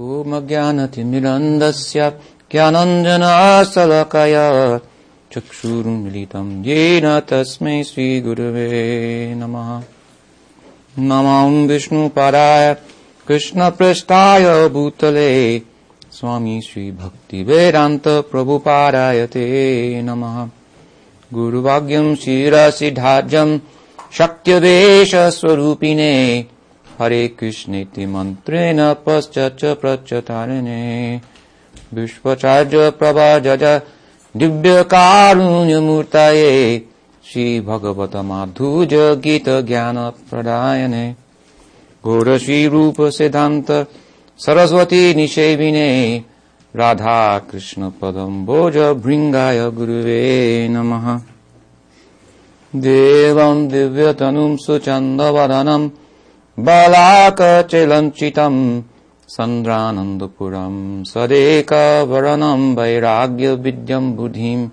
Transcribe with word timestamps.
ओमज्ञानतिमिरन्दस्य 0.00 2.12
ज्ञानञ्जनाशलकय 2.52 4.34
चक्षुरुन्मिलितं 5.32 6.64
येन 6.64 7.20
तस्मै 7.20 7.84
श्रीगुरवे 7.84 9.34
नमः। 9.34 9.82
नमं 10.98 11.66
विष्णुपराय 11.66 12.76
कृष्णपृष्ठाय 13.28 14.68
भूतले। 14.68 15.62
स्वामी 16.12 16.60
श्रीभक्तिवेदान्तप्रभुपाराय 16.60 19.26
ते 19.26 20.02
नमः। 20.02 20.48
गुरुभाग्यं 21.34 22.14
शिरसिधार्जं 22.14 23.58
शक्त्यवेशस्वरूपिणे 24.18 26.46
हरे 26.98 27.28
कृष्णेति 27.28 28.06
मन्त्रेण 28.06 28.76
पश्चाच्च 28.80 29.64
प्रच्यतारिणे 29.64 31.20
विश्वचार्य 31.94 32.90
प्रभजज 32.90 33.80
दिव्यकारुण्यमूर्तये 34.36 36.86
श्रीभगवतमाधुज 37.32 38.94
गीतज्ञानप्रदायने 38.94 41.16
घोरश्रीरूपसिद्धान्त 42.04 43.86
सरस्वती 44.38 45.14
निषेविने। 45.14 46.24
राधाकृष्णपदं 46.76 48.46
भोज 48.46 48.78
भृङ्गाय 48.78 49.70
गुरुवे 49.70 50.68
नमः। 50.68 51.20
देवं 52.76 53.68
दिव्यतनुं 53.68 54.56
सुचन्दवदनम् 54.56 55.90
बलाकचिलञ्चितम् 56.66 58.60
सन्द्रानन्दपुरम् 59.28 60.78
सदेकवरणम् 61.04 62.74
वैराग्यविद्यम् 62.76 64.14
बुद्धिम् 64.16 64.68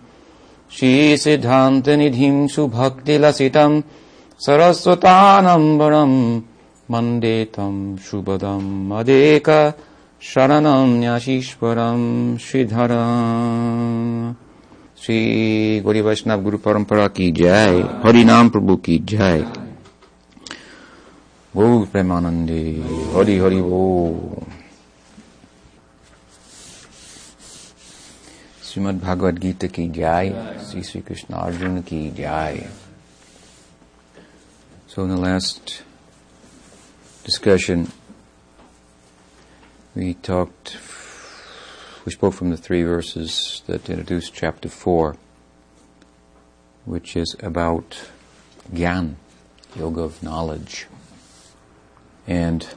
श्रीसिद्धान्तनिधिम् 0.78 2.48
सुभक्तिलसितम् 2.48 3.82
सरस्वतानम्बरम् 4.46 6.18
वंदे 6.92 7.38
तम् 7.56 7.98
शुभदम् 7.98 8.72
मदेक 8.90 9.50
शरणम् 10.22 10.98
न्यासीश्वरम् 11.00 12.38
श्रीधर 12.38 12.94
श्री 15.04 15.20
गौरी 15.86 16.02
वैष्णव 16.02 16.42
गुरु 16.44 16.58
परंपरा 16.58 17.08
की 17.08 17.32
जय, 17.32 17.84
हरि 18.06 18.24
नाम 18.24 18.50
प्रभु 18.50 18.76
की 18.76 18.98
जय। 18.98 19.65
Gaura 21.56 21.88
Premanande, 21.88 22.84
Hari 23.14 23.38
Hari 23.38 23.62
Bo. 23.62 24.46
Srimad 28.62 29.00
Bhagavad 29.00 29.40
Gita 29.40 29.70
ki 29.70 29.88
jai, 29.88 30.58
Sri 30.62 30.84
Sri 30.84 31.02
Krishna 31.02 31.38
Arjuna 31.38 31.82
ki. 31.82 32.12
So 34.88 35.04
in 35.04 35.10
the 35.12 35.16
last 35.16 35.84
discussion, 37.24 37.90
we 39.96 40.16
talked, 40.16 40.76
we 42.06 42.12
spoke 42.12 42.34
from 42.34 42.50
the 42.50 42.58
three 42.58 42.84
verses 42.84 43.64
that 43.68 43.90
introduce 43.90 44.30
chapter 44.30 44.68
four, 44.68 45.16
which 46.84 47.16
is 47.16 47.34
about 47.40 48.10
Gyan, 48.74 49.16
Yoga 49.78 50.02
of 50.02 50.22
Knowledge. 50.22 50.88
And 52.28 52.68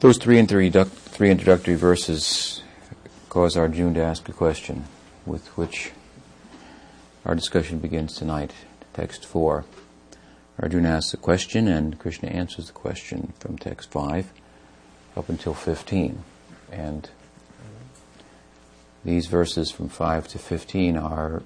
those 0.00 0.18
three, 0.18 0.36
introduc- 0.36 0.88
three 0.88 1.30
introductory 1.30 1.76
verses 1.76 2.62
cause 3.28 3.56
Arjuna 3.56 3.94
to 3.94 4.02
ask 4.02 4.28
a 4.28 4.32
question 4.32 4.84
with 5.26 5.46
which 5.56 5.92
our 7.24 7.34
discussion 7.34 7.78
begins 7.78 8.14
tonight. 8.14 8.52
Text 8.92 9.24
4. 9.24 9.64
Arjuna 10.60 10.88
asks 10.88 11.14
a 11.14 11.16
question 11.16 11.66
and 11.66 11.98
Krishna 11.98 12.28
answers 12.28 12.66
the 12.66 12.72
question 12.72 13.32
from 13.40 13.58
text 13.58 13.90
5 13.90 14.30
up 15.16 15.28
until 15.28 15.54
15. 15.54 16.22
And 16.70 17.08
these 19.04 19.26
verses 19.26 19.70
from 19.70 19.88
5 19.88 20.28
to 20.28 20.38
15 20.38 20.96
are 20.96 21.42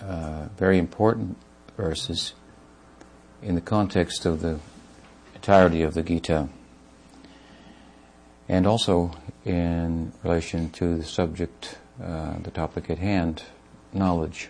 uh, 0.00 0.48
very 0.56 0.78
important 0.78 1.36
verses 1.76 2.34
in 3.42 3.54
the 3.54 3.60
context 3.60 4.26
of 4.26 4.40
the 4.40 4.58
entirety 5.44 5.82
of 5.82 5.92
the 5.92 6.02
Gita 6.02 6.48
and 8.48 8.66
also 8.66 9.10
in 9.44 10.10
relation 10.22 10.70
to 10.70 10.96
the 10.96 11.04
subject, 11.04 11.76
uh, 12.02 12.38
the 12.38 12.50
topic 12.50 12.88
at 12.88 12.96
hand, 12.96 13.42
knowledge. 13.92 14.48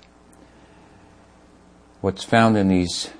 What's 2.00 2.22
found 2.22 2.56
in 2.56 2.68
these 2.68 3.10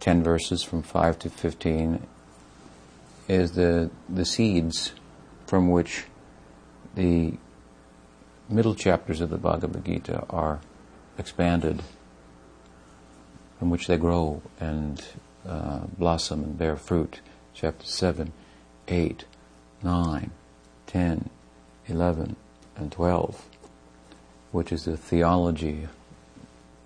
10 0.00 0.22
verses 0.22 0.62
from 0.62 0.82
5 0.82 1.18
to 1.20 1.30
15 1.30 2.06
is 3.26 3.52
the, 3.52 3.90
the 4.10 4.26
seeds 4.26 4.92
from 5.46 5.70
which 5.70 6.04
the 6.94 7.32
middle 8.50 8.74
chapters 8.74 9.22
of 9.22 9.30
the 9.30 9.38
Bhagavad 9.38 9.82
Gita 9.82 10.26
are 10.28 10.60
expanded, 11.16 11.80
from 13.58 13.70
which 13.70 13.86
they 13.86 13.96
grow 13.96 14.42
and 14.60 15.02
uh, 15.46 15.80
blossom 15.98 16.42
and 16.42 16.58
bear 16.58 16.76
fruit. 16.76 17.20
Chapter 17.54 17.86
7, 17.86 18.32
8, 18.88 19.24
9, 19.82 20.30
10, 20.86 21.30
11, 21.88 22.36
and 22.76 22.92
12, 22.92 23.48
which 24.52 24.72
is 24.72 24.84
the 24.84 24.96
theology 24.96 25.88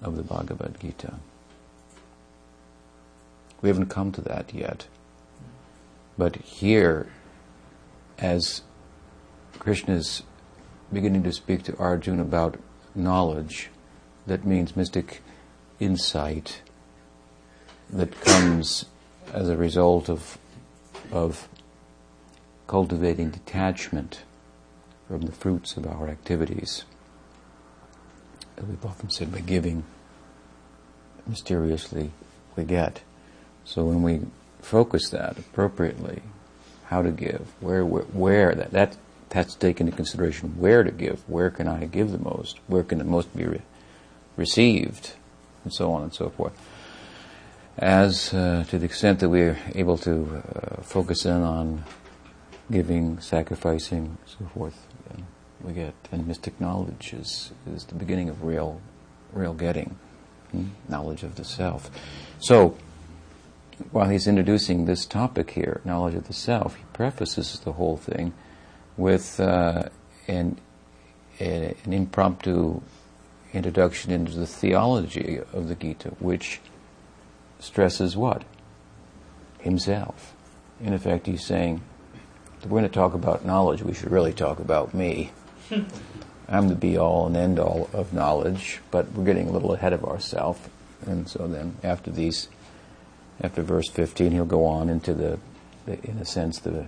of 0.02 0.16
the 0.16 0.22
Bhagavad 0.22 0.76
Gita. 0.80 1.14
We 3.62 3.68
haven't 3.68 3.88
come 3.88 4.12
to 4.12 4.20
that 4.22 4.52
yet. 4.52 4.86
But 6.18 6.36
here, 6.36 7.08
as 8.18 8.62
Krishna 9.58 9.94
is 9.94 10.22
beginning 10.92 11.22
to 11.24 11.32
speak 11.32 11.62
to 11.64 11.76
Arjuna 11.76 12.22
about 12.22 12.58
knowledge, 12.94 13.70
that 14.26 14.44
means 14.44 14.76
mystic 14.76 15.22
insight 15.78 16.62
that 17.90 18.20
comes 18.20 18.86
as 19.32 19.48
a 19.48 19.56
result 19.56 20.08
of, 20.08 20.38
of 21.12 21.48
cultivating 22.66 23.30
detachment 23.30 24.22
from 25.08 25.22
the 25.22 25.32
fruits 25.32 25.76
of 25.76 25.86
our 25.86 26.08
activities. 26.08 26.84
As 28.56 28.64
we've 28.64 28.84
often 28.84 29.10
said, 29.10 29.32
by 29.32 29.40
giving, 29.40 29.84
mysteriously 31.26 32.10
we 32.56 32.64
get. 32.64 33.02
So 33.64 33.84
when 33.84 34.02
we 34.02 34.22
focus 34.60 35.10
that 35.10 35.38
appropriately, 35.38 36.22
how 36.86 37.02
to 37.02 37.10
give, 37.10 37.52
where, 37.60 37.84
where, 37.84 38.04
where 38.04 38.54
that, 38.54 38.70
that, 38.72 38.96
that's 39.28 39.54
taken 39.54 39.86
into 39.86 39.96
consideration, 39.96 40.54
where 40.58 40.82
to 40.82 40.90
give, 40.90 41.28
where 41.28 41.50
can 41.50 41.68
I 41.68 41.84
give 41.86 42.12
the 42.12 42.18
most, 42.18 42.58
where 42.66 42.84
can 42.84 42.98
the 42.98 43.04
most 43.04 43.36
be 43.36 43.44
re- 43.44 43.62
received, 44.36 45.12
and 45.64 45.72
so 45.72 45.92
on 45.92 46.02
and 46.02 46.14
so 46.14 46.30
forth. 46.30 46.52
As 47.78 48.32
uh, 48.32 48.64
to 48.68 48.78
the 48.78 48.86
extent 48.86 49.20
that 49.20 49.28
we're 49.28 49.58
able 49.74 49.98
to 49.98 50.42
uh, 50.42 50.80
focus 50.82 51.26
in 51.26 51.42
on 51.42 51.84
giving, 52.70 53.20
sacrificing, 53.20 54.16
so 54.24 54.46
forth, 54.54 54.86
we 55.62 55.74
get, 55.74 55.94
and 56.10 56.26
mystic 56.26 56.58
knowledge 56.60 57.12
is, 57.12 57.52
is 57.66 57.84
the 57.84 57.94
beginning 57.94 58.30
of 58.30 58.44
real, 58.44 58.80
real 59.32 59.52
getting, 59.52 59.96
hmm? 60.52 60.68
knowledge 60.88 61.22
of 61.22 61.34
the 61.34 61.44
self. 61.44 61.90
So, 62.38 62.76
while 63.90 64.08
he's 64.08 64.26
introducing 64.26 64.86
this 64.86 65.04
topic 65.04 65.50
here, 65.50 65.82
knowledge 65.84 66.14
of 66.14 66.28
the 66.28 66.32
self, 66.32 66.76
he 66.76 66.84
prefaces 66.94 67.58
the 67.60 67.72
whole 67.72 67.98
thing 67.98 68.32
with 68.96 69.38
uh, 69.38 69.90
an, 70.28 70.58
an 71.40 71.92
impromptu 71.92 72.80
introduction 73.52 74.12
into 74.12 74.32
the 74.32 74.46
theology 74.46 75.40
of 75.52 75.68
the 75.68 75.74
Gita, 75.74 76.10
which 76.20 76.60
stresses 77.58 78.16
what? 78.16 78.44
Himself. 79.60 80.34
In 80.80 80.92
effect, 80.92 81.26
he's 81.26 81.44
saying, 81.44 81.80
if 82.58 82.66
we're 82.66 82.80
going 82.80 82.90
to 82.90 82.94
talk 82.94 83.14
about 83.14 83.44
knowledge, 83.44 83.82
we 83.82 83.94
should 83.94 84.10
really 84.10 84.32
talk 84.32 84.58
about 84.58 84.94
me. 84.94 85.32
I'm 86.48 86.68
the 86.68 86.74
be 86.74 86.96
all 86.96 87.26
and 87.26 87.36
end 87.36 87.58
all 87.58 87.90
of 87.92 88.12
knowledge, 88.12 88.80
but 88.90 89.10
we're 89.12 89.24
getting 89.24 89.48
a 89.48 89.52
little 89.52 89.72
ahead 89.72 89.92
of 89.92 90.04
ourselves. 90.04 90.60
And 91.04 91.28
so 91.28 91.48
then, 91.48 91.76
after 91.82 92.10
these 92.10 92.48
after 93.40 93.62
verse 93.62 93.88
15, 93.90 94.32
he'll 94.32 94.44
go 94.44 94.64
on 94.64 94.88
into 94.88 95.12
the, 95.12 95.38
the 95.84 96.02
in 96.08 96.18
a 96.18 96.24
sense, 96.24 96.58
the, 96.58 96.86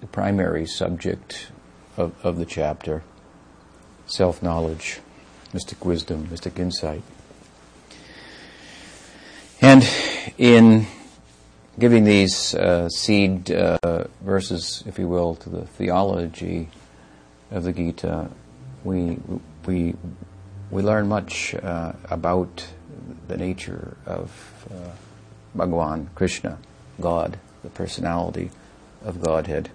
the 0.00 0.06
primary 0.06 0.66
subject 0.66 1.48
of, 1.96 2.14
of 2.24 2.38
the 2.38 2.46
chapter 2.46 3.02
self 4.06 4.42
knowledge, 4.42 5.00
mystic 5.52 5.84
wisdom, 5.84 6.28
mystic 6.30 6.58
insight. 6.58 7.02
And 9.60 9.82
in 10.38 10.86
giving 11.78 12.04
these 12.04 12.54
uh, 12.54 12.88
seed 12.88 13.50
uh, 13.50 14.04
verses, 14.20 14.84
if 14.86 14.98
you 14.98 15.08
will, 15.08 15.34
to 15.36 15.48
the 15.48 15.64
theology 15.64 16.68
of 17.50 17.64
the 17.64 17.72
Gita, 17.72 18.30
we 18.84 19.18
we 19.66 19.94
we 20.70 20.82
learn 20.82 21.08
much 21.08 21.54
uh, 21.54 21.92
about 22.10 22.66
the 23.28 23.36
nature 23.36 23.96
of 24.06 24.66
uh, 24.70 24.90
Bhagwan, 25.54 26.10
Krishna, 26.14 26.58
God, 27.00 27.38
the 27.62 27.70
personality 27.70 28.50
of 29.04 29.20
Godhead. 29.20 29.70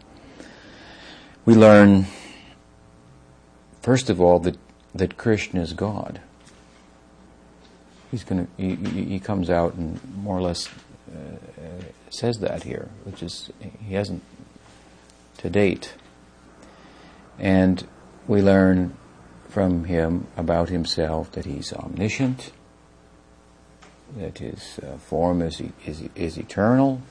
We 1.45 1.55
learn, 1.55 2.05
first 3.81 4.09
of 4.09 4.21
all, 4.21 4.39
that 4.39 4.57
that 4.93 5.17
Krishna 5.17 5.61
is 5.61 5.73
God. 5.73 6.21
He's 8.15 8.23
going 8.23 8.47
to. 8.47 8.51
He, 8.55 8.75
he, 9.03 9.19
comes 9.19 9.49
out 9.49 9.73
and 9.73 9.99
more 10.15 10.37
or 10.37 10.41
less 10.41 10.69
uh, 11.13 11.35
says 12.09 12.39
that 12.39 12.63
here, 12.63 12.87
which 13.03 13.21
is 13.21 13.49
he 13.85 13.93
hasn't 13.93 14.23
to 15.39 15.49
date. 15.49 15.95
And 17.37 17.85
we 18.25 18.41
learn 18.41 18.95
from 19.49 19.83
him 19.83 20.27
about 20.37 20.69
himself 20.69 21.29
that 21.33 21.43
he's 21.43 21.73
omniscient, 21.73 22.53
that 24.15 24.37
his 24.37 24.79
uh, 24.79 24.95
form 24.95 25.41
is, 25.41 25.61
is, 25.85 26.03
is 26.15 26.37
eternal. 26.37 27.01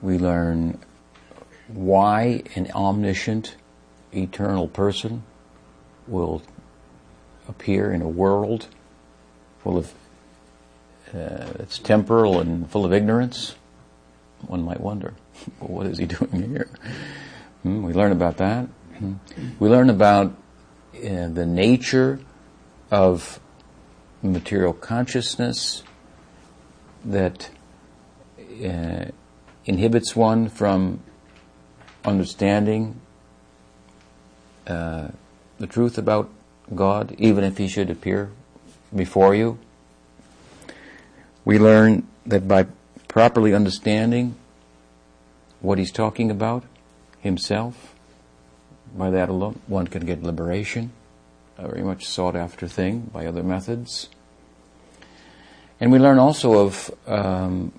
We 0.00 0.18
learn 0.18 0.78
why 1.66 2.44
an 2.54 2.70
omniscient, 2.70 3.56
eternal 4.14 4.68
person 4.68 5.24
will 6.06 6.44
appear 7.48 7.90
in 7.90 8.02
a 8.02 8.08
world 8.08 8.68
full 9.66 9.78
of 9.78 9.92
uh, 11.12 11.52
it's 11.58 11.80
temporal 11.80 12.38
and 12.38 12.70
full 12.70 12.84
of 12.84 12.92
ignorance. 12.92 13.56
One 14.46 14.62
might 14.62 14.78
wonder, 14.78 15.14
well, 15.58 15.70
what 15.70 15.86
is 15.86 15.98
he 15.98 16.06
doing 16.18 16.50
here? 16.50 16.68
Hmm, 17.64 17.82
we 17.82 17.92
learn 17.92 18.12
about 18.12 18.36
that. 18.36 18.68
Hmm. 18.98 19.14
We 19.58 19.68
learn 19.68 19.90
about 19.90 20.36
uh, 20.94 21.28
the 21.28 21.44
nature 21.46 22.20
of 22.92 23.40
material 24.22 24.72
consciousness 24.72 25.82
that 27.04 27.50
uh, 28.64 29.06
inhibits 29.64 30.14
one 30.14 30.48
from 30.48 31.00
understanding 32.04 33.00
uh, 34.68 35.08
the 35.58 35.66
truth 35.66 35.98
about 35.98 36.30
God, 36.72 37.16
even 37.18 37.42
if 37.42 37.58
He 37.58 37.66
should 37.66 37.90
appear 37.90 38.30
before 38.94 39.34
you. 39.34 39.58
We 41.44 41.58
learn 41.58 42.06
that 42.26 42.48
by 42.48 42.66
properly 43.08 43.54
understanding 43.54 44.36
what 45.60 45.78
He's 45.78 45.92
talking 45.92 46.30
about, 46.30 46.64
Himself, 47.20 47.94
by 48.96 49.10
that 49.10 49.28
alone, 49.28 49.60
one 49.66 49.86
can 49.86 50.04
get 50.04 50.22
liberation 50.22 50.92
a 51.58 51.68
very 51.68 51.82
much 51.82 52.06
sought 52.06 52.36
after 52.36 52.68
thing 52.68 53.10
by 53.12 53.26
other 53.26 53.42
methods. 53.42 54.08
And 55.80 55.92
we 55.92 55.98
learn 55.98 56.18
also 56.18 56.66
of, 56.66 56.90
um, 57.06 57.72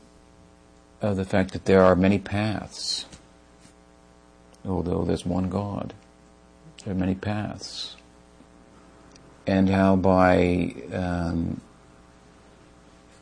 of 1.02 1.18
the 1.18 1.26
fact 1.26 1.54
that 1.54 1.66
there 1.66 1.84
are 1.84 1.96
many 1.96 2.20
paths, 2.20 3.06
although 4.66 5.04
there's 5.04 5.26
one 5.26 5.50
God. 5.50 5.94
There 6.84 6.94
are 6.94 6.98
many 6.98 7.16
paths. 7.16 7.96
And 9.48 9.70
how 9.70 9.96
by, 9.96 10.76
um, 10.92 11.62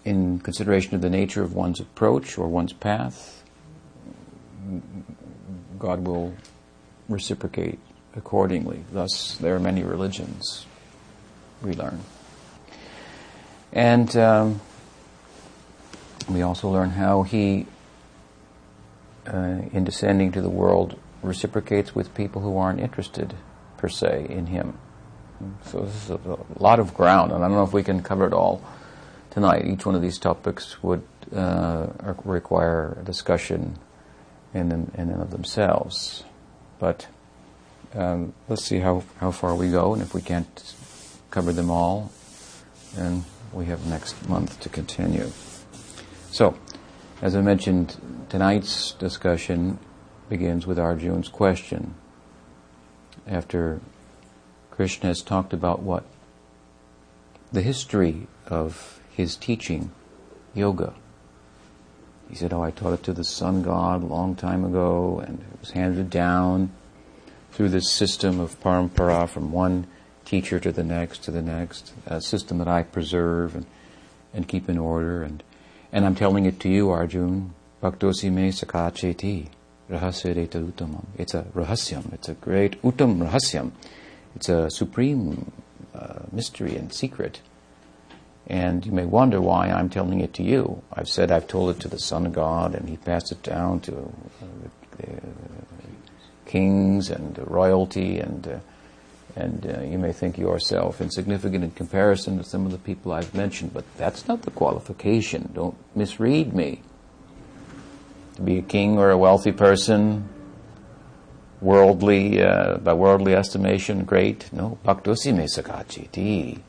in 0.04 0.40
consideration 0.40 0.96
of 0.96 1.02
the 1.02 1.10
nature 1.10 1.44
of 1.44 1.54
one's 1.54 1.80
approach 1.80 2.40
or 2.40 2.48
one's 2.48 2.74
path, 2.74 3.44
God 5.78 6.08
will 6.08 6.34
reciprocate 7.08 7.78
accordingly. 8.16 8.84
Thus, 8.92 9.38
there 9.38 9.56
are 9.56 9.60
many 9.60 9.84
religions, 9.84 10.66
we 11.62 11.74
learn. 11.74 12.00
And 13.72 14.16
um, 14.18 14.62
we 16.28 16.42
also 16.42 16.70
learn 16.70 16.90
how 16.90 17.22
he, 17.22 17.68
uh, 19.28 19.62
in 19.72 19.84
descending 19.84 20.32
to 20.32 20.42
the 20.42 20.50
world, 20.50 21.00
reciprocates 21.22 21.94
with 21.94 22.16
people 22.16 22.42
who 22.42 22.58
aren't 22.58 22.80
interested, 22.80 23.36
per 23.78 23.90
se, 23.90 24.26
in 24.28 24.48
him. 24.48 24.80
So 25.66 25.82
this 25.82 25.96
is 26.04 26.10
a, 26.12 26.38
lot 26.58 26.80
of 26.80 26.94
ground, 26.94 27.32
and 27.32 27.44
I 27.44 27.48
don't 27.48 27.58
know 27.58 27.64
if 27.64 27.74
we 27.74 27.84
can 27.84 28.02
cover 28.02 28.26
it 28.26 28.34
all 28.34 28.64
tonight. 29.32 29.66
Each 29.66 29.86
one 29.86 29.96
of 29.96 30.02
these 30.02 30.18
topics 30.18 30.82
would 30.82 31.04
uh, 31.36 31.88
require 32.24 32.98
a 33.00 33.04
discussion 33.04 33.78
in, 34.54 34.72
in, 34.72 34.92
in 34.98 35.10
and 35.10 35.22
of 35.22 35.32
themselves. 35.32 36.24
But 36.80 37.08
um, 37.94 38.34
let's 38.48 38.64
see 38.64 38.80
how, 38.80 39.04
how 39.20 39.32
far 39.32 39.56
we 39.56 39.70
go, 39.70 39.94
and 39.94 40.02
if 40.02 40.14
we 40.14 40.22
can't 40.22 40.74
cover 41.32 41.52
them 41.52 41.70
all, 41.70 42.12
then 42.96 43.26
we 43.52 43.66
have 43.66 43.86
next 43.86 44.30
month 44.30 44.60
to 44.62 44.70
continue. 44.70 45.32
So, 46.32 46.58
as 47.22 47.36
I 47.36 47.42
mentioned, 47.42 47.98
tonight's 48.30 48.92
discussion 48.94 49.80
begins 50.30 50.66
with 50.66 50.78
Arjun's 50.78 51.30
question. 51.30 51.96
After 53.28 53.82
Krishna 54.76 55.08
has 55.08 55.22
talked 55.22 55.54
about 55.54 55.82
what? 55.82 56.04
The 57.54 57.62
history 57.62 58.28
of 58.48 59.00
his 59.10 59.38
teaching, 59.38 59.92
yoga. 60.54 60.94
He 62.30 62.36
said, 62.36 62.52
Oh, 62.52 62.62
I 62.62 62.72
taught 62.72 62.94
it 62.94 63.04
to 63.04 63.14
the 63.14 63.24
sun 63.24 63.62
god 63.62 64.04
a 64.04 64.06
long 64.06 64.36
time 64.36 64.66
ago, 64.66 65.24
and 65.26 65.40
it 65.40 65.60
was 65.62 65.72
handed 65.72 66.10
down 66.10 66.72
through 67.54 67.70
this 67.70 67.90
system 67.90 68.42
of 68.42 68.60
parampara 68.60 69.30
from 69.30 69.54
one 69.54 69.88
teacher 70.26 70.60
to 70.60 70.74
the 70.74 70.84
next 70.84 71.24
to 71.24 71.32
the 71.32 71.42
next, 71.42 71.94
a 72.06 72.20
system 72.20 72.58
that 72.58 72.68
I 72.68 72.84
preserve 72.84 73.56
and, 73.56 73.66
and 74.34 74.46
keep 74.46 74.68
in 74.68 74.78
order. 74.78 75.24
And, 75.24 75.42
and 75.94 76.06
I'm 76.06 76.16
telling 76.16 76.46
it 76.46 76.60
to 76.62 76.70
you, 76.70 76.90
Arjun, 76.90 77.54
Bhaktosi 77.82 78.30
me 78.30 78.50
sakacheti, 78.50 79.48
rahasya 79.90 80.48
utamam. 80.48 81.06
It's 81.18 81.34
a 81.34 81.44
rahasyam, 81.44 82.12
it's 82.12 82.28
a 82.28 82.34
great 82.34 82.82
utam 82.82 83.26
rahasyam. 83.26 83.72
It's 84.36 84.50
a 84.50 84.70
supreme 84.70 85.52
uh, 85.94 86.20
mystery 86.32 86.76
and 86.76 86.94
secret. 86.94 87.42
And 88.48 88.86
you 88.86 88.92
may 88.92 89.06
wonder 89.06 89.42
why 89.42 89.70
I'm 89.70 89.90
telling 89.90 90.22
it 90.22 90.34
to 90.36 90.44
you. 90.44 90.84
I've 90.94 91.10
said 91.10 91.32
I've 91.32 91.48
told 91.48 91.76
it 91.76 91.80
to 91.82 91.88
the 91.88 91.98
Son 91.98 92.26
of 92.26 92.34
God, 92.34 92.76
and 92.76 92.88
he 92.88 92.98
passed 92.98 93.32
it 93.32 93.42
down 93.42 93.80
to 93.82 93.96
uh, 93.96 94.46
the, 94.98 95.08
kings 96.46 97.10
and 97.10 97.38
royalty, 97.50 98.20
and 98.20 98.48
uh, 98.48 98.60
and 99.36 99.66
uh, 99.66 99.82
you 99.82 99.98
may 99.98 100.14
think 100.14 100.38
yourself 100.38 101.02
insignificant 101.02 101.64
in 101.64 101.72
comparison 101.72 102.38
to 102.38 102.44
some 102.44 102.66
of 102.66 102.72
the 102.72 102.78
people 102.78 103.12
I've 103.12 103.34
mentioned, 103.34 103.74
but 103.74 103.84
that's 103.98 104.28
not 104.28 104.44
the 104.44 104.52
qualification. 104.52 105.52
Don't 105.54 105.76
misread 105.96 106.54
me. 106.54 106.82
To 108.36 108.42
be 108.42 108.60
a 108.60 108.62
king 108.62 108.98
or 108.98 109.10
a 109.10 109.18
wealthy 109.18 109.52
person, 109.52 110.30
worldly, 111.66 112.44
uh, 112.44 112.78
by 112.78 112.94
worldly 112.94 113.34
estimation, 113.34 114.06
great. 114.06 114.54
No, 114.54 114.78
bhaktosi 114.86 115.36
me 115.36 115.46
sakachiti. 115.46 116.60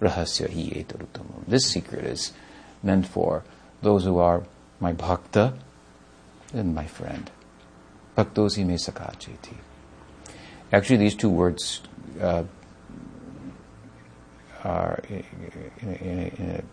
Rahasya 0.00 0.48
hi 0.50 0.82
etarutamam. 0.82 1.46
This 1.46 1.70
secret 1.70 2.04
is 2.04 2.32
meant 2.82 3.06
for 3.06 3.44
those 3.80 4.04
who 4.04 4.18
are 4.18 4.42
my 4.80 4.92
bhakta 4.92 5.54
and 6.52 6.74
my 6.74 6.86
friend. 6.86 7.30
Bhaktosi 8.16 8.66
me 8.66 8.74
sakacheti. 8.74 9.54
Actually, 10.72 10.98
these 10.98 11.14
two 11.14 11.30
words 11.30 11.80
uh, 12.20 12.42
are 14.64 15.00
in, 15.08 15.24
in, 15.80 15.92
in, 15.92 16.68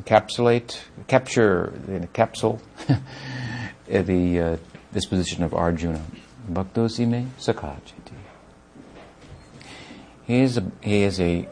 encapsulate, 0.00 0.80
capture 1.06 1.74
in 1.86 2.02
a 2.02 2.06
capsule 2.06 2.62
the 3.86 4.40
uh, 4.40 4.56
disposition 4.94 5.44
of 5.44 5.52
Arjuna. 5.52 6.02
Bhaktosi 6.50 7.06
me 7.06 7.28
sakacheti. 7.38 8.14
He 10.26 10.40
is 10.40 10.56
a, 10.56 10.70
he 10.82 11.02
is 11.02 11.20
a 11.20 11.48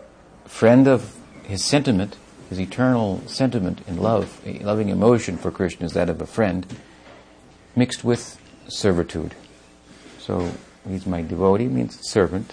friend 0.46 0.86
of 0.86 1.16
his 1.44 1.64
sentiment, 1.64 2.16
his 2.48 2.60
eternal 2.60 3.22
sentiment 3.26 3.80
in 3.86 3.96
love, 3.96 4.40
a 4.46 4.58
loving 4.60 4.88
emotion 4.88 5.36
for 5.36 5.50
Krishna 5.50 5.86
is 5.86 5.92
that 5.92 6.08
of 6.08 6.20
a 6.20 6.26
friend, 6.26 6.66
mixed 7.76 8.04
with 8.04 8.40
servitude. 8.68 9.34
So 10.18 10.52
he's 10.88 11.06
my 11.06 11.22
devotee 11.22 11.66
means 11.66 11.98
servant. 12.08 12.52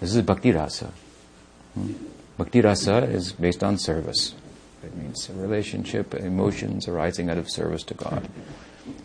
This 0.00 0.14
is 0.14 0.22
bhakti 0.22 0.52
rasa. 0.52 0.92
Bhakti 2.36 2.60
rasa 2.60 3.04
is 3.04 3.32
based 3.32 3.62
on 3.62 3.78
service. 3.78 4.34
It 4.82 4.96
means 4.96 5.28
a 5.28 5.34
relationship, 5.34 6.14
emotions 6.14 6.88
arising 6.88 7.30
out 7.30 7.38
of 7.38 7.50
service 7.50 7.82
to 7.84 7.94
God. 7.94 8.28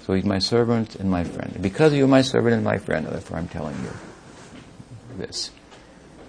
So 0.06 0.14
he's 0.14 0.26
my 0.26 0.40
servant 0.40 0.96
and 0.96 1.10
my 1.10 1.24
friend. 1.24 1.58
Because 1.62 1.94
you're 1.94 2.08
my 2.08 2.22
servant 2.22 2.56
and 2.56 2.64
my 2.64 2.78
friend, 2.78 3.06
therefore 3.08 3.38
I'm 3.38 3.48
telling 3.48 3.76
you 3.84 3.92
this. 5.18 5.52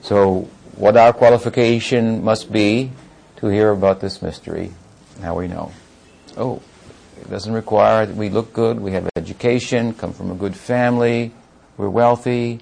So 0.03 0.49
what 0.77 0.97
our 0.97 1.13
qualification 1.13 2.25
must 2.25 2.53
be 2.53 2.93
to 3.37 3.49
hear 3.49 3.71
about 3.71 4.01
this 4.01 4.23
mystery, 4.23 4.73
now 5.21 5.37
we 5.37 5.49
know. 5.49 5.73
Oh, 6.37 6.63
It 7.21 7.31
doesn't 7.31 7.53
require 7.53 8.07
that 8.07 8.17
we 8.17 8.29
look 8.29 8.53
good, 8.53 8.79
we 8.81 8.93
have 8.93 9.09
education, 9.17 9.95
come 9.95 10.13
from 10.13 10.31
a 10.31 10.35
good 10.35 10.55
family, 10.55 11.33
we're 11.77 11.89
wealthy, 11.89 12.61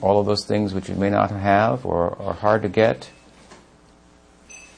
all 0.00 0.20
of 0.20 0.26
those 0.26 0.44
things 0.44 0.74
which 0.74 0.88
we 0.88 0.94
may 0.94 1.10
not 1.10 1.30
have 1.30 1.84
or 1.84 2.16
are 2.20 2.34
hard 2.34 2.62
to 2.62 2.68
get. 2.68 3.10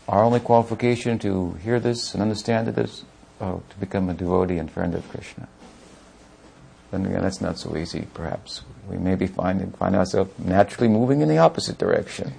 Our 0.09 0.25
only 0.25 0.41
qualification 0.41 1.19
to 1.21 1.53
hear 1.63 1.79
this 1.79 2.15
and 2.15 2.23
understand 2.23 2.69
it 2.69 2.79
is 2.79 3.05
oh, 3.41 3.63
to 3.69 3.77
become 3.79 4.09
a 4.09 4.15
devotee 4.15 4.59
and 4.59 4.71
friend 4.71 4.95
of 4.95 5.09
Krishna. 5.09 5.49
Then 6.91 7.05
again, 7.05 7.23
that's 7.23 7.41
not 7.41 7.59
so 7.59 7.77
easy, 7.77 8.07
perhaps. 8.15 8.63
We 8.89 8.97
may 8.97 9.15
be 9.15 9.27
finding, 9.27 9.73
find 9.73 9.95
ourselves 9.95 10.31
naturally 10.39 10.89
moving 10.89 11.21
in 11.21 11.29
the 11.29 11.39
opposite 11.39 11.79
direction. 11.79 12.33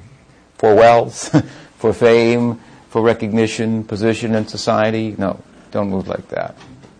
For 0.56 0.76
wealth, 0.76 1.30
for 1.78 1.94
fame, 1.94 2.60
for 2.90 3.02
recognition, 3.02 3.84
position 3.84 4.34
in 4.34 4.48
society. 4.48 5.16
No, 5.18 5.40
don't 5.72 5.90
move 5.90 6.08
like 6.08 6.30
that. 6.30 6.58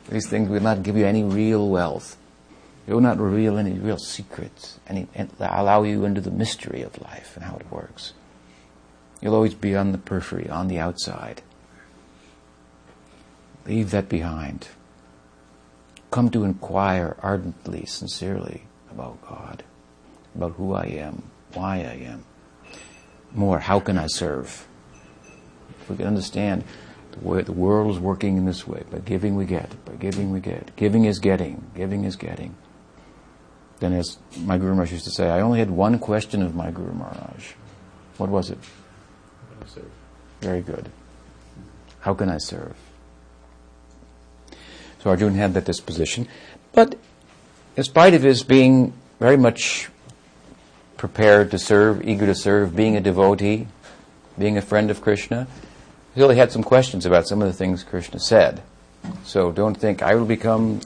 These 0.10 0.30
things 0.30 0.50
will 0.50 0.62
not 0.62 0.84
give 0.84 0.96
you 0.96 1.06
any 1.06 1.24
real 1.24 1.68
wealth. 1.68 2.18
It 2.88 2.94
will 2.94 3.02
not 3.02 3.20
reveal 3.20 3.58
any 3.58 3.74
real 3.74 3.98
secrets, 3.98 4.80
any, 4.88 5.08
allow 5.40 5.84
you 5.84 6.06
into 6.06 6.22
the 6.22 6.32
mystery 6.32 6.82
of 6.82 7.00
life 7.02 7.36
and 7.36 7.46
how 7.46 7.58
it 7.58 7.72
works. 7.72 8.14
You'll 9.22 9.36
always 9.36 9.54
be 9.54 9.76
on 9.76 9.92
the 9.92 9.98
periphery, 9.98 10.50
on 10.50 10.70
the 10.70 10.80
outside. 10.80 11.42
Leave 13.70 13.92
that 13.92 14.10
behind. 14.10 14.68
Come 16.10 16.32
to 16.32 16.44
inquire 16.44 17.16
ardently, 17.22 17.86
sincerely 17.86 18.64
about 18.90 19.22
God, 19.22 19.64
about 20.34 20.54
who 20.54 20.74
I 20.74 20.86
am, 20.86 21.22
why 21.54 21.76
I 21.76 22.02
am. 22.04 22.26
More, 23.32 23.60
how 23.60 23.80
can 23.80 23.96
I 23.96 24.08
serve? 24.08 24.68
If 25.82 25.88
we 25.88 25.98
can 25.98 26.08
understand 26.08 26.64
the 27.12 27.20
way 27.20 27.44
the 27.44 27.52
world 27.52 27.92
is 27.92 28.00
working 28.00 28.38
in 28.38 28.46
this 28.48 28.68
way, 28.68 28.82
by 28.90 29.00
giving 29.00 29.36
we 29.36 29.46
get, 29.46 29.86
by 29.86 29.94
giving 29.94 30.32
we 30.32 30.40
get, 30.40 30.76
giving 30.76 31.06
is 31.06 31.20
getting, 31.20 31.70
giving 31.76 32.06
is 32.06 32.16
getting. 32.16 32.56
Then 33.80 33.94
as 33.94 34.18
my 34.40 34.58
Guru 34.58 34.72
Maharaj 34.72 34.94
used 34.94 35.06
to 35.06 35.12
say, 35.12 35.30
I 35.30 35.42
only 35.42 35.60
had 35.60 35.70
one 35.70 36.00
question 36.00 36.42
of 36.42 36.56
my 36.56 36.72
Guru 36.72 36.94
Maharaj. 36.94 37.52
What 38.18 38.32
was 38.32 38.50
it? 38.50 38.58
How 38.58 39.54
can 39.54 39.64
I 39.64 39.70
serve? 39.70 39.92
Very 40.42 40.62
good. 40.62 40.90
How 42.00 42.16
can 42.16 42.30
I 42.30 42.40
serve? 42.40 42.76
So 45.00 45.10
Arjuna 45.10 45.38
had 45.38 45.54
that 45.54 45.66
disposition. 45.66 46.28
But 46.74 46.96
in 47.76 47.84
spite 47.84 48.14
of 48.14 48.24
his 48.24 48.44
being 48.44 48.94
very 49.20 49.38
much 49.38 49.90
prepared 50.98 51.52
to 51.52 51.58
serve, 51.58 52.08
eager 52.08 52.26
to 52.26 52.36
serve, 52.36 52.76
being 52.76 52.96
a 52.98 53.02
devotee, 53.02 53.68
being 54.38 54.58
a 54.58 54.62
friend 54.62 54.92
of 54.92 55.02
Krishna, 55.02 55.48
he 56.14 56.22
really 56.22 56.36
had 56.36 56.52
some 56.52 56.64
questions 56.64 57.06
about 57.06 57.28
some 57.28 57.42
of 57.42 57.48
the 57.48 57.54
things 57.54 57.84
Krishna 57.84 58.20
said. 58.20 58.62
So 59.24 59.52
don't 59.52 59.76
think 59.76 60.02
I 60.02 60.16
will 60.16 60.26
become 60.26 60.82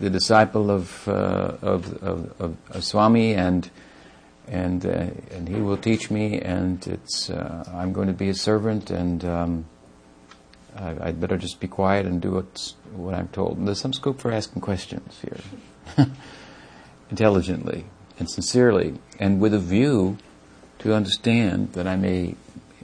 the 0.00 0.10
disciple 0.10 0.70
of, 0.70 1.06
uh, 1.06 1.56
of, 1.62 2.02
of, 2.02 2.40
of, 2.40 2.56
of 2.70 2.84
Swami 2.84 3.34
and 3.34 3.70
and 4.46 4.84
uh, 4.84 5.06
and 5.30 5.48
he 5.48 5.56
will 5.56 5.76
teach 5.76 6.10
me, 6.10 6.40
and 6.40 6.86
it's 6.86 7.30
uh, 7.30 7.64
I'm 7.74 7.92
going 7.92 8.08
to 8.08 8.12
be 8.12 8.28
a 8.28 8.34
servant, 8.34 8.90
and 8.90 9.24
um, 9.24 9.64
I, 10.76 10.92
would 10.92 11.20
better 11.20 11.36
just 11.36 11.60
be 11.60 11.68
quiet 11.68 12.06
and 12.06 12.20
do 12.20 12.32
what's, 12.32 12.74
what 12.94 13.14
I'm 13.14 13.28
told. 13.28 13.58
And 13.58 13.66
there's 13.66 13.80
some 13.80 13.92
scope 13.92 14.20
for 14.20 14.32
asking 14.32 14.62
questions 14.62 15.20
here, 15.20 16.06
intelligently 17.10 17.84
and 18.18 18.30
sincerely, 18.30 18.94
and 19.18 19.40
with 19.40 19.54
a 19.54 19.58
view 19.58 20.18
to 20.80 20.94
understand 20.94 21.72
that 21.72 21.86
I 21.86 21.96
may 21.96 22.34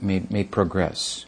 may, 0.01 0.23
may 0.29 0.43
progress. 0.43 1.25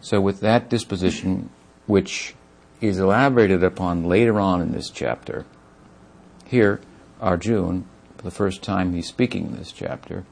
So, 0.00 0.20
with 0.20 0.40
that 0.40 0.68
disposition, 0.68 1.50
which 1.86 2.34
is 2.80 2.98
elaborated 2.98 3.62
upon 3.62 4.04
later 4.04 4.38
on 4.38 4.60
in 4.60 4.72
this 4.72 4.90
chapter, 4.90 5.44
here 6.44 6.80
Arjun 7.20 7.86
for 8.16 8.22
the 8.22 8.30
first 8.30 8.62
time 8.62 8.94
he's 8.94 9.08
speaking 9.08 9.46
in 9.46 9.56
this 9.56 9.72
chapter, 9.72 10.24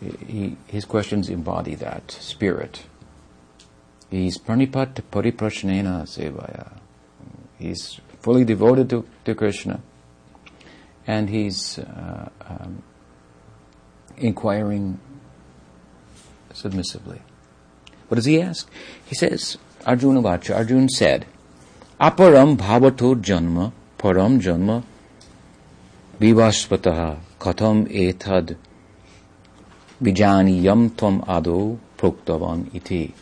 he, 0.00 0.56
his 0.66 0.84
questions 0.84 1.28
embody 1.28 1.74
that 1.74 2.10
spirit. 2.10 2.84
He's 4.10 4.38
pranipat 4.38 5.02
pariprasnena 5.10 6.04
sevaya. 6.06 6.72
He's 7.58 8.00
fully 8.20 8.44
devoted 8.44 8.88
to, 8.90 9.06
to 9.24 9.34
Krishna. 9.34 9.80
And 11.06 11.28
he's 11.28 11.78
uh, 11.78 12.28
um, 12.48 12.82
inquiring 14.16 14.98
submissively. 16.52 17.20
What 18.08 18.16
does 18.16 18.24
he 18.24 18.40
ask? 18.40 18.70
He 19.06 19.14
says, 19.14 19.58
Arjuna 19.86 20.22
Vacha, 20.22 20.56
Arjuna 20.56 20.88
said, 20.88 21.26
Aparam 22.00 22.56
bhavato 22.56 23.14
janma, 23.14 23.72
param 23.98 24.40
janma, 24.40 24.82
vivasvataha, 26.20 27.18
katam 27.38 27.86
etad, 27.90 28.56
vijani 30.02 30.62
yam 30.62 30.90
tvam 30.90 31.24
ado 31.28 31.78
proktavan 31.96 32.74
iti. 32.74 33.14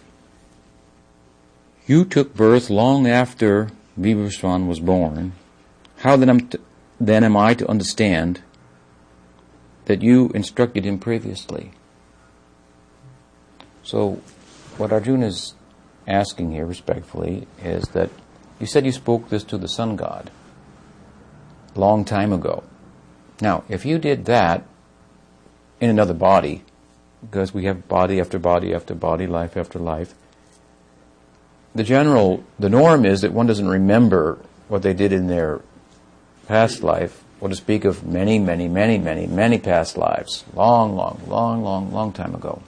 You 1.86 2.04
took 2.04 2.34
birth 2.34 2.68
long 2.68 3.06
after 3.06 3.68
Vivaswan 3.98 4.66
was 4.66 4.80
born. 4.80 5.32
How 5.98 6.16
then 6.16 6.28
am, 6.28 6.48
t- 6.48 6.58
then 7.00 7.22
am 7.22 7.36
I 7.36 7.54
to 7.54 7.68
understand 7.68 8.42
that 9.84 10.02
you 10.02 10.30
instructed 10.34 10.84
him 10.84 10.98
previously? 10.98 11.70
So, 13.84 14.20
what 14.76 14.92
Arjuna 14.92 15.26
is 15.26 15.54
asking 16.08 16.50
here 16.52 16.66
respectfully 16.66 17.46
is 17.62 17.84
that 17.90 18.10
you 18.58 18.66
said 18.66 18.84
you 18.84 18.92
spoke 18.92 19.28
this 19.28 19.44
to 19.44 19.58
the 19.58 19.68
sun 19.68 19.96
god 19.96 20.30
long 21.76 22.04
time 22.04 22.32
ago. 22.32 22.64
Now, 23.40 23.64
if 23.68 23.84
you 23.84 23.98
did 23.98 24.24
that 24.24 24.64
in 25.80 25.90
another 25.90 26.14
body, 26.14 26.64
because 27.20 27.52
we 27.52 27.64
have 27.64 27.86
body 27.88 28.20
after 28.20 28.38
body 28.38 28.74
after 28.74 28.94
body, 28.94 29.26
life 29.26 29.56
after 29.56 29.78
life, 29.78 30.14
the 31.76 31.84
general, 31.84 32.42
the 32.58 32.68
norm 32.68 33.04
is 33.04 33.20
that 33.20 33.32
one 33.32 33.46
doesn't 33.46 33.68
remember 33.68 34.38
what 34.68 34.82
they 34.82 34.94
did 34.94 35.12
in 35.12 35.26
their 35.26 35.60
past 36.48 36.82
life, 36.82 37.22
or 37.40 37.48
to 37.48 37.54
speak 37.54 37.84
of 37.84 38.06
many, 38.06 38.38
many, 38.38 38.66
many, 38.66 38.98
many, 38.98 39.26
many 39.26 39.58
past 39.58 39.96
lives, 39.96 40.44
long, 40.54 40.96
long, 40.96 41.20
long, 41.26 41.62
long, 41.62 41.92
long 41.92 42.12
time 42.12 42.34
ago. 42.34 42.62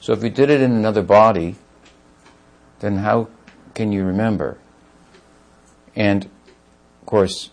So 0.00 0.12
if 0.12 0.22
you 0.22 0.30
did 0.30 0.50
it 0.50 0.60
in 0.60 0.72
another 0.72 1.02
body, 1.02 1.56
then 2.80 2.98
how 2.98 3.28
can 3.74 3.92
you 3.92 4.04
remember? 4.04 4.58
And 5.96 6.24
of 6.24 7.06
course, 7.06 7.50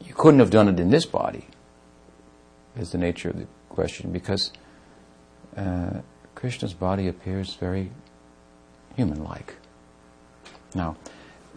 you 0.00 0.14
couldn't 0.14 0.40
have 0.40 0.50
done 0.50 0.68
it 0.68 0.80
in 0.80 0.90
this 0.90 1.06
body, 1.06 1.46
is 2.76 2.90
the 2.90 2.98
nature 2.98 3.30
of 3.30 3.38
the 3.38 3.46
question, 3.68 4.12
because 4.12 4.52
uh, 5.56 6.00
Krishna's 6.34 6.74
body 6.74 7.06
appears 7.06 7.54
very 7.54 7.90
human 9.00 9.24
like. 9.24 9.56
Now, 10.74 10.96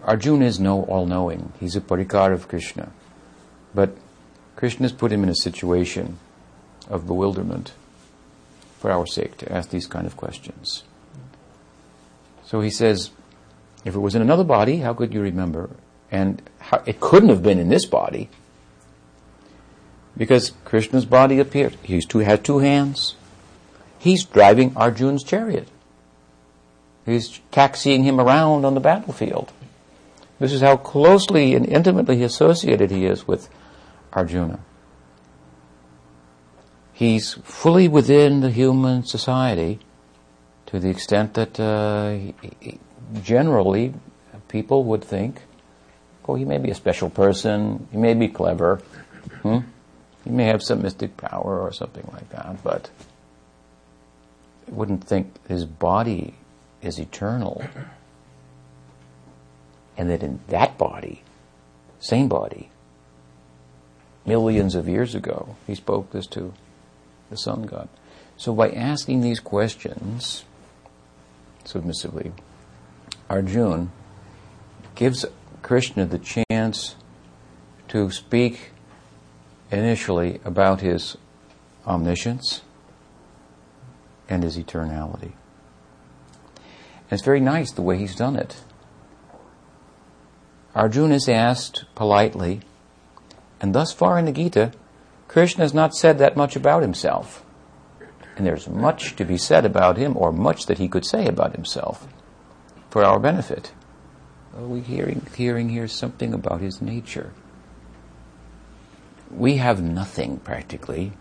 Arjuna 0.04 0.46
is 0.46 0.60
no 0.60 0.84
all 0.84 1.06
knowing, 1.06 1.52
he's 1.60 1.76
a 1.76 1.82
parikar 1.82 2.34
of 2.34 2.48
Krishna. 2.48 2.92
But 3.76 3.98
Krishna 4.56 4.86
has 4.86 4.94
put 4.94 5.12
him 5.12 5.24
in 5.24 5.30
a 5.30 5.36
situation 5.36 6.20
of 6.90 7.06
bewilderment 7.06 7.74
for 8.80 8.92
our 8.92 9.06
sake 9.06 9.38
to 9.38 9.52
ask 9.52 9.70
these 9.70 9.88
kind 9.88 10.06
of 10.08 10.16
questions. 10.16 10.84
So 12.46 12.62
he 12.62 12.70
says, 12.70 13.12
if 13.84 13.96
it 13.96 14.00
was 14.00 14.16
in 14.16 14.22
another 14.22 14.44
body, 14.44 14.78
how 14.78 14.94
could 14.94 15.14
you 15.14 15.22
remember? 15.22 15.70
And 16.12 16.42
how, 16.60 16.82
it 16.86 17.00
couldn't 17.00 17.30
have 17.30 17.44
been 17.44 17.60
in 17.60 17.70
this 17.70 17.86
body 17.86 18.30
because 20.16 20.52
Krishna's 20.64 21.06
body 21.06 21.40
appeared. 21.40 21.76
He's 21.84 22.06
two, 22.06 22.20
had 22.20 22.46
two 22.46 22.60
hands. 22.60 23.16
He's 23.98 24.24
driving 24.24 24.76
Arjun's 24.76 25.24
chariot. 25.24 25.68
He's 27.06 27.40
taxiing 27.52 28.04
him 28.04 28.20
around 28.20 28.66
on 28.66 28.76
the 28.76 28.80
battlefield. 28.80 29.52
This 30.40 30.54
is 30.54 30.62
how 30.62 30.78
closely 30.78 31.54
and 31.56 31.66
intimately 31.66 32.24
associated 32.24 32.92
he 32.92 33.06
is 33.06 33.28
with 33.28 33.50
Arjuna. 34.14 34.60
He's 36.94 37.34
fully 37.44 37.88
within 37.88 38.42
the 38.42 38.52
human 38.52 39.04
society 39.04 39.80
to 40.68 40.80
the 40.80 40.90
extent 40.90 41.34
that 41.34 41.60
uh, 41.60 42.18
generally 43.22 43.94
people 44.48 44.84
would 44.86 45.04
think, 45.04 45.42
oh, 46.28 46.36
he 46.36 46.46
may 46.46 46.58
be 46.58 46.70
a 46.70 46.76
special 46.76 47.10
person, 47.10 47.88
he 47.92 47.98
may 47.98 48.14
be 48.14 48.28
clever. 48.28 48.82
Hmm? 49.42 49.60
He 50.24 50.30
may 50.30 50.46
have 50.46 50.64
some 50.64 50.82
mystic 50.82 51.18
power 51.18 51.60
or 51.60 51.74
something 51.74 52.08
like 52.14 52.30
that, 52.30 52.64
but 52.64 52.90
wouldn't 54.68 55.04
think 55.04 55.46
his 55.48 55.66
body 55.66 56.36
is 56.84 57.00
eternal. 57.00 57.64
And 59.98 60.10
that 60.10 60.24
in 60.24 60.40
that 60.48 60.78
body, 60.78 61.24
same 62.00 62.28
body, 62.28 62.70
millions 64.26 64.76
of 64.76 64.88
years 64.88 65.16
ago, 65.16 65.56
he 65.68 65.76
spoke 65.76 66.12
this 66.12 66.28
to 66.28 66.54
the 67.30 67.38
sun 67.38 67.64
god. 67.64 67.90
So 68.38 68.54
by 68.54 68.72
asking 68.72 69.22
these 69.22 69.40
questions 69.40 70.44
submissively, 71.64 72.34
Arjun 73.30 73.92
gives 74.96 75.26
Krishna 75.62 76.06
the 76.06 76.20
chance 76.20 76.96
to 77.90 78.10
speak 78.12 78.72
initially 79.72 80.40
about 80.44 80.82
his 80.82 81.18
omniscience 81.86 82.62
and 84.28 84.44
his 84.44 84.58
eternality. 84.58 85.34
And 87.14 87.20
it's 87.20 87.26
very 87.26 87.42
nice 87.42 87.72
the 87.72 87.84
way 87.84 88.00
he's 88.00 88.16
done 88.16 88.36
it. 88.36 88.64
Arjuna 90.74 91.14
is 91.14 91.30
asked 91.30 91.86
politely, 91.94 92.62
and 93.62 93.76
thus 93.76 93.94
far 93.94 94.18
in 94.18 94.26
the 94.26 94.32
Gita, 94.32 94.72
Krishna 95.28 95.64
has 95.64 95.76
not 95.76 95.94
said 95.94 96.18
that 96.18 96.36
much 96.36 96.56
about 96.56 96.82
himself. 96.82 97.46
And 98.36 98.48
there's 98.48 98.68
much 98.68 99.16
to 99.18 99.26
be 99.26 99.38
said 99.38 99.64
about 99.64 99.96
him, 99.96 100.18
or 100.18 100.32
much 100.32 100.66
that 100.66 100.80
he 100.80 100.88
could 100.88 101.06
say 101.06 101.28
about 101.28 101.54
himself 101.54 102.08
for 102.90 103.04
our 103.04 103.20
benefit. 103.20 103.74
Are 104.58 104.66
we 104.66 104.80
hearing, 104.80 105.24
hearing 105.36 105.70
here 105.70 105.88
something 105.88 106.34
about 106.34 106.62
his 106.62 106.82
nature? 106.82 107.32
We 109.30 109.58
have 109.58 109.84
nothing 109.84 110.38
practically. 110.38 111.14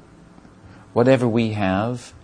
Whatever 0.94 1.28
we 1.28 1.52
have, 1.52 2.14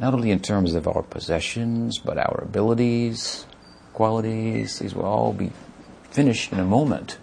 not 0.00 0.14
only 0.14 0.30
in 0.30 0.40
terms 0.40 0.74
of 0.74 0.88
our 0.88 1.02
possessions, 1.02 1.98
but 1.98 2.16
our 2.16 2.40
abilities, 2.42 3.44
qualities, 3.92 4.78
these 4.78 4.94
will 4.94 5.04
all 5.04 5.34
be 5.34 5.52
finished 6.10 6.52
in 6.52 6.58
a 6.58 6.64
moment. 6.64 7.18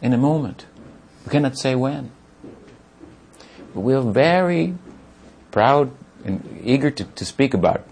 In 0.00 0.12
a 0.12 0.18
moment. 0.18 0.66
We 1.26 1.32
cannot 1.32 1.58
say 1.58 1.74
when. 1.74 2.12
But 3.74 3.80
we 3.80 3.92
are 3.92 4.02
very 4.02 4.74
proud 5.50 5.90
and 6.24 6.60
eager 6.62 6.92
to, 6.92 7.04
to 7.04 7.24
speak 7.24 7.54
about 7.54 7.84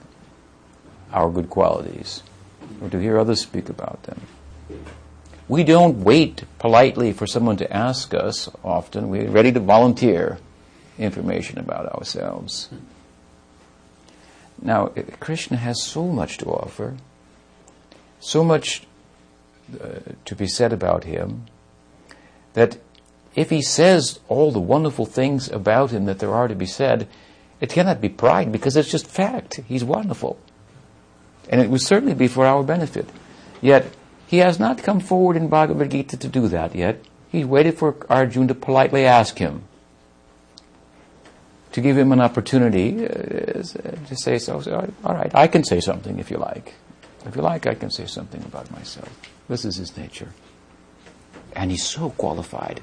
our 1.12 1.28
good 1.28 1.50
qualities 1.50 2.22
or 2.80 2.88
to 2.88 3.00
hear 3.00 3.18
others 3.18 3.40
speak 3.40 3.68
about 3.68 4.04
them. 4.04 4.20
We 5.48 5.64
don't 5.64 6.04
wait 6.04 6.44
politely 6.60 7.12
for 7.12 7.26
someone 7.26 7.56
to 7.56 7.72
ask 7.72 8.14
us 8.14 8.48
often. 8.62 9.08
We're 9.08 9.28
ready 9.28 9.50
to 9.50 9.58
volunteer 9.58 10.38
information 10.98 11.58
about 11.58 11.92
ourselves. 11.92 12.68
Now, 14.62 14.92
Krishna 15.20 15.56
has 15.56 15.82
so 15.82 16.06
much 16.06 16.38
to 16.38 16.46
offer, 16.46 16.96
so 18.18 18.44
much 18.44 18.82
uh, 19.80 20.00
to 20.24 20.34
be 20.34 20.46
said 20.46 20.72
about 20.72 21.04
him, 21.04 21.46
that 22.52 22.78
if 23.34 23.50
he 23.50 23.62
says 23.62 24.18
all 24.28 24.50
the 24.50 24.60
wonderful 24.60 25.06
things 25.06 25.50
about 25.50 25.90
him 25.92 26.04
that 26.06 26.18
there 26.18 26.34
are 26.34 26.48
to 26.48 26.54
be 26.54 26.66
said, 26.66 27.08
it 27.60 27.70
cannot 27.70 28.00
be 28.00 28.08
pride 28.08 28.52
because 28.52 28.76
it's 28.76 28.90
just 28.90 29.06
fact. 29.06 29.60
He's 29.66 29.84
wonderful. 29.84 30.38
And 31.48 31.60
it 31.60 31.70
would 31.70 31.82
certainly 31.82 32.14
be 32.14 32.28
for 32.28 32.46
our 32.46 32.62
benefit. 32.62 33.08
Yet, 33.60 33.92
he 34.26 34.38
has 34.38 34.58
not 34.58 34.82
come 34.82 35.00
forward 35.00 35.36
in 35.36 35.48
Bhagavad 35.48 35.90
Gita 35.90 36.16
to 36.16 36.28
do 36.28 36.48
that 36.48 36.74
yet. 36.74 37.04
He 37.28 37.44
waited 37.44 37.78
for 37.78 37.96
Arjuna 38.08 38.48
to 38.48 38.54
politely 38.54 39.04
ask 39.04 39.38
him, 39.38 39.64
to 41.72 41.80
give 41.80 41.96
him 41.96 42.12
an 42.12 42.20
opportunity 42.20 43.04
uh, 43.04 43.08
to 43.12 44.16
say 44.16 44.38
so. 44.38 44.60
so. 44.60 44.92
All 45.04 45.14
right, 45.14 45.34
I 45.34 45.46
can 45.46 45.64
say 45.64 45.80
something 45.80 46.18
if 46.18 46.30
you 46.30 46.38
like. 46.38 46.74
If 47.26 47.36
you 47.36 47.42
like, 47.42 47.66
I 47.66 47.74
can 47.74 47.90
say 47.90 48.06
something 48.06 48.42
about 48.42 48.70
myself. 48.70 49.08
This 49.48 49.64
is 49.64 49.76
his 49.76 49.96
nature. 49.96 50.30
And 51.54 51.70
he's 51.70 51.84
so 51.84 52.10
qualified. 52.10 52.80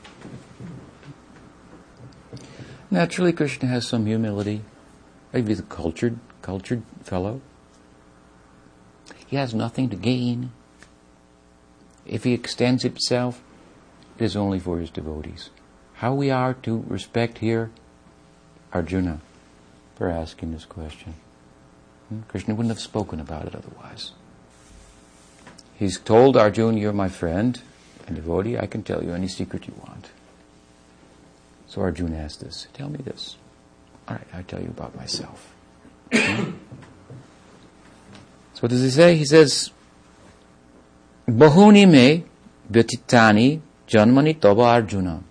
Naturally, 2.91 3.33
Krishna 3.33 3.67
has 3.67 3.87
some 3.87 4.05
humility. 4.05 4.61
He's 5.33 5.59
a 5.59 5.63
cultured, 5.63 6.19
cultured 6.41 6.83
fellow. 7.03 7.41
He 9.25 9.35
has 9.35 9.53
nothing 9.53 9.89
to 9.89 9.95
gain. 9.95 10.51
If 12.05 12.23
he 12.23 12.33
extends 12.33 12.83
himself, 12.83 13.41
it 14.17 14.23
is 14.23 14.37
only 14.37 14.59
for 14.59 14.79
his 14.79 14.89
devotees. 14.89 15.49
How 15.95 16.13
we 16.13 16.29
are 16.29 16.53
to 16.53 16.85
respect 16.87 17.39
here 17.39 17.71
Arjuna 18.73 19.19
for 19.95 20.09
asking 20.09 20.51
this 20.51 20.65
question. 20.65 21.15
Hmm? 22.09 22.21
Krishna 22.27 22.55
wouldn't 22.55 22.71
have 22.71 22.79
spoken 22.79 23.19
about 23.19 23.45
it 23.45 23.55
otherwise. 23.55 24.11
He's 25.75 25.99
told 25.99 26.37
Arjuna, 26.37 26.79
You're 26.79 26.93
my 26.93 27.09
friend 27.09 27.61
and 28.07 28.15
devotee, 28.15 28.57
I 28.57 28.67
can 28.67 28.83
tell 28.83 29.03
you 29.03 29.13
any 29.13 29.27
secret 29.27 29.67
you 29.67 29.73
want. 29.85 30.09
So 31.67 31.81
Arjuna 31.81 32.17
asked 32.17 32.41
this 32.41 32.67
Tell 32.73 32.89
me 32.89 32.99
this. 33.03 33.37
All 34.07 34.15
right, 34.15 34.27
I'll 34.33 34.43
tell 34.43 34.61
you 34.61 34.69
about 34.69 34.95
myself. 34.95 35.53
Hmm? 36.13 36.51
So 38.53 38.61
what 38.61 38.71
does 38.71 38.81
he 38.81 38.89
say? 38.89 39.15
He 39.15 39.25
says, 39.25 39.71
Bahuni 41.27 41.87
me 41.87 42.25
janmani 42.71 44.39
tava 44.39 44.61
arjuna. 44.63 45.23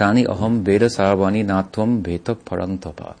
Tani 0.00 0.24
aham 0.24 0.62
veda 0.64 0.86
sarvani 0.86 1.44
natvam 1.44 2.02
veta 2.02 2.34
parantapa. 2.34 3.16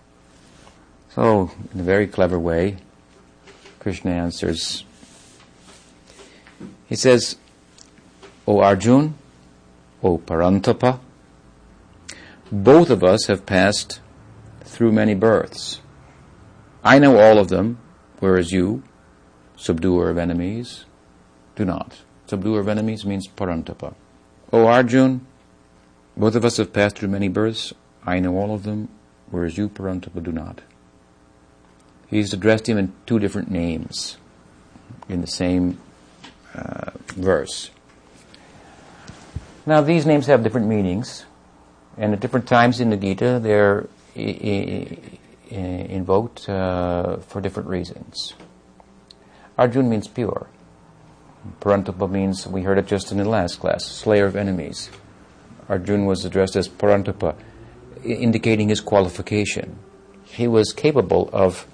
So, 1.10 1.50
in 1.74 1.80
a 1.80 1.82
very 1.82 2.06
clever 2.06 2.38
way, 2.38 2.78
Krishna 3.80 4.12
answers. 4.12 4.84
He 6.86 6.96
says, 6.96 7.36
O 8.46 8.60
Arjun, 8.60 9.12
O 10.02 10.16
Parantapa, 10.16 11.00
both 12.50 12.88
of 12.88 13.04
us 13.04 13.26
have 13.26 13.44
passed 13.44 14.00
through 14.62 14.92
many 14.92 15.14
births. 15.14 15.80
I 16.82 16.98
know 16.98 17.18
all 17.18 17.38
of 17.38 17.48
them, 17.48 17.78
Whereas 18.20 18.52
you, 18.52 18.82
subduer 19.56 20.10
of 20.10 20.18
enemies, 20.18 20.84
do 21.56 21.64
not. 21.64 21.96
Subduer 22.26 22.60
of 22.60 22.68
enemies 22.68 23.04
means 23.04 23.26
parantapa. 23.26 23.94
O 24.52 24.66
Arjun, 24.66 25.26
both 26.16 26.34
of 26.34 26.44
us 26.44 26.56
have 26.56 26.72
passed 26.72 26.96
through 26.96 27.08
many 27.08 27.28
births. 27.28 27.72
I 28.04 28.20
know 28.20 28.36
all 28.36 28.54
of 28.54 28.64
them, 28.64 28.88
whereas 29.30 29.56
you, 29.56 29.68
parantapa, 29.68 30.22
do 30.22 30.32
not. 30.32 30.62
He's 32.08 32.32
addressed 32.32 32.68
him 32.68 32.76
in 32.76 32.92
two 33.06 33.18
different 33.18 33.50
names 33.50 34.16
in 35.08 35.20
the 35.20 35.26
same 35.26 35.78
uh, 36.54 36.90
verse. 37.14 37.70
Now, 39.66 39.80
these 39.80 40.06
names 40.06 40.26
have 40.26 40.42
different 40.42 40.66
meanings, 40.66 41.24
and 41.96 42.12
at 42.12 42.20
different 42.20 42.48
times 42.48 42.80
in 42.80 42.90
the 42.90 42.96
Gita, 42.96 43.38
they're 43.40 43.88
uh, 44.16 44.20
invoked 45.52 46.48
uh, 46.48 47.18
for 47.18 47.40
different 47.40 47.68
reasons. 47.68 48.34
Arjun 49.56 49.88
means 49.88 50.08
pure. 50.08 50.48
Parantapa 51.60 52.10
means, 52.10 52.46
we 52.46 52.62
heard 52.62 52.78
it 52.78 52.86
just 52.86 53.12
in 53.12 53.18
the 53.18 53.28
last 53.28 53.60
class, 53.60 53.84
slayer 53.84 54.26
of 54.26 54.34
enemies. 54.36 54.90
Arjun 55.70 56.04
was 56.04 56.24
addressed 56.24 56.56
as 56.56 56.68
Parantapa, 56.68 57.36
indicating 58.04 58.68
his 58.68 58.80
qualification. 58.80 59.78
He 60.24 60.48
was 60.48 60.72
capable 60.72 61.30
of, 61.32 61.66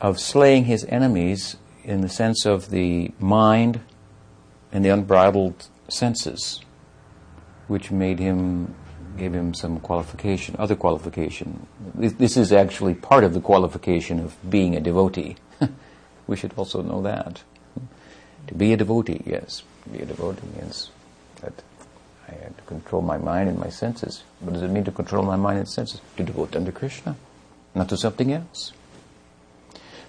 of 0.00 0.18
slaying 0.18 0.64
his 0.64 0.84
enemies 0.86 1.56
in 1.84 2.00
the 2.00 2.08
sense 2.08 2.44
of 2.44 2.70
the 2.70 3.12
mind 3.20 3.80
and 4.72 4.84
the 4.84 4.88
unbridled 4.88 5.68
senses, 5.88 6.60
which 7.68 7.90
made 7.90 8.18
him 8.18 8.74
gave 9.16 9.34
him 9.34 9.52
some 9.52 9.80
qualification, 9.80 10.56
other 10.58 10.74
qualification. 10.74 11.66
This 11.94 12.36
is 12.36 12.52
actually 12.52 12.94
part 12.94 13.22
of 13.22 13.34
the 13.34 13.40
qualification 13.40 14.18
of 14.18 14.36
being 14.48 14.74
a 14.74 14.80
devotee. 14.80 15.36
we 16.26 16.36
should 16.36 16.54
also 16.56 16.80
know 16.80 17.02
that. 17.02 17.42
To 18.46 18.54
be 18.54 18.72
a 18.72 18.76
devotee, 18.76 19.22
yes. 19.26 19.62
Be 19.92 19.98
a 19.98 20.06
devotee 20.06 20.46
means 20.56 20.90
that 21.42 21.62
I 22.30 22.52
to 22.56 22.62
control 22.66 23.02
my 23.02 23.18
mind 23.18 23.48
and 23.48 23.58
my 23.58 23.68
senses. 23.68 24.22
What 24.40 24.52
does 24.52 24.62
it 24.62 24.68
mean 24.68 24.84
to 24.84 24.92
control 24.92 25.24
my 25.24 25.36
mind 25.36 25.58
and 25.58 25.68
senses? 25.68 26.00
To 26.16 26.22
devote 26.22 26.52
them 26.52 26.64
to 26.64 26.72
Krishna, 26.72 27.16
not 27.74 27.88
to 27.88 27.96
something 27.96 28.32
else. 28.32 28.72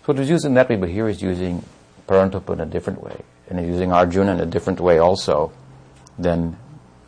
So 0.05 0.13
it 0.13 0.19
was 0.19 0.29
used 0.29 0.45
in 0.45 0.53
that 0.55 0.69
way, 0.69 0.75
but 0.75 0.89
here 0.89 1.07
he's 1.07 1.21
using 1.21 1.63
Parantapa 2.07 2.53
in 2.53 2.61
a 2.61 2.65
different 2.65 3.03
way. 3.03 3.21
And 3.49 3.59
he's 3.59 3.69
using 3.69 3.91
Arjuna 3.91 4.33
in 4.33 4.39
a 4.39 4.45
different 4.45 4.79
way 4.79 4.97
also 4.97 5.51
than 6.17 6.57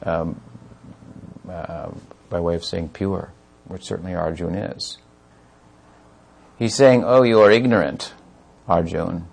um, 0.03 0.39
uh, 1.49 1.89
by 2.29 2.39
way 2.39 2.55
of 2.55 2.65
saying 2.65 2.89
pure, 2.89 3.31
which 3.65 3.85
certainly 3.85 4.13
Arjun 4.13 4.55
is. 4.55 4.97
He's 6.57 6.75
saying, 6.75 7.03
Oh, 7.03 7.23
you 7.23 7.39
are 7.41 7.51
ignorant, 7.51 8.13
Arjun, 8.67 9.27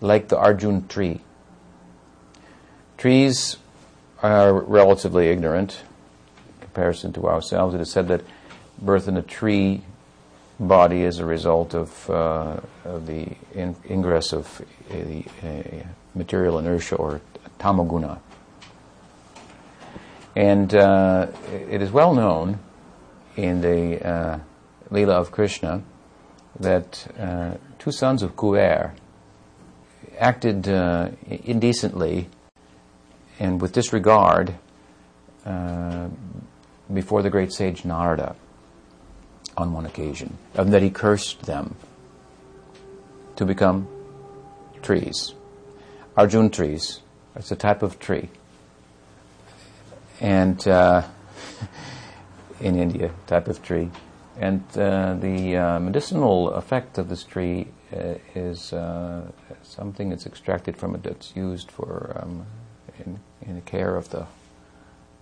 like 0.00 0.28
the 0.28 0.38
Arjun 0.38 0.86
tree. 0.88 1.20
Trees 2.98 3.56
are 4.22 4.52
relatively 4.52 5.28
ignorant 5.28 5.82
in 6.46 6.60
comparison 6.60 7.12
to 7.14 7.26
ourselves. 7.28 7.74
It 7.74 7.80
is 7.80 7.90
said 7.90 8.08
that 8.08 8.22
birth 8.80 9.08
in 9.08 9.16
a 9.16 9.22
tree 9.22 9.82
body 10.60 11.02
is 11.02 11.18
a 11.18 11.24
result 11.24 11.74
of, 11.74 12.08
uh, 12.08 12.60
of 12.84 13.06
the 13.06 13.28
in- 13.54 13.76
ingress 13.88 14.32
of 14.32 14.62
a, 14.90 15.24
a 15.42 15.86
material 16.14 16.58
inertia 16.58 16.96
or 16.96 17.20
tamaguna. 17.58 18.20
And 20.34 20.74
uh, 20.74 21.26
it 21.52 21.82
is 21.82 21.90
well 21.90 22.14
known 22.14 22.58
in 23.36 23.60
the 23.60 24.06
uh, 24.06 24.38
Leela 24.90 25.14
of 25.14 25.30
Krishna 25.30 25.82
that 26.60 27.06
uh, 27.18 27.54
two 27.78 27.92
sons 27.92 28.22
of 28.22 28.36
Kuber 28.36 28.92
acted 30.18 30.68
uh, 30.68 31.10
indecently 31.28 32.28
and 33.42 33.60
with 33.60 33.72
disregard 33.72 34.54
uh, 35.44 36.08
before 36.94 37.22
the 37.22 37.30
great 37.30 37.52
sage 37.52 37.84
Narada 37.84 38.36
on 39.56 39.72
one 39.72 39.84
occasion, 39.84 40.38
and 40.54 40.72
that 40.72 40.80
he 40.80 40.90
cursed 40.90 41.42
them 41.42 41.74
to 43.34 43.44
become 43.44 43.88
trees. 44.80 45.34
Arjun 46.16 46.50
trees. 46.50 47.00
It's 47.34 47.50
a 47.50 47.56
type 47.56 47.82
of 47.82 47.98
tree. 47.98 48.28
And 50.20 50.66
uh, 50.68 51.02
in 52.60 52.78
India, 52.78 53.10
type 53.26 53.48
of 53.48 53.60
tree. 53.60 53.90
And 54.38 54.62
uh, 54.76 55.14
the 55.14 55.56
uh, 55.56 55.80
medicinal 55.80 56.50
effect 56.50 56.96
of 56.96 57.08
this 57.08 57.24
tree 57.24 57.68
uh, 57.92 58.14
is 58.36 58.72
uh, 58.72 59.32
something 59.62 60.10
that's 60.10 60.26
extracted 60.26 60.76
from 60.76 60.94
it 60.94 61.02
that's 61.02 61.34
used 61.34 61.72
for 61.72 62.16
um, 62.22 62.46
in, 63.06 63.20
in 63.42 63.54
the 63.54 63.60
care 63.60 63.96
of 63.96 64.10
the 64.10 64.26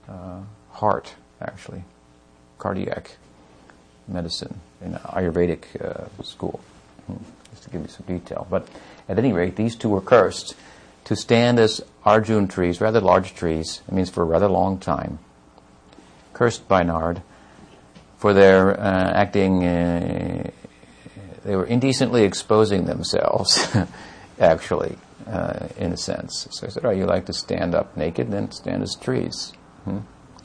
uh, 0.08 0.40
heart, 0.70 1.14
actually, 1.40 1.84
cardiac 2.58 3.16
medicine 4.08 4.60
in 4.82 4.92
Ayurvedic 4.92 5.64
school. 6.24 6.60
Hmm, 7.06 7.22
just 7.50 7.64
to 7.64 7.70
give 7.70 7.82
you 7.82 7.88
some 7.88 8.06
detail. 8.06 8.46
But 8.50 8.68
at 9.08 9.18
any 9.18 9.32
rate, 9.32 9.56
these 9.56 9.76
two 9.76 9.88
were 9.88 10.00
cursed 10.00 10.54
to 11.04 11.16
stand 11.16 11.58
as 11.58 11.80
Arjun 12.04 12.48
trees, 12.48 12.80
rather 12.80 13.00
large 13.00 13.34
trees. 13.34 13.82
It 13.88 13.94
means 13.94 14.10
for 14.10 14.22
a 14.22 14.26
rather 14.26 14.48
long 14.48 14.78
time. 14.78 15.18
Cursed 16.32 16.68
by 16.68 16.82
Nard 16.82 17.22
for 18.16 18.32
their 18.32 18.78
uh, 18.78 19.12
acting, 19.12 19.64
uh, 19.64 20.50
they 21.44 21.56
were 21.56 21.66
indecently 21.66 22.24
exposing 22.24 22.84
themselves, 22.84 23.66
actually, 24.40 24.96
uh, 25.26 25.68
in 25.76 25.92
a 25.92 25.96
sense. 25.96 26.48
So 26.50 26.66
I 26.66 26.70
said, 26.70 26.84
oh, 26.84 26.90
you 26.90 27.06
like 27.06 27.26
to 27.26 27.32
stand 27.32 27.74
up 27.74 27.96
naked, 27.96 28.30
then 28.30 28.50
stand 28.50 28.82
as 28.82 28.94
trees. 28.94 29.52
Hmm? 29.84 29.98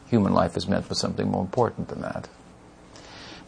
Human 0.07 0.33
life 0.33 0.55
is 0.55 0.67
meant 0.67 0.85
for 0.85 0.95
something 0.95 1.29
more 1.29 1.41
important 1.41 1.87
than 1.89 2.01
that. 2.01 2.29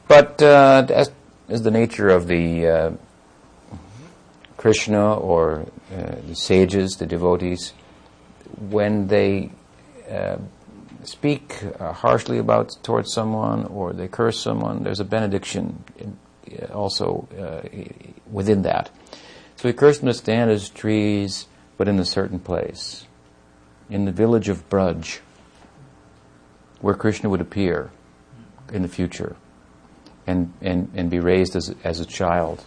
But 0.08 0.42
uh, 0.42 0.88
as 0.90 1.12
is 1.50 1.62
the 1.64 1.72
nature 1.72 2.10
of 2.10 2.28
the 2.28 2.68
uh, 2.68 2.92
Krishna 4.58 5.16
or 5.16 5.66
uh, 5.94 6.16
the 6.28 6.36
sages, 6.36 6.98
the 6.98 7.06
devotees, 7.06 7.74
when 8.58 9.08
they 9.08 9.52
speak 11.08 11.64
uh, 11.80 11.94
harshly 11.94 12.38
about 12.38 12.78
towards 12.84 13.14
someone 13.14 13.66
or 13.66 13.94
they 13.94 14.08
curse 14.08 14.40
someone, 14.40 14.84
there's 14.84 15.00
a 15.00 15.06
benediction 15.06 15.84
in, 15.98 16.18
uh, 16.62 16.74
also 16.74 17.28
uh, 17.40 17.68
within 18.32 18.62
that. 18.64 18.90
So 19.58 19.68
he 19.68 19.74
cursed 19.74 20.02
them 20.02 20.08
to 20.08 20.14
stand 20.14 20.52
as 20.52 20.70
trees, 20.70 21.48
but 21.78 21.88
in 21.88 22.00
a 22.00 22.06
certain 22.06 22.40
place, 22.40 23.06
in 23.90 24.06
the 24.06 24.12
village 24.12 24.50
of 24.50 24.70
Braj, 24.70 25.20
where 26.80 26.94
Krishna 26.94 27.30
would 27.30 27.42
appear 27.42 27.90
in 28.72 28.84
the 28.84 28.88
future 28.88 29.36
and, 30.28 30.54
and, 30.62 30.92
and 30.94 31.10
be 31.10 31.20
raised 31.20 31.56
as, 31.56 31.74
as 31.84 32.00
a 32.00 32.06
child, 32.06 32.64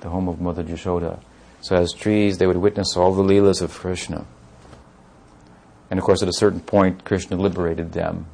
the 0.00 0.08
home 0.08 0.28
of 0.28 0.40
Mother 0.40 0.64
Yashoda. 0.64 1.20
So 1.60 1.76
as 1.76 1.92
trees, 1.92 2.38
they 2.38 2.46
would 2.46 2.56
witness 2.56 2.96
all 2.96 3.12
the 3.12 3.22
leelas 3.22 3.60
of 3.60 3.74
Krishna. 3.74 4.24
And 5.90 5.98
of 5.98 6.06
course, 6.06 6.22
at 6.22 6.28
a 6.28 6.32
certain 6.32 6.60
point, 6.60 7.04
Krishna 7.04 7.36
liberated 7.36 7.92
them 7.92 8.26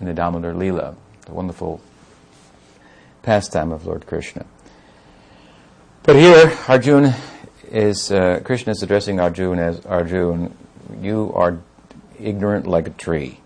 in 0.00 0.06
the 0.06 0.14
Damodar 0.14 0.54
Leela, 0.54 0.96
the 1.26 1.32
wonderful 1.32 1.80
pastime 3.22 3.70
of 3.70 3.86
Lord 3.86 4.06
Krishna. 4.06 4.46
But 6.02 6.16
here, 6.16 6.56
Arjun 6.66 7.12
is, 7.70 8.10
uh, 8.10 8.40
Krishna 8.42 8.72
is 8.72 8.82
addressing 8.82 9.20
Arjun 9.20 9.58
as 9.58 9.84
Arjun, 9.84 10.56
you 10.98 11.30
are 11.34 11.58
ignorant 12.18 12.66
like 12.66 12.86
a 12.86 12.90
tree. 12.90 13.40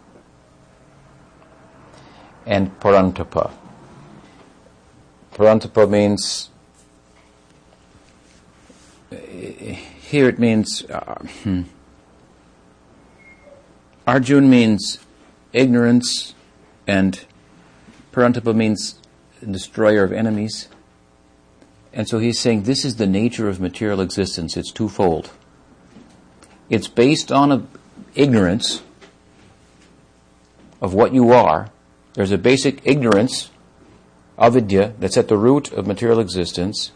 And 2.47 2.79
Parantapa. 2.79 3.51
Parantapa 5.35 5.91
means, 5.91 6.51
here 9.11 10.29
it 10.29 10.39
means, 10.39 10.85
uh, 10.89 11.15
hmm, 11.43 11.63
Arjun 14.07 14.49
means 14.49 15.01
ignorance, 15.53 16.35
and 16.87 17.25
Parantapa 18.13 18.55
means 18.55 19.01
destroyer 19.51 20.05
of 20.05 20.13
enemies. 20.13 20.69
And 21.95 22.09
so 22.09 22.19
he's 22.19 22.41
saying 22.41 22.65
this 22.65 22.85
is 22.85 22.97
the 22.97 23.07
nature 23.07 23.49
of 23.49 23.61
material 23.61 24.01
existence. 24.01 24.57
It's 24.57 24.73
twofold. 24.73 25.31
It's 26.69 26.89
based 26.89 27.31
on 27.31 27.53
a 27.53 27.67
ignorance 28.17 28.83
of 30.83 30.93
what 30.93 31.15
you 31.15 31.31
are. 31.33 31.71
There's 32.15 32.33
a 32.33 32.39
basic 32.39 32.81
ignorance, 32.85 33.51
avidya, 34.37 34.95
that's 34.99 35.17
at 35.17 35.29
the 35.29 35.37
root 35.37 35.73
of 35.73 35.87
material 35.87 36.19
existence. 36.19 36.91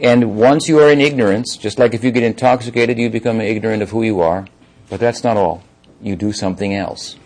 And 0.00 0.36
once 0.36 0.68
you 0.68 0.80
are 0.80 0.90
in 0.90 1.00
ignorance, 1.00 1.56
just 1.56 1.78
like 1.78 1.94
if 1.94 2.02
you 2.04 2.10
get 2.10 2.24
intoxicated, 2.24 2.98
you 2.98 3.08
become 3.08 3.40
ignorant 3.40 3.82
of 3.82 3.90
who 3.90 4.02
you 4.02 4.20
are. 4.20 4.46
But 4.90 5.00
that's 5.00 5.22
not 5.24 5.36
all 5.36 5.62
you 6.02 6.16
do 6.16 6.32
something 6.32 6.74
else, 6.74 7.16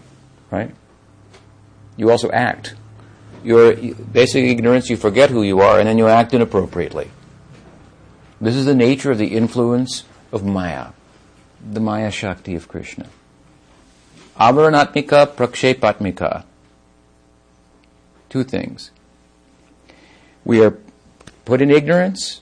right? 0.51 0.75
You 1.97 2.11
also 2.11 2.31
act. 2.31 2.75
Your 3.43 3.75
basic 3.75 4.45
ignorance, 4.45 4.91
you 4.91 4.97
forget 4.97 5.31
who 5.31 5.43
you 5.43 5.61
are, 5.61 5.79
and 5.79 5.89
then 5.89 5.99
you 5.99 6.07
act 6.09 6.35
inappropriately. 6.35 7.11
This 8.41 8.55
is 8.55 8.65
the 8.65 8.75
nature 8.75 9.11
of 9.11 9.19
the 9.19 9.37
influence 9.37 10.05
of 10.33 10.45
Maya, 10.45 10.89
the 11.65 11.81
Maya 11.81 12.11
Shakti 12.11 12.55
of 12.55 12.69
Krishna. 12.69 13.09
Avaranatmika, 14.39 15.35
prakshepatmika. 15.35 16.45
Two 18.29 18.45
things. 18.45 18.91
We 20.45 20.65
are 20.65 20.79
put 21.45 21.61
in 21.61 21.71
ignorance, 21.71 22.41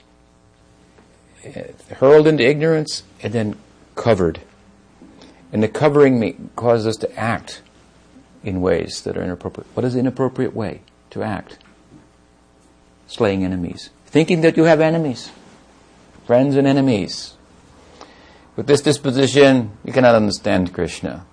hurled 1.97 2.27
into 2.27 2.47
ignorance, 2.47 3.03
and 3.21 3.33
then 3.33 3.57
covered 3.95 4.39
and 5.51 5.63
the 5.63 5.67
covering 5.67 6.49
causes 6.55 6.87
us 6.87 6.97
to 6.97 7.19
act 7.19 7.61
in 8.43 8.61
ways 8.61 9.01
that 9.01 9.17
are 9.17 9.23
inappropriate. 9.23 9.67
What 9.73 9.85
is 9.85 9.95
inappropriate 9.95 10.55
way 10.55 10.81
to 11.11 11.23
act? 11.23 11.57
Slaying 13.07 13.43
enemies. 13.43 13.89
Thinking 14.05 14.41
that 14.41 14.57
you 14.57 14.63
have 14.63 14.81
enemies. 14.81 15.31
Friends 16.25 16.55
and 16.55 16.67
enemies. 16.67 17.33
With 18.55 18.67
this 18.67 18.81
disposition, 18.81 19.71
you 19.85 19.93
cannot 19.93 20.15
understand 20.15 20.73
Krishna. 20.73 21.25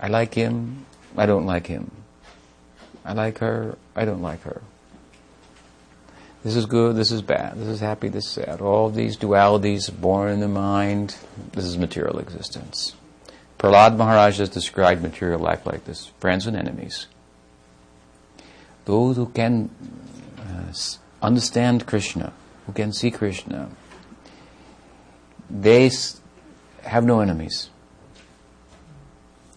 I 0.00 0.08
like 0.08 0.34
him, 0.34 0.86
I 1.16 1.26
don't 1.26 1.46
like 1.46 1.66
him. 1.66 1.90
I 3.04 3.12
like 3.12 3.38
her, 3.38 3.78
I 3.94 4.04
don't 4.04 4.22
like 4.22 4.42
her. 4.42 4.60
This 6.42 6.56
is 6.56 6.66
good, 6.66 6.96
this 6.96 7.10
is 7.10 7.22
bad, 7.22 7.56
this 7.56 7.68
is 7.68 7.80
happy, 7.80 8.08
this 8.08 8.26
is 8.26 8.32
sad. 8.32 8.60
All 8.60 8.90
these 8.90 9.16
dualities 9.16 9.90
born 9.90 10.30
in 10.30 10.40
the 10.40 10.48
mind, 10.48 11.16
this 11.52 11.64
is 11.64 11.78
material 11.78 12.18
existence. 12.18 12.94
Prahlad 13.58 13.96
Maharaj 13.96 14.38
has 14.38 14.50
described 14.50 15.00
material 15.00 15.40
life 15.40 15.64
like 15.64 15.84
this 15.86 16.08
friends 16.20 16.46
and 16.46 16.56
enemies. 16.56 17.06
Those 18.84 19.16
who 19.16 19.26
can 19.26 19.70
uh, 20.38 20.72
understand 21.22 21.86
Krishna, 21.86 22.32
who 22.66 22.72
can 22.72 22.92
see 22.92 23.10
Krishna, 23.10 23.70
they 25.48 25.90
have 26.82 27.04
no 27.04 27.20
enemies. 27.20 27.70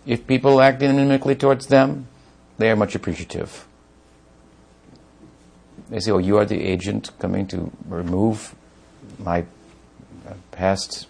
If 0.06 0.26
people 0.26 0.62
act 0.62 0.82
inimically 0.82 1.38
towards 1.38 1.68
them, 1.68 2.08
they 2.58 2.72
are 2.72 2.76
much 2.76 2.96
appreciative. 2.96 3.68
They 5.90 6.00
say, 6.00 6.12
Oh, 6.12 6.18
you 6.18 6.38
are 6.38 6.46
the 6.46 6.62
agent 6.62 7.12
coming 7.20 7.48
to 7.48 7.72
remove 7.88 8.56
my 9.20 9.42
uh, 10.28 10.34
past, 10.52 11.08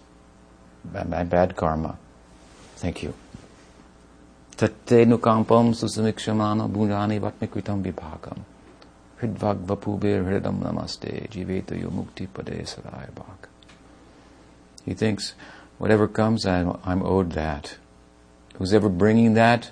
my 0.93 1.23
bad 1.23 1.55
karma. 1.55 1.97
Thank 2.75 3.03
you. 3.03 3.13
Bhunjani 6.67 7.19
vatmikvitam 7.19 7.83
vibhagam. 7.83 8.39
Hridvag 9.21 9.57
vapubir 9.65 10.23
hridam 10.23 10.59
namaste 10.61 11.29
jivetayo 11.29 11.91
mukti 11.91 12.27
pade 12.27 12.65
sarayabhak. 12.65 13.49
He 14.83 14.93
thinks, 14.93 15.33
whatever 15.77 16.07
comes, 16.07 16.45
I'm, 16.45 16.77
I'm 16.83 17.03
owed 17.03 17.33
that. 17.33 17.77
Who's 18.55 18.73
ever 18.73 18.89
bringing 18.89 19.33
that 19.35 19.71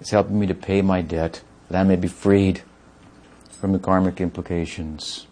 is 0.00 0.10
helping 0.10 0.38
me 0.38 0.46
to 0.46 0.54
pay 0.54 0.82
my 0.82 1.00
debt, 1.00 1.42
that 1.68 1.80
I 1.80 1.84
may 1.84 1.96
be 1.96 2.08
freed 2.08 2.62
from 3.48 3.72
the 3.72 3.78
karmic 3.78 4.20
implications. 4.20 5.26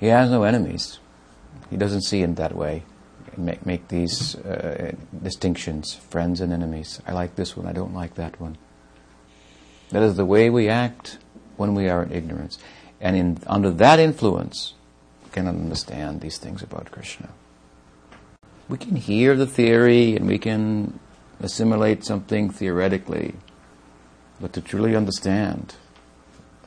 He 0.00 0.06
has 0.06 0.30
no 0.30 0.44
enemies. 0.44 0.98
He 1.68 1.76
doesn't 1.76 2.02
see 2.02 2.22
it 2.22 2.36
that 2.36 2.54
way 2.54 2.84
make, 3.36 3.64
make 3.66 3.88
these 3.88 4.36
uh, 4.36 4.92
distinctions, 5.22 5.94
friends 5.94 6.40
and 6.40 6.52
enemies. 6.52 7.00
I 7.06 7.12
like 7.12 7.36
this 7.36 7.56
one, 7.56 7.66
I 7.66 7.72
don't 7.72 7.94
like 7.94 8.14
that 8.14 8.40
one. 8.40 8.58
That 9.90 10.02
is 10.02 10.16
the 10.16 10.24
way 10.24 10.48
we 10.50 10.68
act 10.68 11.18
when 11.56 11.74
we 11.74 11.88
are 11.88 12.02
in 12.02 12.12
ignorance. 12.12 12.58
And 13.00 13.16
in, 13.16 13.38
under 13.46 13.70
that 13.70 13.98
influence, 13.98 14.74
we 15.24 15.30
cannot 15.30 15.54
understand 15.54 16.20
these 16.20 16.38
things 16.38 16.62
about 16.62 16.90
Krishna. 16.90 17.28
We 18.68 18.78
can 18.78 18.96
hear 18.96 19.36
the 19.36 19.46
theory 19.46 20.16
and 20.16 20.26
we 20.26 20.38
can 20.38 20.98
assimilate 21.40 22.04
something 22.04 22.48
theoretically, 22.48 23.34
but 24.40 24.52
to 24.54 24.60
truly 24.60 24.96
understand, 24.96 25.74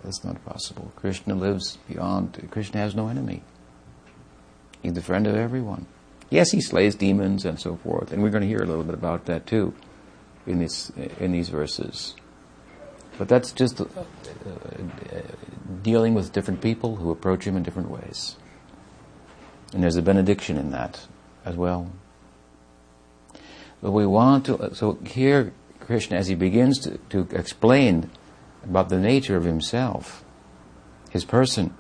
that's 0.03 0.23
not 0.23 0.43
possible. 0.45 0.91
Krishna 0.95 1.33
lives 1.33 1.77
beyond, 1.87 2.47
Krishna 2.51 2.79
has 2.79 2.93
no 2.93 3.07
enemy. 3.07 3.41
He's 4.83 4.93
the 4.93 5.01
friend 5.01 5.25
of 5.25 5.35
everyone. 5.35 5.87
Yes, 6.29 6.51
he 6.51 6.61
slays 6.61 6.95
demons 6.95 7.45
and 7.45 7.59
so 7.59 7.75
forth, 7.77 8.11
and 8.11 8.21
we're 8.21 8.29
going 8.29 8.41
to 8.41 8.47
hear 8.47 8.61
a 8.61 8.65
little 8.65 8.83
bit 8.83 8.95
about 8.95 9.25
that 9.25 9.45
too 9.45 9.73
in, 10.47 10.59
this, 10.59 10.89
in 11.19 11.31
these 11.31 11.49
verses. 11.49 12.15
But 13.17 13.29
that's 13.29 13.51
just 13.51 13.79
uh, 13.79 13.85
uh, 13.85 14.03
dealing 15.81 16.13
with 16.13 16.33
different 16.33 16.61
people 16.61 16.97
who 16.97 17.11
approach 17.11 17.45
him 17.45 17.55
in 17.55 17.63
different 17.63 17.89
ways. 17.89 18.35
And 19.73 19.83
there's 19.83 19.95
a 19.95 20.01
benediction 20.01 20.57
in 20.57 20.71
that 20.71 21.07
as 21.45 21.55
well. 21.55 21.91
But 23.81 23.91
we 23.91 24.05
want 24.05 24.45
to, 24.47 24.73
so 24.73 24.97
here 25.05 25.53
Krishna, 25.79 26.17
as 26.17 26.27
he 26.27 26.35
begins 26.35 26.79
to, 26.79 26.97
to 27.09 27.27
explain 27.31 28.09
about 28.63 28.89
the 28.89 28.99
nature 28.99 29.37
of 29.37 29.43
himself, 29.43 30.25
his 31.11 31.23
person, 31.23 31.75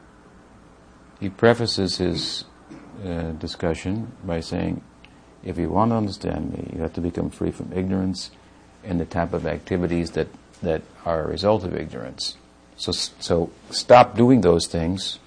he 1.19 1.29
prefaces 1.29 1.97
his 1.97 2.45
uh, 3.03 3.31
discussion 3.33 4.11
by 4.23 4.39
saying, 4.39 4.81
if 5.43 5.57
you 5.57 5.69
want 5.69 5.91
to 5.91 5.95
understand 5.95 6.53
me, 6.53 6.71
you 6.73 6.81
have 6.81 6.93
to 6.93 7.01
become 7.01 7.29
free 7.29 7.51
from 7.51 7.71
ignorance 7.73 8.31
and 8.83 8.99
the 8.99 9.05
type 9.05 9.33
of 9.33 9.45
activities 9.45 10.11
that, 10.11 10.27
that 10.61 10.81
are 11.05 11.23
a 11.23 11.27
result 11.27 11.63
of 11.63 11.75
ignorance. 11.75 12.37
So, 12.77 12.91
so 12.91 13.51
stop 13.69 14.15
doing 14.15 14.41
those 14.41 14.67
things, 14.67 15.19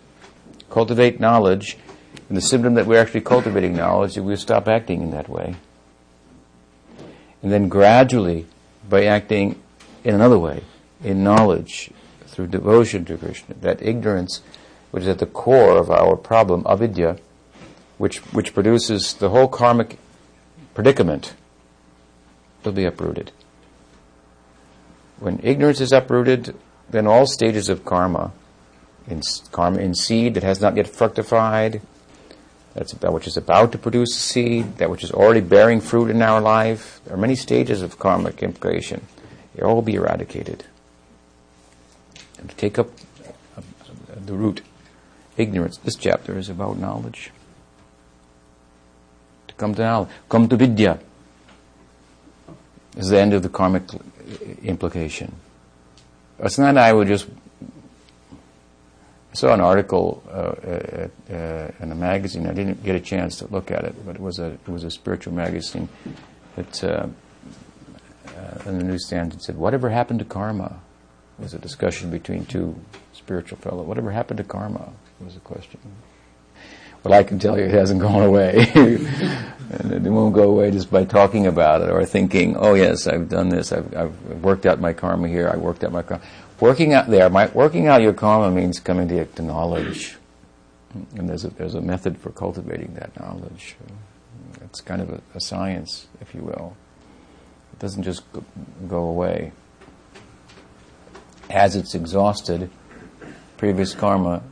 cultivate 0.70 1.20
knowledge, 1.20 1.78
and 2.28 2.36
the 2.36 2.42
symptom 2.42 2.74
that 2.74 2.86
we're 2.86 3.00
actually 3.00 3.22
cultivating 3.22 3.76
knowledge 3.76 4.16
is 4.16 4.22
we 4.22 4.36
stop 4.36 4.68
acting 4.68 5.02
in 5.02 5.10
that 5.12 5.28
way. 5.28 5.56
And 7.42 7.52
then 7.52 7.68
gradually, 7.68 8.46
by 8.88 9.04
acting 9.04 9.60
in 10.04 10.14
another 10.14 10.38
way, 10.38 10.64
in 11.02 11.22
knowledge, 11.22 11.90
through 12.26 12.48
devotion 12.48 13.04
to 13.06 13.16
Krishna, 13.16 13.54
that 13.60 13.82
ignorance, 13.82 14.42
which 14.90 15.02
is 15.02 15.08
at 15.08 15.18
the 15.18 15.26
core 15.26 15.76
of 15.76 15.90
our 15.90 16.16
problem, 16.16 16.64
avidya, 16.68 17.18
which, 17.98 18.18
which 18.32 18.54
produces 18.54 19.14
the 19.14 19.28
whole 19.28 19.48
karmic 19.48 19.98
predicament, 20.74 21.34
will 22.64 22.72
be 22.72 22.84
uprooted. 22.84 23.32
When 25.18 25.40
ignorance 25.42 25.80
is 25.80 25.92
uprooted, 25.92 26.54
then 26.88 27.06
all 27.06 27.26
stages 27.26 27.68
of 27.68 27.84
karma, 27.84 28.32
in 29.08 29.20
karma 29.50 29.78
in 29.78 29.94
seed 29.94 30.34
that 30.34 30.42
has 30.42 30.60
not 30.60 30.76
yet 30.76 30.86
fructified, 30.86 31.80
that's 32.74 32.92
that 32.92 33.12
which 33.12 33.26
is 33.26 33.36
about 33.36 33.72
to 33.72 33.78
produce 33.78 34.16
a 34.16 34.20
seed, 34.20 34.76
that 34.76 34.90
which 34.90 35.02
is 35.02 35.10
already 35.10 35.40
bearing 35.40 35.80
fruit 35.80 36.10
in 36.10 36.22
our 36.22 36.40
life. 36.40 37.00
There 37.04 37.14
are 37.14 37.18
many 37.18 37.34
stages 37.34 37.82
of 37.82 37.98
karmic 37.98 38.42
implication. 38.42 39.06
They 39.54 39.62
all 39.62 39.82
be 39.82 39.94
eradicated. 39.94 40.64
And 42.38 42.48
to 42.48 42.54
take 42.54 42.78
up 42.78 42.88
uh, 43.56 43.62
the 44.24 44.34
root, 44.34 44.60
ignorance. 45.36 45.78
This 45.78 45.96
chapter 45.96 46.38
is 46.38 46.48
about 46.48 46.78
knowledge. 46.78 47.32
Come 49.58 49.74
to 49.74 49.82
knowledge, 49.82 50.08
come 50.28 50.48
to 50.48 50.56
vidya. 50.56 50.98
Is 52.96 53.10
the 53.10 53.20
end 53.20 53.34
of 53.34 53.42
the 53.42 53.48
karmic 53.48 53.84
implication. 54.62 55.34
Not 56.38 56.76
I 56.76 56.92
would 56.92 57.08
just 57.08 57.26
I 59.30 59.34
saw 59.34 59.52
an 59.52 59.60
article 59.60 60.22
uh, 60.30 61.08
uh, 61.32 61.70
in 61.80 61.92
a 61.92 61.94
magazine. 61.94 62.46
I 62.46 62.54
didn't 62.54 62.82
get 62.82 62.96
a 62.96 63.00
chance 63.00 63.38
to 63.38 63.46
look 63.48 63.70
at 63.70 63.84
it, 63.84 63.94
but 64.06 64.16
it 64.16 64.20
was 64.20 64.38
a 64.38 64.52
it 64.52 64.68
was 64.68 64.84
a 64.84 64.90
spiritual 64.90 65.34
magazine 65.34 65.88
that 66.56 66.84
uh, 66.84 67.06
uh 68.26 68.70
in 68.70 68.78
the 68.78 68.84
newsstand 68.84 69.34
it 69.34 69.42
said, 69.42 69.56
"Whatever 69.56 69.90
happened 69.90 70.20
to 70.20 70.24
karma?" 70.24 70.80
Was 71.38 71.54
a 71.54 71.58
discussion 71.58 72.10
between 72.10 72.46
two 72.46 72.74
spiritual 73.12 73.58
fellows. 73.58 73.86
Whatever 73.86 74.10
happened 74.10 74.38
to 74.38 74.44
karma 74.44 74.92
was 75.20 75.36
a 75.36 75.40
question. 75.40 75.78
Well, 77.04 77.14
I 77.14 77.22
can 77.22 77.38
tell 77.38 77.58
you, 77.58 77.64
it 77.64 77.70
hasn't 77.70 78.00
gone 78.08 78.22
away, 78.22 78.70
and 78.74 79.92
it 79.92 80.10
won't 80.10 80.34
go 80.34 80.50
away 80.50 80.70
just 80.70 80.90
by 80.90 81.04
talking 81.04 81.46
about 81.46 81.82
it 81.82 81.90
or 81.90 82.04
thinking, 82.04 82.56
"Oh 82.56 82.74
yes, 82.74 83.06
I've 83.06 83.28
done 83.28 83.48
this. 83.48 83.72
I've, 83.72 83.94
I've 83.96 84.42
worked 84.42 84.66
out 84.66 84.80
my 84.80 84.92
karma 84.92 85.28
here. 85.28 85.48
I 85.48 85.56
worked 85.56 85.84
out 85.84 85.92
my 85.92 86.02
karma." 86.02 86.22
Working 86.60 86.92
out 86.92 87.08
there, 87.08 87.30
my, 87.30 87.46
working 87.48 87.86
out 87.86 88.02
your 88.02 88.12
karma 88.12 88.50
means 88.50 88.80
coming 88.80 89.06
to, 89.08 89.24
to 89.24 89.42
knowledge. 89.42 90.16
And 91.14 91.28
there's 91.28 91.44
a, 91.44 91.50
there's 91.50 91.74
a 91.74 91.80
method 91.80 92.18
for 92.18 92.30
cultivating 92.30 92.94
that 92.94 93.18
knowledge. 93.20 93.76
It's 94.62 94.80
kind 94.80 95.00
of 95.00 95.10
a, 95.10 95.20
a 95.34 95.40
science, 95.40 96.08
if 96.20 96.34
you 96.34 96.42
will. 96.42 96.76
It 97.72 97.78
doesn't 97.78 98.02
just 98.02 98.30
go, 98.32 98.44
go 98.88 99.04
away. 99.04 99.52
As 101.48 101.76
it's 101.76 101.94
exhausted, 101.94 102.70
previous 103.56 103.94
karma, 103.94 104.42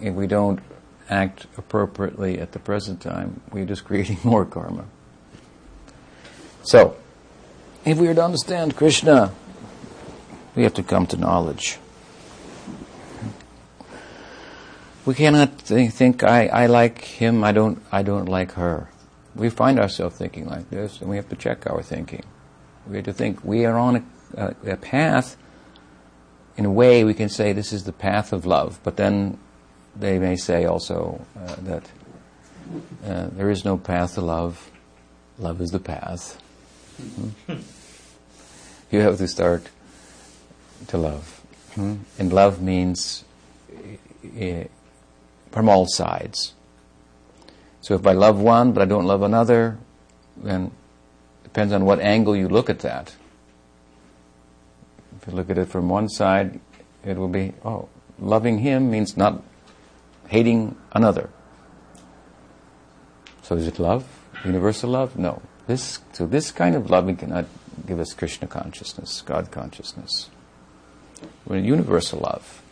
if 0.00 0.14
we 0.14 0.28
don't 0.28 0.60
act 1.08 1.46
appropriately 1.56 2.38
at 2.38 2.52
the 2.52 2.58
present 2.58 3.00
time, 3.00 3.40
we're 3.52 3.64
just 3.64 3.84
creating 3.84 4.18
more 4.24 4.44
karma. 4.44 4.84
So, 6.62 6.96
if 7.84 7.98
we 7.98 8.08
are 8.08 8.14
to 8.14 8.24
understand 8.24 8.76
Krishna, 8.76 9.32
we 10.54 10.62
have 10.64 10.74
to 10.74 10.82
come 10.82 11.06
to 11.06 11.16
knowledge. 11.16 11.78
We 15.06 15.14
cannot 15.14 15.58
think, 15.62 15.94
think 15.94 16.22
I, 16.22 16.48
I 16.48 16.66
like 16.66 17.02
him, 17.02 17.42
I 17.42 17.52
don't, 17.52 17.82
I 17.90 18.02
don't 18.02 18.26
like 18.26 18.52
her. 18.52 18.90
We 19.34 19.48
find 19.48 19.78
ourselves 19.78 20.16
thinking 20.16 20.46
like 20.46 20.68
this, 20.68 21.00
and 21.00 21.08
we 21.08 21.16
have 21.16 21.28
to 21.30 21.36
check 21.36 21.66
our 21.66 21.82
thinking. 21.82 22.24
We 22.86 22.96
have 22.96 23.06
to 23.06 23.12
think 23.12 23.42
we 23.42 23.64
are 23.64 23.78
on 23.78 23.96
a, 23.96 24.04
a, 24.64 24.72
a 24.72 24.76
path. 24.76 25.36
In 26.58 26.66
a 26.66 26.70
way, 26.70 27.04
we 27.04 27.14
can 27.14 27.28
say 27.28 27.52
this 27.52 27.72
is 27.72 27.84
the 27.84 27.92
path 27.92 28.32
of 28.32 28.44
love, 28.44 28.80
but 28.82 28.96
then 28.96 29.38
they 29.98 30.18
may 30.18 30.36
say 30.36 30.64
also 30.64 31.24
uh, 31.36 31.56
that 31.62 31.90
uh, 33.04 33.28
there 33.32 33.50
is 33.50 33.64
no 33.64 33.76
path 33.76 34.14
to 34.14 34.20
love. 34.20 34.70
Love 35.38 35.60
is 35.60 35.70
the 35.70 35.78
path. 35.78 36.40
Mm-hmm. 37.00 37.54
you 38.90 39.00
have 39.00 39.18
to 39.18 39.28
start 39.28 39.68
to 40.88 40.98
love. 40.98 41.40
Hmm? 41.74 41.96
And 42.18 42.32
love 42.32 42.60
means 42.60 43.24
uh, 44.40 44.64
from 45.50 45.68
all 45.68 45.86
sides. 45.86 46.54
So 47.80 47.94
if 47.94 48.06
I 48.06 48.12
love 48.12 48.40
one 48.40 48.72
but 48.72 48.82
I 48.82 48.84
don't 48.84 49.06
love 49.06 49.22
another, 49.22 49.78
then 50.36 50.66
it 50.66 51.44
depends 51.44 51.72
on 51.72 51.84
what 51.84 52.00
angle 52.00 52.36
you 52.36 52.48
look 52.48 52.68
at 52.70 52.80
that. 52.80 53.14
If 55.20 55.28
you 55.28 55.34
look 55.34 55.50
at 55.50 55.58
it 55.58 55.68
from 55.68 55.88
one 55.88 56.08
side, 56.08 56.60
it 57.04 57.16
will 57.16 57.28
be, 57.28 57.54
oh, 57.64 57.88
loving 58.18 58.58
him 58.58 58.90
means 58.90 59.16
not 59.16 59.42
hating 60.28 60.76
another. 60.92 61.30
So 63.42 63.56
is 63.56 63.66
it 63.66 63.78
love? 63.78 64.06
Universal 64.44 64.90
love? 64.90 65.18
No. 65.18 65.42
This, 65.66 66.00
so 66.12 66.26
this 66.26 66.50
kind 66.50 66.74
of 66.74 66.90
loving 66.90 67.16
cannot 67.16 67.46
give 67.86 68.00
us 68.00 68.14
Krishna 68.14 68.46
consciousness, 68.46 69.22
God 69.22 69.50
consciousness. 69.50 70.30
We're 71.46 71.58
universal 71.58 72.20
love. 72.20 72.62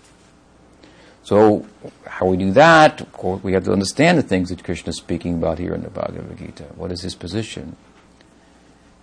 So, 1.22 1.66
how 2.06 2.26
we 2.26 2.36
do 2.36 2.52
that, 2.52 3.00
of 3.00 3.12
course, 3.12 3.42
we 3.42 3.52
have 3.54 3.64
to 3.64 3.72
understand 3.72 4.16
the 4.16 4.22
things 4.22 4.50
that 4.50 4.62
Krishna 4.62 4.90
is 4.90 4.96
speaking 4.96 5.34
about 5.34 5.58
here 5.58 5.74
in 5.74 5.82
the 5.82 5.90
Bhagavad 5.90 6.38
Gita. 6.38 6.64
What 6.76 6.92
is 6.92 7.02
his 7.02 7.16
position? 7.16 7.74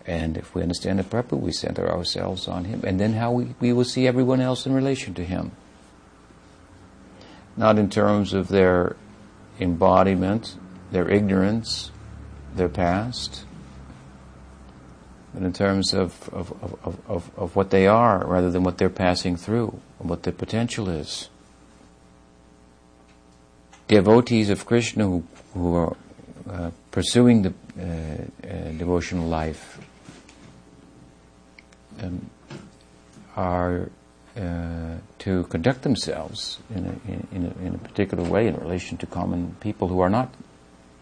And 0.06 0.38
if 0.38 0.56
we 0.56 0.62
understand 0.62 1.02
it 1.02 1.10
properly, 1.10 1.42
we 1.42 1.52
center 1.52 1.90
ourselves 1.92 2.48
on 2.48 2.66
him. 2.66 2.82
And 2.86 3.00
then 3.00 3.14
how 3.14 3.32
we, 3.32 3.56
we 3.60 3.74
will 3.74 3.84
see 3.84 4.08
everyone 4.08 4.40
else 4.40 4.66
in 4.66 4.74
relation 4.74 5.14
to 5.16 5.24
him. 5.24 5.52
Not 7.56 7.78
in 7.78 7.90
terms 7.90 8.34
of 8.34 8.48
their 8.48 8.96
embodiment, 9.60 10.58
their 10.92 11.10
ignorance, 11.10 11.92
their 12.56 12.70
past, 12.70 13.46
but 15.34 15.44
in 15.44 15.54
terms 15.54 15.94
of, 15.94 16.30
of, 16.30 16.52
of, 16.64 17.00
of, 17.08 17.32
of 17.38 17.56
what 17.56 17.72
they 17.72 17.88
are 17.88 18.26
rather 18.26 18.52
than 18.52 18.64
what 18.64 18.78
they're 18.78 18.90
passing 18.90 19.36
through 19.36 19.80
and 20.00 20.10
what 20.10 20.24
their 20.24 20.34
potential 20.34 20.90
is. 20.90 21.30
Devotees 23.88 24.50
of 24.50 24.66
Krishna 24.66 25.06
who, 25.06 25.24
who 25.54 25.76
are 25.76 25.98
uh, 26.50 26.72
pursuing 26.92 27.42
the 27.42 27.54
uh, 27.80 28.48
uh, 28.48 28.72
devotional 28.78 29.28
life 29.28 29.80
um, 32.02 32.30
are 33.36 33.90
uh, 34.36 34.98
to 35.20 35.44
conduct 35.46 35.84
themselves 35.84 36.60
in 36.74 36.86
a, 36.86 37.12
in, 37.36 37.46
a, 37.46 37.66
in 37.66 37.76
a, 37.76 37.78
particular 37.78 38.24
way 38.24 38.48
in 38.48 38.56
relation 38.56 38.98
to 38.98 39.06
common 39.06 39.56
people 39.60 39.88
who 39.88 40.00
are 40.00 40.10
not 40.10 40.34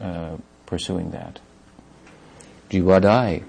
uh, 0.02 0.36
pursuing 0.65 1.12
that. 1.12 1.39
Jivadai, 2.70 3.44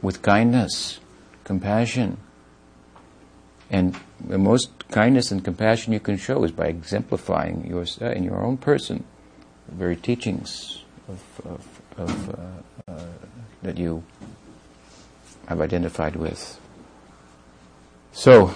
with 0.00 0.22
kindness, 0.22 1.00
compassion. 1.44 2.16
And 3.70 3.94
the 4.18 4.38
most 4.38 4.88
kindness 4.88 5.30
and 5.30 5.44
compassion 5.44 5.92
you 5.92 6.00
can 6.00 6.16
show 6.16 6.42
is 6.44 6.52
by 6.52 6.66
exemplifying 6.66 7.66
yourself 7.66 8.14
in 8.14 8.24
your 8.24 8.42
own 8.42 8.56
person 8.56 9.04
the 9.68 9.74
very 9.74 9.96
teachings 9.96 10.82
of, 11.08 11.22
of, 11.44 11.80
of 11.96 12.30
uh, 12.30 12.92
uh, 12.92 13.04
that 13.62 13.78
you 13.78 14.02
have 15.46 15.60
identified 15.60 16.16
with. 16.16 16.58
So, 18.12 18.54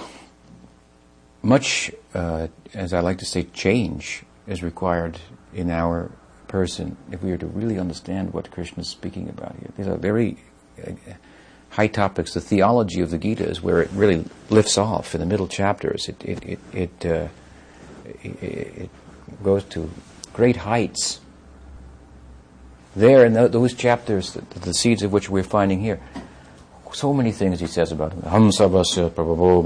much, 1.44 1.92
uh, 2.14 2.48
as 2.72 2.92
I 2.92 3.00
like 3.00 3.18
to 3.18 3.24
say, 3.24 3.44
change 3.44 4.24
is 4.46 4.62
required 4.62 5.18
in 5.54 5.70
our 5.70 6.10
person 6.48 6.96
if 7.10 7.22
we 7.22 7.32
are 7.32 7.36
to 7.36 7.46
really 7.46 7.78
understand 7.78 8.32
what 8.32 8.50
Krishna 8.50 8.82
is 8.82 8.88
speaking 8.88 9.28
about 9.28 9.56
here. 9.58 9.70
These 9.76 9.88
are 9.88 9.96
very 9.96 10.38
uh, 10.86 10.92
high 11.70 11.88
topics. 11.88 12.34
The 12.34 12.40
theology 12.40 13.00
of 13.00 13.10
the 13.10 13.18
Gita 13.18 13.48
is 13.48 13.62
where 13.62 13.82
it 13.82 13.90
really 13.92 14.24
lifts 14.50 14.78
off 14.78 15.14
in 15.14 15.20
the 15.20 15.26
middle 15.26 15.48
chapters. 15.48 16.08
It 16.08 16.24
it 16.24 16.44
it 16.44 16.60
it, 16.72 17.06
uh, 17.06 17.28
it, 18.22 18.42
it 18.42 18.90
goes 19.42 19.64
to 19.64 19.90
great 20.32 20.56
heights. 20.56 21.20
There 22.96 23.26
in 23.26 23.32
those 23.32 23.74
chapters, 23.74 24.34
the, 24.34 24.60
the, 24.60 24.72
seeds 24.72 25.02
of 25.02 25.12
which 25.12 25.28
we're 25.28 25.42
finding 25.42 25.80
here, 25.80 26.00
so 26.94 27.12
many 27.12 27.32
things 27.32 27.60
he 27.60 27.66
says 27.66 27.92
about 27.92 28.12
him. 28.12 28.22
Aham 28.22 28.50
sarvasya 28.50 29.10
prabhavo. 29.10 29.62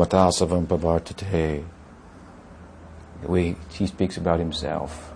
We, 3.26 3.56
he 3.72 3.86
speaks 3.86 4.16
about 4.16 4.38
himself. 4.38 5.12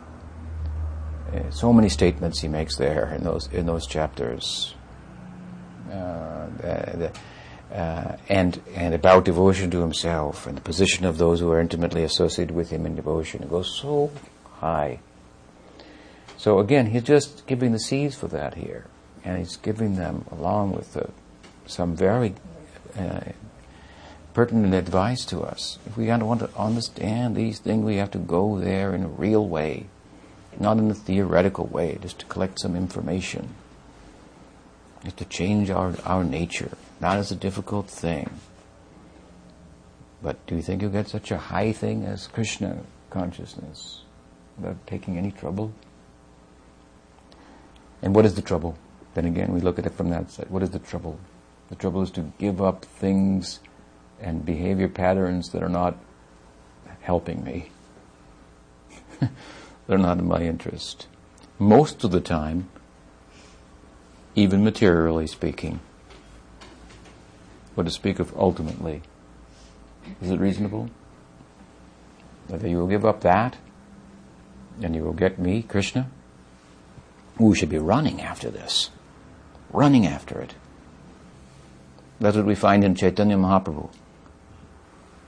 Uh, 1.33 1.51
so 1.51 1.73
many 1.73 1.89
statements 1.89 2.41
he 2.41 2.49
makes 2.49 2.77
there 2.77 3.15
in 3.15 3.25
those 3.25 3.47
in 3.53 3.65
those 3.67 3.87
chapters. 3.87 4.75
Uh, 5.91 6.47
the, 6.59 7.13
uh, 7.73 8.17
and 8.29 8.61
and 8.75 8.93
about 8.95 9.25
devotion 9.25 9.71
to 9.71 9.81
himself 9.81 10.47
and 10.47 10.57
the 10.59 10.61
position 10.61 11.07
of 11.07 11.17
those 11.17 11.41
who 11.41 11.51
are 11.51 11.61
intimately 11.61 12.05
associated 12.05 12.55
with 12.55 12.71
him 12.71 12.85
in 12.85 12.95
devotion. 12.95 13.43
It 13.43 13.49
goes 13.49 13.79
so 13.81 14.11
high. 14.57 15.01
So 16.37 16.59
again, 16.59 16.87
he's 16.87 17.05
just 17.05 17.47
giving 17.47 17.73
the 17.73 17.79
seeds 17.79 18.15
for 18.15 18.29
that 18.29 18.55
here, 18.55 18.87
and 19.25 19.39
he's 19.39 19.57
giving 19.57 19.97
them 19.97 20.25
along 20.31 20.73
with 20.73 20.93
the, 20.93 21.09
some 21.73 21.97
very 21.97 22.35
uh, 22.99 23.21
pertinent 24.35 24.75
advice 24.75 25.25
to 25.27 25.41
us. 25.41 25.79
If 25.87 25.97
we 25.97 26.09
want 26.09 26.41
to 26.41 26.51
understand 26.57 27.37
these 27.37 27.59
things, 27.59 27.85
we 27.85 27.97
have 27.97 28.11
to 28.13 28.19
go 28.19 28.59
there 28.59 28.95
in 28.95 29.03
a 29.03 29.09
real 29.09 29.47
way, 29.47 29.87
not 30.59 30.79
in 30.79 30.91
a 30.91 30.95
theoretical 30.95 31.67
way, 31.67 31.99
just 32.01 32.19
to 32.21 32.27
collect 32.27 32.61
some 32.61 32.77
information. 32.77 33.55
It's 35.05 35.17
to 35.17 35.25
change 35.25 35.71
our, 35.71 35.95
our 36.05 36.25
nature, 36.25 36.71
not 37.01 37.17
as 37.17 37.33
a 37.33 37.37
difficult 37.37 37.89
thing. 37.89 38.31
But 40.23 40.45
do 40.47 40.55
you 40.55 40.63
think 40.63 40.83
you'll 40.83 40.93
get 40.93 41.09
such 41.09 41.31
a 41.33 41.39
high 41.39 41.73
thing 41.73 42.05
as 42.05 42.29
Krishna 42.29 42.79
consciousness 43.11 44.03
without 44.57 44.87
taking 44.87 45.19
any 45.19 45.33
trouble? 45.33 45.73
And 48.01 48.15
what 48.15 48.25
is 48.25 48.35
the 48.35 48.43
trouble? 48.43 48.79
Then 49.15 49.27
again, 49.27 49.53
we 49.53 49.61
look 49.61 49.79
at 49.79 49.87
it 49.87 49.95
from 49.95 50.11
that 50.11 50.31
side. 50.31 50.49
What 50.49 50.63
is 50.63 50.71
the 50.71 50.79
trouble? 50.79 51.19
The 51.73 51.77
trouble 51.77 52.03
is 52.03 52.11
to 52.11 52.31
give 52.37 52.61
up 52.61 52.85
things 52.85 53.61
and 54.21 54.45
behavior 54.45 54.89
patterns 54.89 55.53
that 55.53 55.63
are 55.63 55.71
not 55.71 55.97
helping 57.01 57.43
me. 57.43 57.71
They're 59.87 59.97
not 59.97 60.19
in 60.19 60.29
my 60.29 60.43
interest. 60.43 61.07
Most 61.59 62.05
of 62.05 62.11
the 62.11 62.21
time, 62.21 62.69
even 64.35 64.63
materially 64.63 65.27
speaking. 65.27 65.81
But 67.75 67.85
to 67.85 67.91
speak 67.91 68.19
of 68.19 68.37
ultimately, 68.37 69.01
is 70.21 70.31
it 70.31 70.41
reasonable? 70.41 70.91
Whether 72.49 72.69
you 72.69 72.77
will 72.77 72.87
give 72.87 73.07
up 73.07 73.23
that 73.23 73.57
and 74.83 74.95
you 74.95 75.03
will 75.03 75.15
get 75.15 75.39
me, 75.39 75.63
Krishna? 75.63 76.11
We 77.39 77.57
should 77.57 77.71
be 77.71 77.79
running 77.79 78.21
after 78.21 78.51
this. 78.51 78.91
Running 79.73 80.07
after 80.07 80.39
it. 80.39 80.55
That's 82.23 82.37
what 82.37 82.47
we 82.47 82.55
find 82.55 82.85
in 82.85 82.95
Chaitanya 82.95 83.37
Mahaprabhu. 83.37 83.91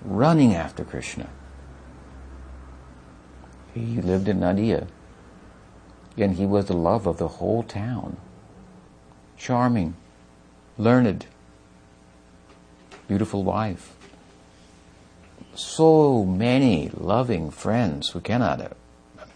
Running 0.04 0.54
after 0.54 0.84
Krishna. 0.84 1.28
He 3.74 4.00
lived 4.00 4.28
in 4.28 4.38
Nadia. 4.38 4.86
And 6.16 6.36
he 6.36 6.46
was 6.46 6.66
the 6.66 6.76
love 6.76 7.08
of 7.08 7.18
the 7.18 7.26
whole 7.26 7.64
town 7.64 8.16
charming, 9.36 9.96
learned, 10.78 11.26
beautiful 13.08 13.42
wife. 13.42 13.96
So 15.56 16.24
many 16.24 16.90
loving 16.94 17.50
friends 17.50 18.14
we 18.14 18.20
cannot 18.20 18.76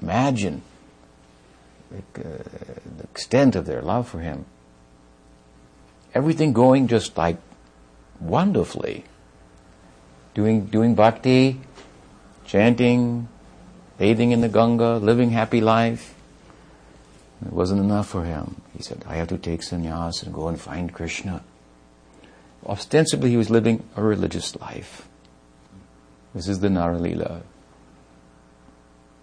imagine 0.00 0.62
the, 1.90 2.20
uh, 2.20 2.38
the 2.98 3.02
extent 3.02 3.56
of 3.56 3.66
their 3.66 3.82
love 3.82 4.08
for 4.08 4.20
him. 4.20 4.44
Everything 6.14 6.52
going 6.52 6.86
just 6.86 7.16
like 7.16 7.38
wonderfully. 8.20 9.04
Doing, 10.34 10.66
doing 10.66 10.94
bhakti, 10.94 11.60
chanting, 12.44 13.28
bathing 13.98 14.30
in 14.30 14.40
the 14.40 14.48
Ganga, 14.48 14.96
living 14.96 15.30
happy 15.30 15.60
life. 15.60 16.14
It 17.44 17.52
wasn't 17.52 17.80
enough 17.80 18.08
for 18.08 18.24
him. 18.24 18.60
He 18.76 18.82
said, 18.82 19.04
I 19.06 19.16
have 19.16 19.28
to 19.28 19.38
take 19.38 19.60
sannyas 19.60 20.22
and 20.22 20.34
go 20.34 20.48
and 20.48 20.60
find 20.60 20.92
Krishna. 20.92 21.42
Ostensibly, 22.66 23.30
he 23.30 23.36
was 23.36 23.50
living 23.50 23.84
a 23.96 24.02
religious 24.02 24.56
life. 24.56 25.08
This 26.34 26.48
is 26.48 26.60
the 26.60 26.68
Naralila 26.68 27.42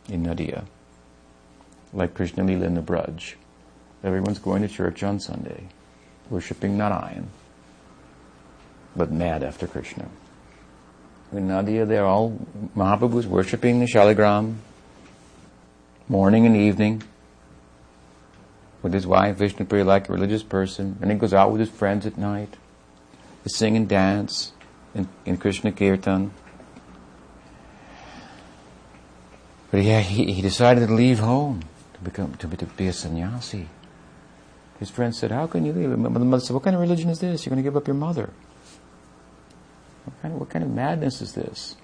in 0.10 0.24
Nadia. 0.24 0.66
Like 1.94 2.14
Krishna 2.14 2.44
Lila 2.44 2.66
in 2.66 2.76
the 2.76 2.82
Braj. 2.82 3.36
Everyone's 4.04 4.40
going 4.40 4.62
to 4.62 4.68
church 4.68 5.04
on 5.04 5.20
Sunday, 5.20 5.68
worshipping 6.30 6.78
Narayan, 6.78 7.30
but 8.96 9.12
mad 9.12 9.44
after 9.44 9.68
Krishna. 9.68 10.10
In 11.32 11.48
Nadia, 11.48 11.86
they're 11.86 12.06
all, 12.06 12.40
Mahaprabhu's 12.76 13.28
worshipping 13.28 13.80
the 13.80 13.86
Shaligram, 13.86 14.56
morning 16.08 16.46
and 16.46 16.56
evening 16.56 17.04
with 18.82 18.94
his 18.94 19.08
wife, 19.08 19.38
Vishnupriya, 19.38 19.86
like 19.86 20.08
a 20.10 20.14
religious 20.14 20.44
person, 20.44 20.98
and 21.02 21.12
he 21.12 21.18
goes 21.18 21.34
out 21.34 21.52
with 21.52 21.60
his 21.60 21.70
friends 21.70 22.06
at 22.06 22.18
night 22.18 22.56
to 23.44 23.50
sing 23.50 23.76
and 23.76 23.90
dance 23.90 24.54
in, 24.94 25.10
in 25.26 25.38
Krishna 25.38 25.72
Kirtan. 25.72 26.32
But 29.72 29.84
yeah, 29.84 30.02
he, 30.02 30.32
he 30.32 30.42
decided 30.42 30.88
to 30.88 30.94
leave 30.94 31.20
home 31.20 31.64
to 31.96 32.00
become 32.02 32.36
to 32.36 32.48
be, 32.48 32.58
to 32.58 32.66
be 32.66 32.88
a 32.88 32.94
sannyasi. 32.94 33.68
His 34.80 34.90
friends 34.90 35.18
said, 35.18 35.32
"How 35.32 35.48
can 35.48 35.66
you 35.66 35.74
leave?" 35.74 35.90
The 35.90 35.98
mother 35.98 36.40
said, 36.40 36.54
"What 36.54 36.64
kind 36.64 36.76
of 36.76 36.82
religion 36.82 37.10
is 37.10 37.20
this? 37.20 37.46
You're 37.46 37.52
going 37.52 37.64
to 37.64 37.68
give 37.68 37.76
up 37.76 37.88
your 37.88 37.96
mother? 37.96 38.30
What 40.06 40.22
kind 40.22 40.34
of 40.34 40.40
what 40.40 40.50
kind 40.50 40.64
of 40.64 40.72
madness 40.72 41.22
is 41.22 41.34
this?" 41.34 41.76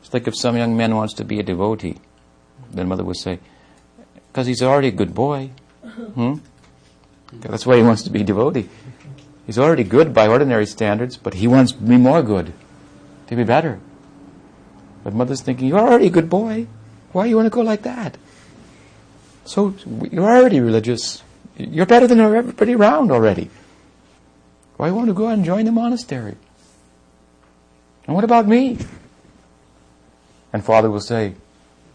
It's 0.00 0.14
like 0.14 0.26
if 0.26 0.36
some 0.36 0.56
young 0.56 0.76
man 0.76 0.96
wants 0.96 1.14
to 1.14 1.24
be 1.24 1.38
a 1.38 1.42
devotee, 1.42 1.98
then 2.72 2.88
mother 2.88 3.04
would 3.04 3.16
say, 3.16 3.38
"Because 4.28 4.46
he's 4.46 4.62
already 4.62 4.88
a 4.88 4.92
good 4.92 5.14
boy." 5.14 5.50
Hmm? 6.14 6.34
That's 7.32 7.66
why 7.66 7.76
he 7.76 7.82
wants 7.82 8.02
to 8.02 8.10
be 8.10 8.22
a 8.22 8.24
devotee. 8.24 8.68
He's 9.46 9.58
already 9.58 9.84
good 9.84 10.14
by 10.14 10.28
ordinary 10.28 10.66
standards, 10.66 11.16
but 11.16 11.34
he 11.34 11.46
wants 11.46 11.72
to 11.72 11.78
be 11.78 11.96
more 11.96 12.22
good, 12.22 12.52
to 13.26 13.36
be 13.36 13.44
better. 13.44 13.80
But 15.02 15.14
mother's 15.14 15.40
thinking, 15.40 15.68
you're 15.68 15.78
already 15.80 16.06
a 16.06 16.10
good 16.10 16.28
boy. 16.28 16.66
Why 17.12 17.24
do 17.24 17.30
you 17.30 17.36
want 17.36 17.46
to 17.46 17.50
go 17.50 17.62
like 17.62 17.82
that? 17.82 18.16
So 19.44 19.74
you're 20.10 20.24
already 20.24 20.60
religious. 20.60 21.22
You're 21.56 21.86
better 21.86 22.06
than 22.06 22.20
everybody 22.20 22.74
around 22.74 23.10
already. 23.10 23.50
Why 24.76 24.86
do 24.86 24.92
you 24.92 24.96
want 24.96 25.08
to 25.08 25.14
go 25.14 25.28
and 25.28 25.44
join 25.44 25.64
the 25.64 25.72
monastery? 25.72 26.36
And 28.06 28.14
what 28.14 28.24
about 28.24 28.46
me? 28.46 28.78
And 30.52 30.64
father 30.64 30.90
will 30.90 31.00
say, 31.00 31.34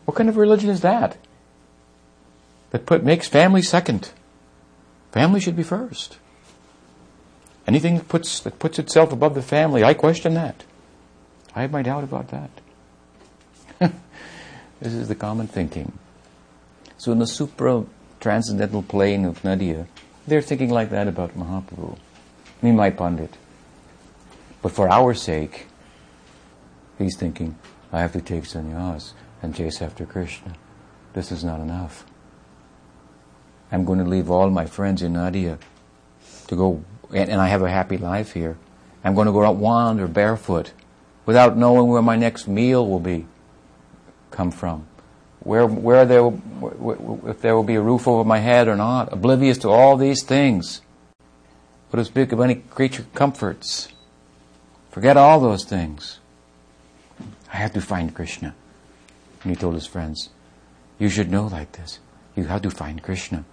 what 0.06 0.16
kind 0.16 0.30
of 0.30 0.38
religion 0.38 0.70
is 0.70 0.82
that? 0.82 1.18
that 2.76 2.86
put, 2.86 3.06
makes 3.06 3.26
family 3.26 3.62
second. 3.62 4.12
Family 5.14 5.40
should 5.40 5.56
be 5.56 5.64
first. 5.64 6.18
Anything 7.66 7.96
that 7.96 8.10
puts, 8.10 8.42
that 8.42 8.60
puts 8.60 8.78
itself 8.78 9.14
above 9.14 9.34
the 9.34 9.42
family, 9.42 9.82
I 9.82 9.94
question 9.94 10.34
that. 10.34 10.66
I 11.56 11.62
have 11.62 11.72
my 11.72 11.82
doubt 11.82 12.04
about 12.04 12.28
that. 12.32 12.50
this 14.82 14.92
is 14.92 15.08
the 15.08 15.16
common 15.16 15.48
thinking. 15.48 15.98
So 16.98 17.14
in 17.14 17.20
the 17.20 17.28
supra 17.28 17.86
transcendental 18.20 18.84
plane 18.84 19.24
of 19.24 19.42
Nadia, 19.46 19.88
they're 20.28 20.42
thinking 20.42 20.70
like 20.70 20.90
that 20.90 21.08
about 21.08 21.38
Mahaprabhu. 21.38 21.98
Nimai 22.62 22.98
Pandit. 22.98 23.38
But 24.62 24.74
for 24.74 24.90
our 24.90 25.14
sake, 25.14 25.68
he's 26.98 27.18
thinking, 27.18 27.58
I 27.92 28.02
have 28.02 28.14
to 28.14 28.22
take 28.22 28.44
sannyas 28.44 29.14
and 29.42 29.56
chase 29.56 29.82
after 29.82 30.06
Krishna. 30.06 30.54
This 31.14 31.32
is 31.32 31.44
not 31.44 31.60
enough. 31.60 32.06
I'm 33.72 33.86
going 33.86 34.00
to 34.00 34.06
leave 34.06 34.30
all 34.30 34.50
my 34.50 34.66
friends 34.66 35.02
in 35.02 35.14
Nadia 35.14 35.58
to 36.48 36.56
go, 36.56 36.84
and, 37.14 37.30
and 37.30 37.42
I 37.42 37.48
have 37.48 37.62
a 37.62 37.70
happy 37.70 37.98
life 37.98 38.34
here. 38.34 38.58
I'm 39.04 39.16
going 39.16 39.28
to 39.28 39.32
go 39.32 39.44
out 39.44 39.56
wander 39.56 40.08
barefoot 40.08 40.72
without 41.26 41.58
knowing 41.58 41.88
where 41.88 42.02
my 42.02 42.16
next 42.16 42.48
meal 42.48 42.88
will 42.88 43.00
be 43.00 43.26
come 44.32 44.52
from, 44.52 44.86
where, 45.40 45.66
where 45.66 46.06
there, 46.06 46.28
if 47.28 47.42
there 47.42 47.56
will 47.56 47.64
be 47.64 47.76
a 47.76 47.82
roof 47.82 48.08
over 48.08 48.24
my 48.24 48.40
head 48.40 48.68
or 48.68 48.76
not, 48.76 49.14
oblivious 49.14 49.58
to 49.60 49.70
all 49.70 49.96
these 49.96 50.24
things. 50.24 50.82
What 51.90 51.98
to 51.98 52.06
speak 52.06 52.32
of 52.32 52.42
any 52.42 52.56
creature 52.56 53.06
comforts. 53.14 53.90
Forget 54.92 55.18
all 55.18 55.40
those 55.40 55.64
things. 55.64 56.20
I 57.52 57.58
have 57.58 57.74
to 57.74 57.82
find 57.82 58.14
Krishna. 58.14 58.56
And 59.44 59.52
he 59.52 59.56
told 59.56 59.76
his 59.76 59.88
friends, 59.88 60.30
you 60.98 61.10
should 61.10 61.30
know 61.30 61.48
like 61.48 61.74
this. 61.74 62.00
You 62.36 62.46
have 62.46 62.62
to 62.64 62.72
find 62.72 63.02
Krishna. 63.02 63.46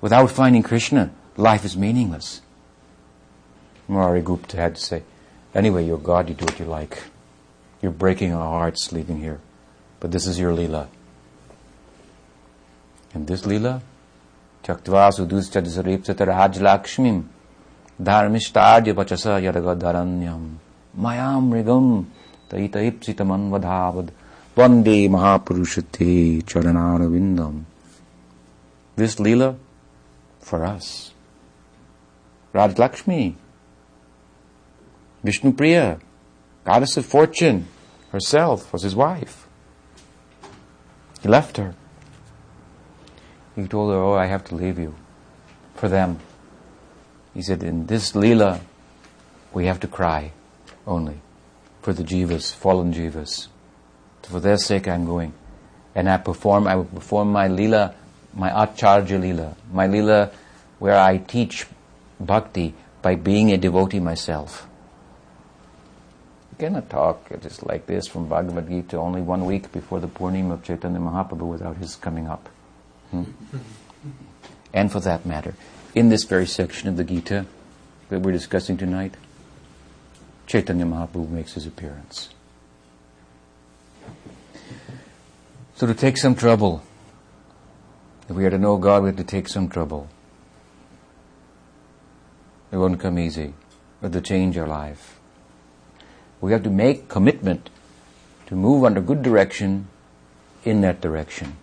Without 0.00 0.30
finding 0.30 0.62
Krishna, 0.62 1.10
life 1.36 1.64
is 1.64 1.76
meaningless. 1.76 2.42
Murari 3.88 4.22
Gupta 4.22 4.56
had 4.56 4.74
to 4.76 4.80
say, 4.80 5.02
anyway, 5.54 5.86
you're 5.86 5.98
God, 5.98 6.28
you 6.28 6.34
do 6.34 6.44
what 6.44 6.58
you 6.58 6.64
like. 6.64 7.04
You're 7.80 7.92
breaking 7.92 8.32
our 8.32 8.58
hearts 8.58 8.92
leaving 8.92 9.20
here. 9.20 9.40
But 10.00 10.10
this 10.12 10.26
is 10.26 10.38
your 10.38 10.52
Leela. 10.52 10.88
And 13.14 13.26
this 13.26 13.42
Leela, 13.42 13.80
Chaktva 14.62 15.12
Suduschatisaripsata 15.12 16.26
Rajlakshmim 16.26 17.24
Dharmishtarya 18.02 18.94
Pachasa 18.94 19.40
Yadagadharanyam 19.40 20.56
Mayam 20.98 21.50
Rigam 21.50 22.06
Ipsitamanvadhavad 22.50 24.10
Vande 24.56 25.08
Mahapurushate 25.08 26.42
Charanarvindam. 26.44 27.64
This 28.96 29.16
Leela 29.16 29.56
for 30.40 30.64
us. 30.64 31.12
Raj 32.52 32.78
Lakshmi, 32.78 33.36
Vishnu 35.22 35.52
Priya, 35.52 35.98
goddess 36.64 36.96
of 36.96 37.04
fortune, 37.04 37.68
herself 38.12 38.72
was 38.72 38.82
his 38.82 38.96
wife. 38.96 39.46
He 41.20 41.28
left 41.28 41.58
her. 41.58 41.74
He 43.54 43.66
told 43.66 43.92
her, 43.92 43.98
Oh, 43.98 44.14
I 44.14 44.26
have 44.26 44.44
to 44.44 44.54
leave 44.54 44.78
you 44.78 44.94
for 45.74 45.88
them. 45.88 46.18
He 47.34 47.42
said, 47.42 47.62
In 47.62 47.86
this 47.86 48.12
Leela, 48.12 48.60
we 49.52 49.66
have 49.66 49.80
to 49.80 49.88
cry 49.88 50.32
only 50.86 51.20
for 51.86 51.92
the 51.92 52.02
jivas, 52.02 52.52
fallen 52.52 52.92
jivas. 52.92 53.46
For 54.22 54.40
their 54.40 54.56
sake, 54.56 54.88
I'm 54.88 55.06
going. 55.06 55.32
And 55.94 56.10
I 56.10 56.16
perform, 56.16 56.66
I 56.66 56.74
will 56.74 56.84
perform 56.84 57.30
my 57.30 57.46
lila, 57.46 57.94
my 58.34 58.50
Acharya 58.64 59.16
lila, 59.20 59.54
my 59.72 59.86
lila 59.86 60.32
where 60.80 60.98
I 60.98 61.18
teach 61.18 61.64
bhakti 62.18 62.74
by 63.02 63.14
being 63.14 63.52
a 63.52 63.56
devotee 63.56 64.00
myself. 64.00 64.66
You 66.50 66.56
cannot 66.58 66.90
talk 66.90 67.30
just 67.40 67.64
like 67.64 67.86
this 67.86 68.08
from 68.08 68.26
Bhagavad 68.28 68.68
Gita 68.68 68.96
only 68.96 69.22
one 69.22 69.46
week 69.46 69.70
before 69.70 70.00
the 70.00 70.08
Purnima 70.08 70.54
of 70.54 70.64
Chaitanya 70.64 70.98
Mahaprabhu 70.98 71.46
without 71.46 71.76
his 71.76 71.94
coming 71.94 72.26
up. 72.26 72.48
Hmm? 73.12 73.22
and 74.74 74.90
for 74.90 74.98
that 74.98 75.24
matter, 75.24 75.54
in 75.94 76.08
this 76.08 76.24
very 76.24 76.48
section 76.48 76.88
of 76.88 76.96
the 76.96 77.04
Gita 77.04 77.46
that 78.08 78.22
we're 78.22 78.32
discussing 78.32 78.76
tonight, 78.76 79.14
Chaitanya 80.46 80.86
Mahaprabhu 80.86 81.28
makes 81.28 81.54
his 81.54 81.66
appearance. 81.66 82.28
So 85.74 85.86
to 85.86 85.94
take 85.94 86.16
some 86.16 86.34
trouble, 86.34 86.82
if 88.28 88.36
we 88.36 88.44
are 88.46 88.50
to 88.50 88.58
know 88.58 88.78
God, 88.78 89.02
we 89.02 89.08
have 89.08 89.16
to 89.16 89.24
take 89.24 89.48
some 89.48 89.68
trouble. 89.68 90.08
It 92.72 92.76
won't 92.76 93.00
come 93.00 93.18
easy. 93.18 93.54
Have 94.02 94.12
to 94.12 94.20
change 94.20 94.56
our 94.56 94.66
life. 94.66 95.18
We 96.40 96.52
have 96.52 96.62
to 96.62 96.70
make 96.70 97.08
commitment 97.08 97.70
to 98.46 98.54
move 98.54 98.84
under 98.84 99.00
good 99.00 99.22
direction 99.22 99.88
in 100.64 100.80
that 100.82 101.00
direction. 101.00 101.56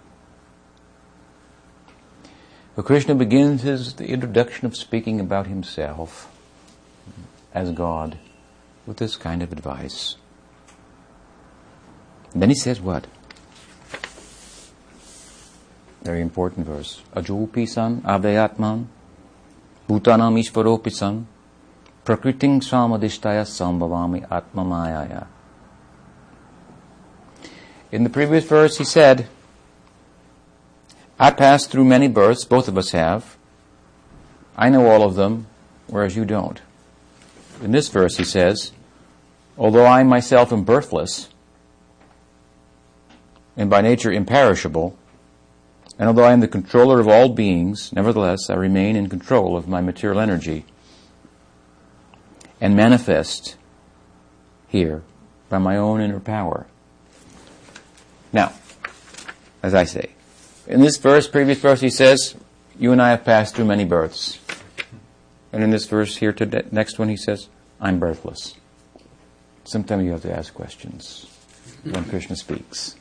But 2.76 2.86
Krishna 2.86 3.16
begins 3.16 3.62
his 3.62 3.94
the 3.94 4.08
introduction 4.08 4.66
of 4.66 4.76
speaking 4.76 5.20
about 5.20 5.48
himself 5.48 6.30
as 7.54 7.72
God 7.72 8.18
with 8.86 8.98
this 8.98 9.16
kind 9.16 9.42
of 9.42 9.52
advice. 9.52 10.16
And 12.34 12.42
then 12.42 12.50
he 12.50 12.56
says 12.56 12.82
what? 12.82 13.08
Very 16.02 16.22
important 16.22 16.66
verse. 16.66 17.02
Ajopi 17.16 17.68
san 17.68 18.02
avayatman 18.02 18.88
bhutanam 19.88 20.38
ishvaropi 20.38 20.92
san 20.92 21.28
prakriting 22.04 22.60
samadishtaya 22.60 23.46
sambhavami 23.46 24.28
atmamayaya. 24.28 25.28
In 27.92 28.04
the 28.04 28.10
previous 28.10 28.44
verse 28.44 28.78
he 28.78 28.84
said, 28.84 29.28
I 31.20 31.32
passed 31.32 31.72
through 31.72 31.86
many 31.86 32.08
births, 32.08 32.44
both 32.44 32.68
of 32.68 32.78
us 32.78 32.92
have. 32.92 33.38
I 34.58 34.70
know 34.70 34.88
all 34.88 35.04
of 35.04 35.16
them, 35.16 35.48
whereas 35.88 36.16
you 36.16 36.26
don't. 36.26 36.60
In 37.62 37.72
this 37.72 37.90
verse 37.90 38.18
he 38.18 38.24
says, 38.24 38.72
although 39.58 39.86
I 39.86 40.04
myself 40.04 40.52
am 40.52 40.64
birthless, 40.64 41.30
and 43.56 43.70
by 43.70 43.82
nature 43.82 44.12
imperishable, 44.12 44.98
and 46.00 46.08
although 46.08 46.24
I 46.24 46.34
am 46.34 46.40
the 46.40 46.48
controller 46.48 47.00
of 47.00 47.08
all 47.08 47.30
beings, 47.30 47.94
nevertheless 47.94 48.50
I 48.50 48.56
remain 48.56 48.96
in 48.96 49.10
control 49.10 49.56
of 49.56 49.68
my 49.68 49.80
material 49.80 50.20
energy 50.20 50.66
and 52.60 52.76
manifest 52.76 53.56
here 54.68 55.04
by 55.50 55.60
my 55.60 55.78
own 55.78 56.02
inner 56.02 56.20
power. 56.20 56.66
Now, 58.32 58.54
as 59.62 59.76
I 59.76 59.84
say, 59.84 60.14
in 60.68 60.82
this 60.82 60.98
verse, 60.98 61.28
previous 61.28 61.60
verse, 61.60 61.82
he 61.82 61.90
says, 61.90 62.36
You 62.80 62.92
and 62.92 63.02
I 63.02 63.12
have 63.12 63.24
passed 63.24 63.56
through 63.56 63.66
many 63.66 63.86
births. 63.86 64.40
And 65.54 65.64
in 65.64 65.70
this 65.70 65.86
verse 65.86 66.18
here, 66.18 66.34
to 66.34 66.66
next 66.72 67.00
one, 67.00 67.08
he 67.08 67.16
says, 67.16 67.48
I'm 67.80 68.00
birthless. 68.00 68.56
Sometimes 69.64 70.04
you 70.04 70.12
have 70.12 70.24
to 70.24 70.36
ask 70.36 70.54
questions 70.54 71.26
when 71.84 72.04
Krishna 72.06 72.36
speaks. 72.36 72.96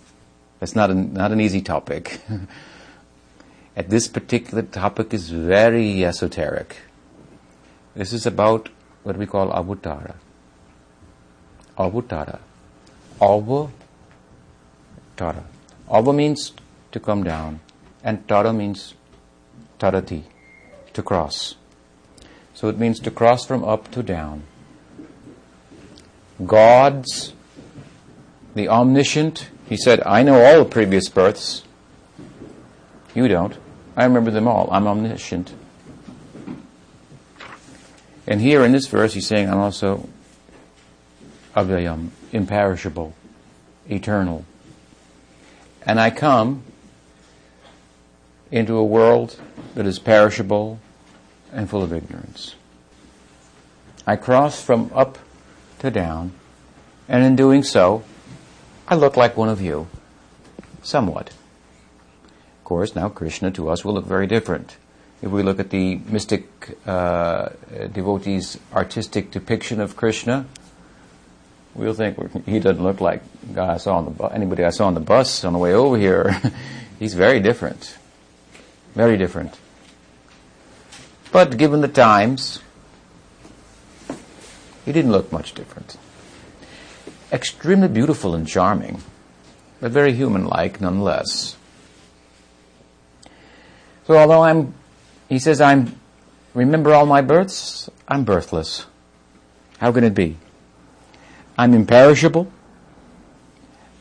That's 0.60 0.76
not, 0.76 0.90
a, 0.90 0.94
not 0.94 1.32
an 1.32 1.40
easy 1.40 1.62
topic. 1.62 2.20
At 3.76 3.90
this 3.90 4.06
particular 4.06 4.62
topic 4.62 5.12
is 5.12 5.30
very 5.30 6.04
esoteric. 6.04 6.76
This 7.96 8.12
is 8.12 8.26
about 8.26 8.68
what 9.02 9.16
we 9.16 9.26
call 9.26 9.48
avatara. 9.48 10.14
Avatara. 11.76 12.38
Ava 13.22 13.70
Tara. 15.16 15.44
Ava 15.92 16.12
means 16.12 16.52
to 16.90 16.98
come 16.98 17.22
down, 17.22 17.60
and 18.02 18.26
Tara 18.26 18.52
means 18.52 18.94
Tarati, 19.78 20.22
to 20.92 21.02
cross. 21.02 21.54
So 22.62 22.68
it 22.68 22.78
means 22.78 23.00
to 23.00 23.10
cross 23.10 23.44
from 23.44 23.64
up 23.64 23.90
to 23.90 24.04
down. 24.04 24.44
God's, 26.46 27.32
the 28.54 28.68
omniscient, 28.68 29.48
he 29.68 29.76
said, 29.76 30.00
I 30.06 30.22
know 30.22 30.40
all 30.40 30.62
the 30.62 30.70
previous 30.70 31.08
births. 31.08 31.64
You 33.16 33.26
don't. 33.26 33.56
I 33.96 34.04
remember 34.04 34.30
them 34.30 34.46
all. 34.46 34.68
I'm 34.70 34.86
omniscient. 34.86 35.52
And 38.28 38.40
here 38.40 38.64
in 38.64 38.70
this 38.70 38.86
verse, 38.86 39.14
he's 39.14 39.26
saying, 39.26 39.50
I'm 39.50 39.58
also 39.58 40.08
avyayam, 41.56 41.92
um, 41.92 42.12
imperishable, 42.30 43.12
eternal. 43.90 44.44
And 45.84 45.98
I 45.98 46.10
come 46.10 46.62
into 48.52 48.76
a 48.76 48.84
world 48.84 49.40
that 49.74 49.84
is 49.84 49.98
perishable 49.98 50.78
and 51.52 51.68
full 51.68 51.82
of 51.82 51.92
ignorance. 51.92 52.54
I 54.06 54.16
cross 54.16 54.60
from 54.60 54.90
up 54.94 55.18
to 55.78 55.90
down, 55.90 56.32
and 57.08 57.24
in 57.24 57.36
doing 57.36 57.62
so, 57.62 58.02
I 58.88 58.96
look 58.96 59.16
like 59.16 59.36
one 59.36 59.48
of 59.48 59.60
you, 59.60 59.86
somewhat 60.82 61.32
Of 62.58 62.64
course, 62.64 62.96
now 62.96 63.08
Krishna 63.08 63.50
to 63.52 63.68
us 63.68 63.84
will 63.84 63.94
look 63.94 64.06
very 64.06 64.26
different. 64.26 64.76
If 65.20 65.30
we 65.30 65.42
look 65.42 65.60
at 65.60 65.70
the 65.70 65.96
mystic 65.96 66.78
uh, 66.86 67.50
devotee's 67.92 68.58
artistic 68.72 69.30
depiction 69.30 69.80
of 69.80 69.96
Krishna, 69.96 70.46
we'll 71.74 71.94
think 71.94 72.16
he 72.46 72.58
doesn't 72.58 72.82
look 72.82 73.00
like 73.00 73.22
guy 73.54 73.74
I 73.74 73.76
saw 73.76 73.98
on 73.98 74.04
the 74.04 74.10
bu- 74.10 74.26
anybody 74.26 74.64
I 74.64 74.70
saw 74.70 74.86
on 74.86 74.94
the 74.94 75.00
bus 75.00 75.44
on 75.44 75.52
the 75.52 75.58
way 75.58 75.74
over 75.74 75.96
here. 75.96 76.40
He's 76.98 77.14
very 77.14 77.40
different, 77.40 77.96
very 78.94 79.16
different. 79.16 79.58
But 81.32 81.56
given 81.56 81.80
the 81.80 81.88
times, 81.88 82.60
he 84.84 84.92
didn't 84.92 85.10
look 85.10 85.32
much 85.32 85.54
different. 85.54 85.96
Extremely 87.32 87.88
beautiful 87.88 88.34
and 88.34 88.46
charming, 88.46 89.02
but 89.80 89.90
very 89.90 90.12
human-like 90.12 90.80
nonetheless. 90.80 91.56
So 94.06 94.18
although 94.18 94.42
I'm, 94.42 94.74
he 95.28 95.38
says, 95.38 95.60
I'm, 95.60 95.98
remember 96.52 96.92
all 96.92 97.06
my 97.06 97.22
births? 97.22 97.88
I'm 98.06 98.24
birthless. 98.24 98.84
How 99.78 99.90
can 99.90 100.04
it 100.04 100.14
be? 100.14 100.36
I'm 101.56 101.72
imperishable. 101.72 102.52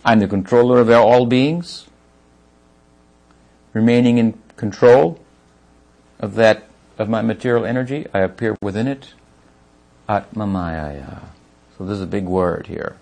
I'm 0.04 0.20
the 0.20 0.28
controller 0.28 0.80
of 0.80 0.90
all 0.90 1.26
beings. 1.26 1.88
remaining 3.74 4.18
in 4.18 4.38
control 4.58 5.20
of 6.20 6.36
that, 6.36 6.68
of 6.98 7.10
my 7.10 7.22
material 7.22 7.66
energy. 7.66 8.08
I 8.14 8.20
appear 8.20 8.56
within 8.62 8.88
it. 8.88 9.14
Atmamaya. 10.08 11.22
So 11.78 11.86
this 11.86 11.96
is 11.96 12.02
a 12.02 12.08
big 12.08 12.26
word 12.26 12.68
here. 12.68 12.98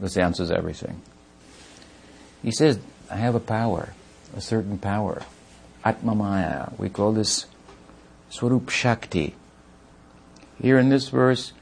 This 0.00 0.16
answers 0.16 0.50
everything. 0.50 1.02
He 2.42 2.50
says, 2.50 2.78
I 3.10 3.16
have 3.16 3.34
a 3.34 3.40
power, 3.40 3.94
a 4.36 4.40
certain 4.40 4.78
power. 4.78 5.22
Atmamaya. 5.84 6.76
We 6.78 6.88
call 6.88 7.12
this 7.12 7.46
Swarup 8.30 8.68
Shakti. 8.68 9.34
Here 10.60 10.78
in 10.78 10.88
this 10.88 11.08
verse, 11.08 11.52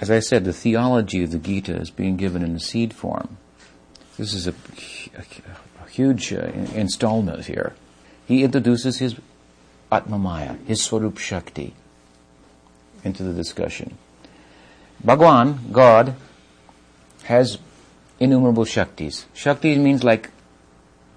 as 0.00 0.10
I 0.10 0.20
said, 0.20 0.44
the 0.44 0.52
theology 0.52 1.24
of 1.24 1.32
the 1.32 1.38
Gita 1.38 1.76
is 1.76 1.90
being 1.90 2.16
given 2.16 2.42
in 2.42 2.52
the 2.54 2.60
seed 2.60 2.94
form. 2.94 3.38
This 4.16 4.32
is 4.32 4.46
a, 4.46 4.54
a, 5.16 5.84
a 5.84 5.88
huge 5.88 6.32
uh, 6.32 6.46
installment 6.74 7.46
here. 7.46 7.74
He 8.26 8.44
introduces 8.44 8.98
his 8.98 9.16
Atmamaya, 9.90 10.64
his 10.66 10.82
Swarup 10.82 11.18
Shakti, 11.18 11.74
into 13.04 13.22
the 13.22 13.32
discussion. 13.32 13.96
Bhagwan, 15.02 15.70
God, 15.72 16.14
has 17.24 17.58
innumerable 18.18 18.64
Shaktis. 18.64 19.24
Shakti 19.34 19.76
means 19.76 20.02
like 20.02 20.30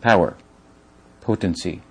power, 0.02 0.36
potency. 1.22 1.82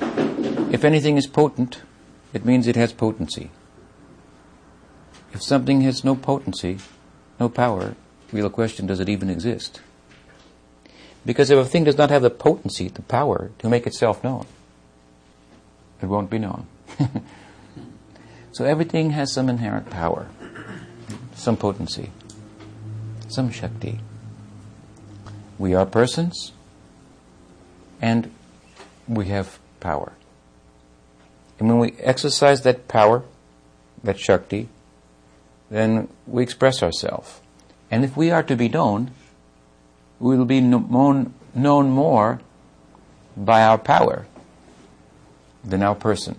If 0.00 0.84
anything 0.84 1.16
is 1.16 1.26
potent, 1.26 1.80
it 2.32 2.44
means 2.44 2.66
it 2.66 2.76
has 2.76 2.92
potency. 2.92 3.50
If 5.32 5.42
something 5.42 5.80
has 5.82 6.04
no 6.04 6.14
potency, 6.14 6.78
no 7.38 7.48
power, 7.48 7.94
real 8.32 8.50
question, 8.50 8.86
does 8.86 9.00
it 9.00 9.08
even 9.08 9.30
exist? 9.30 9.80
Because 11.26 11.50
if 11.50 11.58
a 11.58 11.64
thing 11.64 11.84
does 11.84 11.98
not 11.98 12.10
have 12.10 12.22
the 12.22 12.30
potency, 12.30 12.88
the 12.88 13.02
power 13.02 13.50
to 13.58 13.68
make 13.68 13.86
itself 13.86 14.24
known, 14.24 14.46
it 16.02 16.06
won't 16.06 16.30
be 16.30 16.38
known. 16.38 16.66
so 18.52 18.64
everything 18.64 19.10
has 19.10 19.32
some 19.32 19.48
inherent 19.48 19.90
power, 19.90 20.28
some 21.34 21.56
potency, 21.56 22.10
some 23.28 23.50
Shakti. 23.50 24.00
We 25.58 25.74
are 25.74 25.86
persons, 25.86 26.52
and 28.00 28.30
we 29.06 29.26
have 29.28 29.58
power. 29.80 30.12
And 31.58 31.68
when 31.68 31.78
we 31.78 31.92
exercise 31.98 32.62
that 32.62 32.88
power, 32.88 33.22
that 34.02 34.18
Shakti, 34.18 34.68
then 35.70 36.08
we 36.26 36.42
express 36.42 36.82
ourselves. 36.82 37.40
And 37.90 38.04
if 38.04 38.16
we 38.16 38.30
are 38.30 38.42
to 38.42 38.56
be 38.56 38.68
known, 38.68 39.10
we 40.18 40.36
will 40.36 40.44
be 40.44 40.60
known, 40.60 41.34
more 41.54 42.40
by 43.36 43.62
our 43.62 43.78
power 43.78 44.26
than 45.64 45.82
our 45.82 45.94
person. 45.94 46.38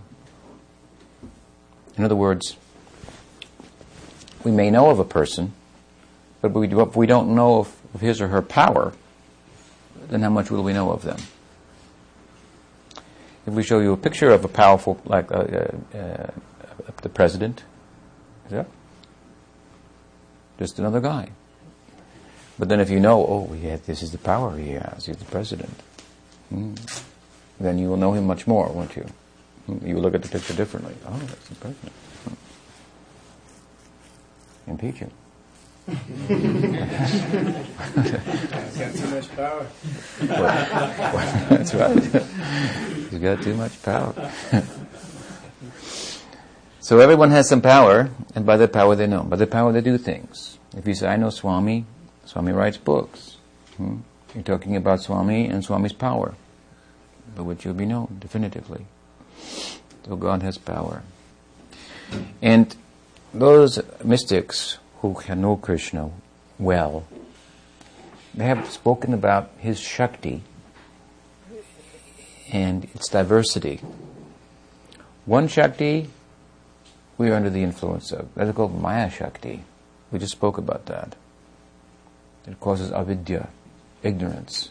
In 1.97 2.03
other 2.03 2.15
words, 2.15 2.57
we 4.43 4.51
may 4.51 4.71
know 4.71 4.89
of 4.89 4.99
a 4.99 5.05
person, 5.05 5.53
but 6.41 6.51
if 6.55 6.95
we 6.95 7.05
don't 7.05 7.35
know 7.35 7.59
of, 7.59 7.75
of 7.93 8.01
his 8.01 8.21
or 8.21 8.27
her 8.29 8.41
power, 8.41 8.93
then 10.09 10.21
how 10.21 10.29
much 10.29 10.49
will 10.49 10.63
we 10.63 10.73
know 10.73 10.91
of 10.91 11.03
them? 11.03 11.17
If 13.45 13.53
we 13.53 13.63
show 13.63 13.79
you 13.79 13.93
a 13.93 13.97
picture 13.97 14.29
of 14.29 14.45
a 14.45 14.47
powerful, 14.47 15.01
like 15.05 15.31
uh, 15.31 15.35
uh, 15.35 15.97
uh, 15.97 16.27
the 17.01 17.09
president, 17.09 17.63
yeah, 18.49 18.65
just 20.59 20.77
another 20.79 20.99
guy. 20.99 21.29
But 22.59 22.69
then 22.69 22.79
if 22.79 22.89
you 22.89 22.99
know, 22.99 23.25
oh, 23.25 23.53
yeah, 23.55 23.77
this 23.77 24.03
is 24.03 24.11
the 24.11 24.19
power 24.19 24.55
he 24.57 24.71
has, 24.71 25.07
he's 25.07 25.17
the 25.17 25.25
president, 25.25 25.73
hmm. 26.49 26.75
Then 27.61 27.77
you 27.77 27.89
will 27.89 27.97
know 27.97 28.13
him 28.13 28.25
much 28.25 28.47
more, 28.47 28.69
won't 28.69 28.95
you? 28.95 29.05
You 29.83 29.95
will 29.95 30.01
look 30.01 30.15
at 30.15 30.23
the 30.23 30.29
picture 30.29 30.53
differently. 30.53 30.95
Oh, 31.05 31.17
that's 31.17 31.49
the 31.49 31.55
president. 31.55 31.93
Hmm. 34.65 34.71
Impeach 34.71 34.95
him. 34.95 35.11
Got 35.87 35.97
too 38.95 39.07
much 39.07 39.35
power. 39.35 39.65
That's 41.49 41.73
right. 41.73 42.03
He's 43.09 43.19
got 43.19 43.41
too 43.41 43.55
much 43.55 43.81
power. 43.81 44.13
so 46.79 46.99
everyone 46.99 47.31
has 47.31 47.49
some 47.49 47.61
power, 47.61 48.09
and 48.35 48.45
by 48.45 48.57
that 48.57 48.71
power 48.71 48.95
they 48.95 49.07
know. 49.07 49.23
By 49.23 49.37
the 49.37 49.47
power 49.47 49.71
they 49.71 49.81
do 49.81 49.97
things. 49.97 50.59
If 50.77 50.87
you 50.87 50.93
say, 50.93 51.07
I 51.07 51.17
know 51.17 51.29
Swami, 51.29 51.85
Swami 52.25 52.51
writes 52.51 52.77
books. 52.77 53.37
Hmm? 53.77 53.97
You're 54.33 54.43
talking 54.43 54.75
about 54.75 55.01
Swami 55.01 55.47
and 55.47 55.63
Swami's 55.63 55.93
power, 55.93 56.35
by 57.35 57.41
which 57.41 57.65
you'll 57.65 57.73
be 57.73 57.85
known 57.85 58.17
definitively. 58.19 58.85
So 60.05 60.15
God 60.15 60.41
has 60.41 60.57
power. 60.57 61.03
And 62.41 62.75
those 63.33 63.79
mystics 64.03 64.77
who 64.99 65.13
can 65.13 65.41
know 65.41 65.55
Krishna 65.57 66.11
well, 66.59 67.05
they 68.33 68.45
have 68.45 68.69
spoken 68.69 69.13
about 69.13 69.51
his 69.57 69.79
Shakti 69.79 70.43
and 72.51 72.85
its 72.95 73.07
diversity. 73.09 73.81
One 75.25 75.47
Shakti 75.47 76.09
we 77.17 77.29
are 77.29 77.35
under 77.35 77.49
the 77.51 77.61
influence 77.61 78.11
of. 78.11 78.33
That 78.33 78.47
is 78.47 78.55
called 78.55 78.79
Maya 78.81 79.09
Shakti. 79.09 79.63
We 80.11 80.17
just 80.17 80.31
spoke 80.31 80.57
about 80.57 80.87
that. 80.87 81.15
It 82.47 82.59
causes 82.59 82.91
avidya, 82.91 83.49
ignorance. 84.01 84.69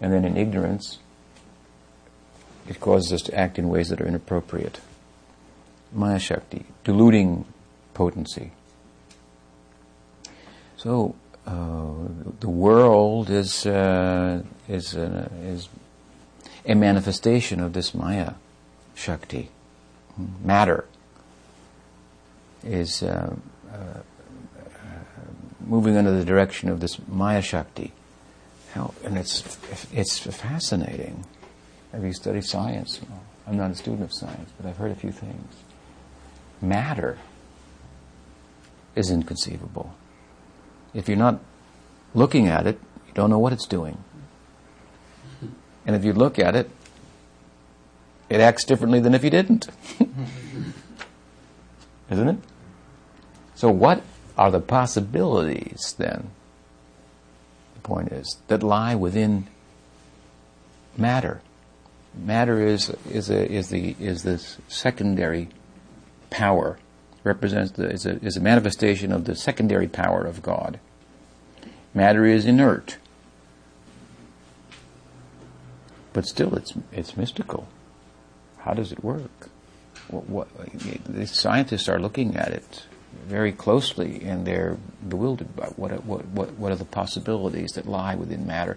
And 0.00 0.12
then 0.12 0.24
in 0.24 0.36
ignorance, 0.36 0.98
it 2.68 2.80
causes 2.80 3.12
us 3.12 3.22
to 3.22 3.34
act 3.34 3.58
in 3.58 3.68
ways 3.68 3.88
that 3.88 4.00
are 4.00 4.06
inappropriate. 4.06 4.80
Maya 5.92 6.18
Shakti, 6.18 6.64
deluding 6.84 7.44
potency. 7.94 8.52
So 10.76 11.14
uh, 11.46 11.92
the 12.40 12.48
world 12.48 13.30
is 13.30 13.66
uh, 13.66 14.42
is 14.68 14.96
uh, 14.96 15.28
is 15.42 15.68
a 16.64 16.74
manifestation 16.74 17.60
of 17.60 17.72
this 17.72 17.94
Maya 17.94 18.34
Shakti. 18.94 19.50
Matter 20.42 20.84
is 22.64 23.02
uh, 23.02 23.34
uh, 23.72 24.00
moving 25.60 25.96
under 25.96 26.16
the 26.16 26.24
direction 26.24 26.68
of 26.68 26.80
this 26.80 26.98
Maya 27.08 27.42
Shakti. 27.42 27.92
How, 28.72 28.94
and 29.04 29.18
it's 29.18 29.58
it's 29.92 30.18
fascinating. 30.18 31.24
Have 31.92 32.04
you 32.04 32.12
studied 32.12 32.44
science? 32.44 33.00
I'm 33.46 33.56
not 33.56 33.70
a 33.70 33.74
student 33.74 34.02
of 34.02 34.12
science, 34.12 34.50
but 34.58 34.68
I've 34.68 34.76
heard 34.76 34.90
a 34.90 34.96
few 34.96 35.12
things. 35.12 35.54
Matter 36.60 37.18
is 38.94 39.10
inconceivable 39.10 39.94
if 40.94 41.08
you're 41.08 41.16
not 41.16 41.40
looking 42.14 42.48
at 42.48 42.66
it, 42.66 42.78
you 43.06 43.12
don't 43.14 43.30
know 43.30 43.38
what 43.38 43.52
it's 43.52 43.66
doing. 43.66 44.02
And 45.86 45.96
if 45.96 46.04
you 46.04 46.12
look 46.12 46.38
at 46.38 46.54
it, 46.54 46.70
it 48.28 48.40
acts 48.40 48.64
differently 48.64 49.00
than 49.00 49.14
if 49.14 49.24
you 49.24 49.30
didn't. 49.30 49.68
Isn't 52.10 52.28
it? 52.28 52.36
So, 53.54 53.70
what 53.70 54.02
are 54.36 54.50
the 54.50 54.60
possibilities 54.60 55.94
then? 55.98 56.30
The 57.74 57.80
point 57.80 58.12
is, 58.12 58.38
that 58.48 58.62
lie 58.62 58.94
within 58.94 59.48
matter. 60.96 61.40
Matter 62.14 62.64
is, 62.64 62.90
is, 63.10 63.30
a, 63.30 63.50
is, 63.50 63.70
the, 63.70 63.96
is 63.98 64.22
this 64.22 64.58
secondary 64.68 65.48
power 66.30 66.78
represents 67.24 67.72
the, 67.72 67.88
is, 67.88 68.04
a, 68.06 68.22
is 68.24 68.36
a 68.36 68.40
manifestation 68.40 69.12
of 69.12 69.24
the 69.24 69.34
secondary 69.34 69.88
power 69.88 70.24
of 70.24 70.42
God. 70.42 70.78
Matter 71.94 72.24
is 72.24 72.44
inert. 72.46 72.98
But 76.12 76.26
still, 76.26 76.54
it's, 76.54 76.74
it's 76.92 77.16
mystical. 77.16 77.68
How 78.58 78.74
does 78.74 78.92
it 78.92 79.02
work? 79.02 79.48
What, 80.08 80.28
what, 80.28 80.48
the 81.04 81.26
scientists 81.26 81.88
are 81.88 81.98
looking 81.98 82.36
at 82.36 82.48
it 82.48 82.86
very 83.26 83.52
closely 83.52 84.22
and 84.24 84.46
they're 84.46 84.76
bewildered 85.08 85.54
by 85.56 85.66
what, 85.76 86.04
what, 86.04 86.24
what, 86.26 86.52
what 86.54 86.72
are 86.72 86.76
the 86.76 86.84
possibilities 86.84 87.72
that 87.72 87.86
lie 87.86 88.14
within 88.14 88.46
matter. 88.46 88.76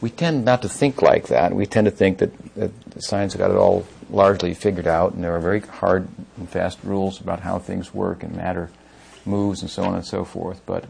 We 0.00 0.10
tend 0.10 0.44
not 0.44 0.62
to 0.62 0.68
think 0.68 1.02
like 1.02 1.28
that. 1.28 1.54
We 1.54 1.66
tend 1.66 1.84
to 1.84 1.90
think 1.90 2.18
that, 2.18 2.54
that 2.54 2.72
science 2.98 3.34
got 3.34 3.50
it 3.50 3.56
all 3.56 3.86
largely 4.10 4.54
figured 4.54 4.86
out 4.86 5.12
and 5.12 5.22
there 5.22 5.34
are 5.34 5.40
very 5.40 5.60
hard 5.60 6.08
and 6.36 6.48
fast 6.48 6.78
rules 6.82 7.20
about 7.20 7.40
how 7.40 7.58
things 7.58 7.94
work 7.94 8.22
and 8.22 8.34
matter 8.34 8.70
moves 9.24 9.62
and 9.62 9.70
so 9.70 9.84
on 9.84 9.94
and 9.94 10.06
so 10.06 10.24
forth. 10.24 10.60
But 10.66 10.84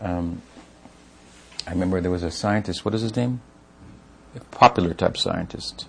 um, 0.00 0.42
I 1.66 1.70
remember 1.70 2.00
there 2.00 2.10
was 2.10 2.22
a 2.22 2.30
scientist, 2.30 2.84
what 2.84 2.94
is 2.94 3.02
his 3.02 3.16
name? 3.16 3.40
A 4.34 4.40
popular 4.40 4.94
type 4.94 5.16
scientist. 5.16 5.86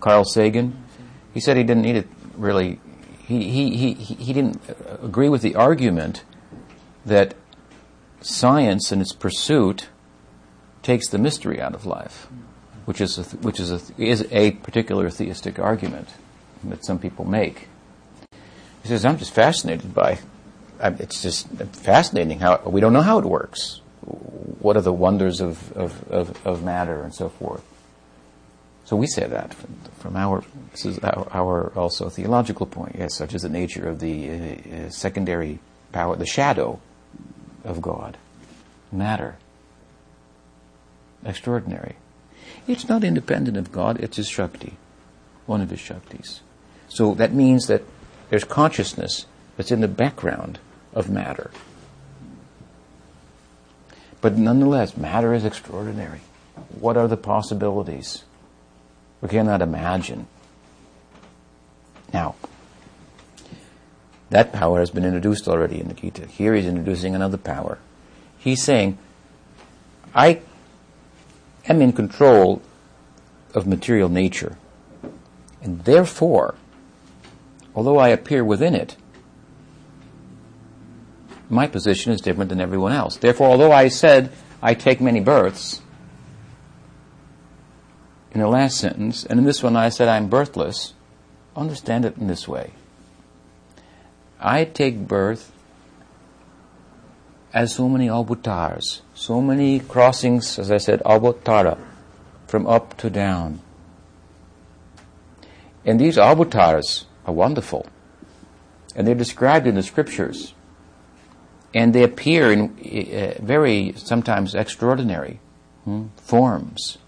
Carl 0.00 0.24
Sagan. 0.24 0.84
He 1.32 1.40
said 1.40 1.56
he 1.56 1.64
didn't 1.64 1.82
need 1.82 1.96
it 1.96 2.08
really 2.36 2.80
he, 3.26 3.50
he, 3.50 3.94
he, 3.94 4.14
he 4.14 4.32
didn't 4.32 4.60
agree 5.02 5.28
with 5.28 5.42
the 5.42 5.54
argument 5.54 6.24
that 7.06 7.34
science 8.20 8.92
and 8.92 9.00
its 9.02 9.12
pursuit 9.12 9.88
takes 10.82 11.08
the 11.08 11.18
mystery 11.18 11.60
out 11.60 11.74
of 11.74 11.86
life. 11.86 12.28
which 12.84 13.00
is 13.00 13.18
a, 13.18 13.22
which 13.38 13.58
is 13.60 13.70
a, 13.70 13.80
is 13.98 14.26
a 14.30 14.52
particular 14.52 15.10
theistic 15.10 15.58
argument 15.58 16.08
that 16.64 16.84
some 16.84 16.98
people 16.98 17.24
make. 17.24 17.68
He 18.82 18.88
says, 18.88 19.04
"I'm 19.04 19.18
just 19.18 19.32
fascinated 19.32 19.94
by. 19.94 20.18
It's 20.80 21.22
just 21.22 21.48
fascinating 21.48 22.40
how 22.40 22.60
we 22.66 22.80
don't 22.80 22.92
know 22.92 23.02
how 23.02 23.18
it 23.18 23.24
works. 23.24 23.80
What 24.02 24.76
are 24.76 24.82
the 24.82 24.92
wonders 24.92 25.40
of 25.40 25.72
of, 25.72 26.06
of, 26.10 26.46
of 26.46 26.62
matter 26.62 27.02
and 27.02 27.14
so 27.14 27.28
forth." 27.28 27.64
So 28.84 28.96
we 28.96 29.06
say 29.06 29.26
that 29.26 29.54
from, 29.54 30.16
our 30.16 30.44
this 30.72 30.84
is 30.84 30.98
our, 30.98 31.26
our, 31.32 31.72
also 31.74 32.10
theological 32.10 32.66
point. 32.66 32.96
Yes, 32.98 33.14
such 33.14 33.34
is 33.34 33.42
the 33.42 33.48
nature 33.48 33.88
of 33.88 34.00
the 34.00 34.30
uh, 34.30 34.34
uh, 34.34 34.90
secondary 34.90 35.58
power, 35.92 36.16
the 36.16 36.26
shadow 36.26 36.80
of 37.64 37.80
God, 37.80 38.18
matter. 38.92 39.36
Extraordinary. 41.24 41.96
It's 42.66 42.88
not 42.88 43.04
independent 43.04 43.56
of 43.56 43.72
God, 43.72 44.00
it's 44.00 44.18
His 44.18 44.28
Shakti, 44.28 44.74
one 45.46 45.62
of 45.62 45.70
His 45.70 45.80
Shaktis. 45.80 46.40
So 46.88 47.14
that 47.14 47.32
means 47.32 47.66
that 47.68 47.82
there's 48.28 48.44
consciousness 48.44 49.24
that's 49.56 49.72
in 49.72 49.80
the 49.80 49.88
background 49.88 50.58
of 50.92 51.08
matter. 51.08 51.50
But 54.20 54.36
nonetheless, 54.36 54.96
matter 54.96 55.32
is 55.32 55.44
extraordinary. 55.44 56.20
What 56.78 56.96
are 56.96 57.08
the 57.08 57.16
possibilities? 57.16 58.24
We 59.24 59.30
cannot 59.30 59.62
imagine. 59.62 60.26
Now, 62.12 62.34
that 64.28 64.52
power 64.52 64.80
has 64.80 64.90
been 64.90 65.06
introduced 65.06 65.48
already 65.48 65.80
in 65.80 65.88
the 65.88 65.94
Gita. 65.94 66.26
Here 66.26 66.54
he's 66.54 66.66
introducing 66.66 67.14
another 67.14 67.38
power. 67.38 67.78
He's 68.36 68.62
saying, 68.62 68.98
I 70.14 70.42
am 71.66 71.80
in 71.80 71.94
control 71.94 72.60
of 73.54 73.66
material 73.66 74.10
nature. 74.10 74.58
And 75.62 75.82
therefore, 75.84 76.56
although 77.74 77.96
I 77.96 78.10
appear 78.10 78.44
within 78.44 78.74
it, 78.74 78.94
my 81.48 81.66
position 81.66 82.12
is 82.12 82.20
different 82.20 82.50
than 82.50 82.60
everyone 82.60 82.92
else. 82.92 83.16
Therefore, 83.16 83.48
although 83.48 83.72
I 83.72 83.88
said 83.88 84.30
I 84.60 84.74
take 84.74 85.00
many 85.00 85.20
births, 85.20 85.80
in 88.34 88.40
the 88.40 88.48
last 88.48 88.78
sentence, 88.78 89.24
and 89.24 89.38
in 89.38 89.46
this 89.46 89.62
one 89.62 89.76
I 89.76 89.88
said 89.88 90.08
I'm 90.08 90.28
birthless, 90.28 90.92
understand 91.56 92.04
it 92.04 92.16
in 92.16 92.26
this 92.26 92.48
way. 92.48 92.72
I 94.40 94.64
take 94.64 95.06
birth 95.06 95.52
as 97.54 97.76
so 97.76 97.88
many 97.88 98.10
avatars, 98.10 99.02
so 99.14 99.40
many 99.40 99.78
crossings, 99.78 100.58
as 100.58 100.72
I 100.72 100.78
said, 100.78 101.00
avatara, 101.04 101.78
from 102.48 102.66
up 102.66 102.96
to 102.98 103.08
down. 103.08 103.60
And 105.84 106.00
these 106.00 106.18
avatars 106.18 107.06
are 107.24 107.32
wonderful. 107.32 107.86
And 108.96 109.06
they're 109.06 109.14
described 109.14 109.66
in 109.66 109.76
the 109.76 109.82
scriptures. 109.82 110.54
And 111.72 111.94
they 111.94 112.02
appear 112.02 112.52
in 112.52 112.70
uh, 112.70 113.42
very, 113.42 113.94
sometimes 113.96 114.54
extraordinary 114.54 115.40
hmm, 115.84 116.06
forms. 116.16 116.98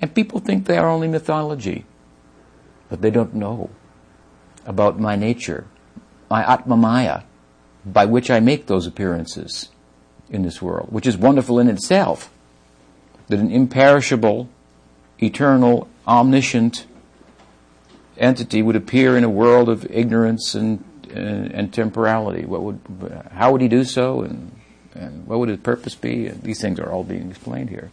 And 0.00 0.14
people 0.14 0.40
think 0.40 0.66
they 0.66 0.76
are 0.76 0.88
only 0.88 1.08
mythology, 1.08 1.86
but 2.88 3.00
they 3.00 3.10
don't 3.10 3.34
know 3.34 3.70
about 4.66 5.00
my 5.00 5.16
nature, 5.16 5.66
my 6.30 6.44
Atma 6.44 6.76
Maya, 6.76 7.22
by 7.84 8.04
which 8.04 8.30
I 8.30 8.40
make 8.40 8.66
those 8.66 8.86
appearances 8.86 9.68
in 10.28 10.42
this 10.42 10.60
world, 10.60 10.88
which 10.90 11.06
is 11.06 11.16
wonderful 11.16 11.58
in 11.58 11.68
itself. 11.68 12.30
That 13.28 13.38
an 13.40 13.50
imperishable, 13.50 14.48
eternal, 15.18 15.88
omniscient 16.06 16.86
entity 18.18 18.62
would 18.62 18.76
appear 18.76 19.16
in 19.16 19.24
a 19.24 19.28
world 19.28 19.68
of 19.68 19.90
ignorance 19.90 20.54
and, 20.54 20.84
and, 21.12 21.52
and 21.52 21.72
temporality. 21.72 22.44
What 22.44 22.62
would, 22.62 22.80
how 23.32 23.52
would 23.52 23.60
he 23.60 23.68
do 23.68 23.84
so, 23.84 24.22
and, 24.22 24.52
and 24.94 25.26
what 25.26 25.38
would 25.38 25.48
his 25.48 25.58
purpose 25.58 25.94
be? 25.94 26.26
And 26.26 26.42
these 26.42 26.60
things 26.60 26.78
are 26.78 26.90
all 26.90 27.02
being 27.02 27.30
explained 27.30 27.70
here 27.70 27.90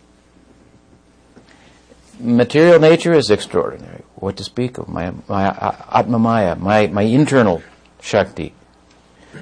material 2.20 2.80
nature 2.80 3.14
is 3.14 3.30
extraordinary. 3.30 4.04
What 4.16 4.38
to 4.38 4.44
speak 4.44 4.78
of? 4.78 4.88
My, 4.88 5.14
my 5.28 5.48
Atma 5.92 6.20
Maya, 6.20 6.56
my, 6.56 6.88
my 6.88 7.04
internal 7.04 7.62
Shakti. 8.02 8.54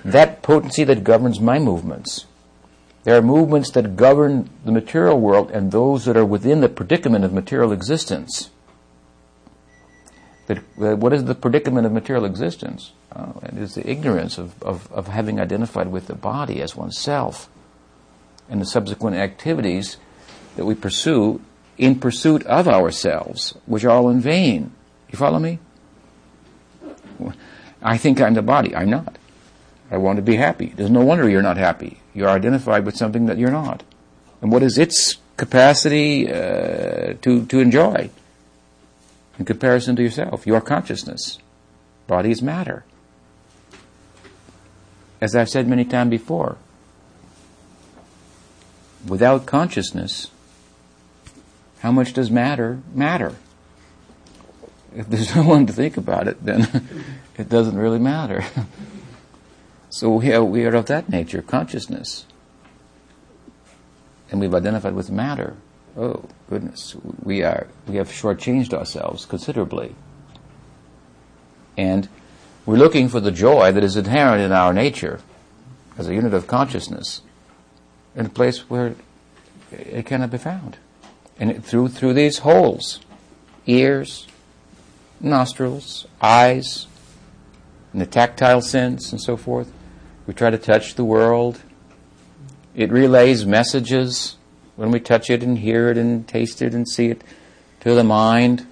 That 0.05 0.41
potency 0.41 0.83
that 0.85 1.03
governs 1.03 1.39
my 1.39 1.59
movements. 1.59 2.25
There 3.03 3.17
are 3.17 3.21
movements 3.21 3.71
that 3.71 3.95
govern 3.95 4.49
the 4.63 4.71
material 4.71 5.19
world 5.19 5.51
and 5.51 5.71
those 5.71 6.05
that 6.05 6.15
are 6.15 6.25
within 6.25 6.61
the 6.61 6.69
predicament 6.69 7.25
of 7.25 7.33
material 7.33 7.71
existence. 7.71 8.51
That, 10.47 10.59
uh, 10.79 10.95
what 10.95 11.13
is 11.13 11.25
the 11.25 11.35
predicament 11.35 11.85
of 11.85 11.91
material 11.91 12.25
existence? 12.25 12.91
Oh, 13.15 13.39
it 13.43 13.57
is 13.57 13.75
the 13.75 13.89
ignorance 13.89 14.37
of, 14.37 14.61
of, 14.61 14.91
of 14.91 15.07
having 15.07 15.39
identified 15.39 15.87
with 15.87 16.07
the 16.07 16.15
body 16.15 16.61
as 16.61 16.75
oneself 16.75 17.49
and 18.49 18.61
the 18.61 18.65
subsequent 18.65 19.15
activities 19.15 19.97
that 20.55 20.65
we 20.65 20.75
pursue 20.75 21.41
in 21.81 21.99
pursuit 21.99 22.45
of 22.45 22.67
ourselves, 22.67 23.57
which 23.65 23.83
are 23.83 23.89
all 23.89 24.07
in 24.09 24.21
vain. 24.21 24.71
You 25.09 25.17
follow 25.17 25.39
me? 25.39 25.57
I 27.81 27.97
think 27.97 28.21
I'm 28.21 28.35
the 28.35 28.43
body. 28.43 28.75
I'm 28.75 28.91
not. 28.91 29.17
I 29.89 29.97
want 29.97 30.17
to 30.17 30.21
be 30.21 30.35
happy. 30.35 30.73
There's 30.75 30.91
no 30.91 31.01
wonder 31.01 31.27
you're 31.27 31.41
not 31.41 31.57
happy. 31.57 31.99
You're 32.13 32.29
identified 32.29 32.85
with 32.85 32.95
something 32.95 33.25
that 33.25 33.39
you're 33.39 33.51
not. 33.51 33.81
And 34.41 34.51
what 34.51 34.61
is 34.61 34.77
its 34.77 35.17
capacity 35.37 36.31
uh, 36.31 37.15
to, 37.19 37.45
to 37.47 37.59
enjoy 37.59 38.11
in 39.39 39.45
comparison 39.45 39.95
to 39.95 40.03
yourself? 40.03 40.45
Your 40.45 40.61
consciousness. 40.61 41.39
Bodies 42.05 42.43
matter. 42.43 42.85
As 45.19 45.35
I've 45.35 45.49
said 45.49 45.67
many 45.67 45.85
times 45.85 46.11
before, 46.11 46.57
without 49.07 49.47
consciousness, 49.47 50.29
how 51.81 51.91
much 51.91 52.13
does 52.13 52.29
matter 52.29 52.79
matter? 52.93 53.35
If 54.95 55.07
there's 55.07 55.35
no 55.35 55.43
one 55.43 55.65
to 55.65 55.73
think 55.73 55.97
about 55.97 56.27
it, 56.27 56.43
then 56.45 56.87
it 57.37 57.49
doesn't 57.49 57.77
really 57.77 57.97
matter. 57.97 58.43
so 59.89 60.11
we 60.11 60.31
are, 60.31 60.43
we 60.43 60.65
are 60.65 60.75
of 60.75 60.85
that 60.87 61.09
nature, 61.09 61.41
consciousness. 61.41 62.25
And 64.29 64.39
we've 64.39 64.53
identified 64.53 64.93
with 64.93 65.09
matter. 65.09 65.55
Oh, 65.97 66.25
goodness. 66.49 66.95
We 67.23 67.43
are, 67.43 67.67
we 67.87 67.95
have 67.95 68.09
shortchanged 68.09 68.73
ourselves 68.73 69.25
considerably. 69.25 69.95
And 71.77 72.07
we're 72.65 72.77
looking 72.77 73.09
for 73.09 73.19
the 73.19 73.31
joy 73.31 73.71
that 73.71 73.83
is 73.83 73.97
inherent 73.97 74.41
in 74.41 74.51
our 74.51 74.71
nature 74.71 75.19
as 75.97 76.07
a 76.07 76.13
unit 76.13 76.33
of 76.33 76.47
consciousness 76.47 77.21
in 78.15 78.27
a 78.27 78.29
place 78.29 78.69
where 78.69 78.95
it 79.71 80.05
cannot 80.05 80.29
be 80.29 80.37
found 80.37 80.77
and 81.41 81.65
through 81.65 81.89
through 81.89 82.13
these 82.13 82.37
holes, 82.37 82.99
ears, 83.65 84.27
nostrils, 85.19 86.07
eyes, 86.21 86.85
and 87.91 87.99
the 87.99 88.05
tactile 88.05 88.61
sense 88.61 89.11
and 89.11 89.19
so 89.19 89.35
forth. 89.35 89.73
We 90.27 90.35
try 90.35 90.51
to 90.51 90.57
touch 90.57 90.93
the 90.95 91.03
world. 91.03 91.59
It 92.75 92.91
relays 92.91 93.45
messages 93.45 94.37
when 94.75 94.91
we 94.91 94.99
touch 94.99 95.29
it 95.31 95.41
and 95.41 95.57
hear 95.57 95.89
it 95.89 95.97
and 95.97 96.27
taste 96.27 96.61
it 96.61 96.75
and 96.75 96.87
see 96.87 97.07
it 97.07 97.23
to 97.81 97.95
the 97.95 98.03
mind. 98.03 98.67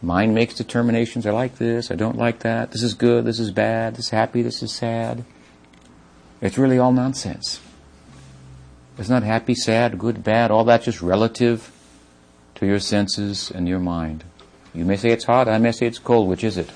Mind 0.00 0.32
makes 0.32 0.54
determinations. 0.54 1.26
I 1.26 1.32
like 1.32 1.56
this. 1.56 1.90
I 1.90 1.96
don't 1.96 2.16
like 2.16 2.40
that. 2.40 2.70
This 2.70 2.84
is 2.84 2.94
good. 2.94 3.24
This 3.24 3.40
is 3.40 3.50
bad. 3.50 3.94
This 3.96 4.06
is 4.06 4.10
happy. 4.10 4.42
This 4.42 4.62
is 4.62 4.72
sad. 4.72 5.24
It's 6.40 6.56
really 6.56 6.78
all 6.78 6.92
nonsense. 6.92 7.58
It's 8.96 9.08
not 9.08 9.22
happy, 9.22 9.54
sad, 9.54 9.98
good, 9.98 10.22
bad, 10.22 10.50
all 10.50 10.64
that's 10.64 10.84
just 10.84 11.02
relative 11.02 11.70
to 12.56 12.66
your 12.66 12.78
senses 12.78 13.50
and 13.50 13.68
your 13.68 13.80
mind. 13.80 14.24
You 14.72 14.84
may 14.84 14.96
say 14.96 15.10
it's 15.10 15.24
hot, 15.24 15.48
I 15.48 15.58
may 15.58 15.72
say 15.72 15.86
it's 15.86 15.98
cold, 15.98 16.28
which 16.28 16.44
is 16.44 16.56
it? 16.56 16.70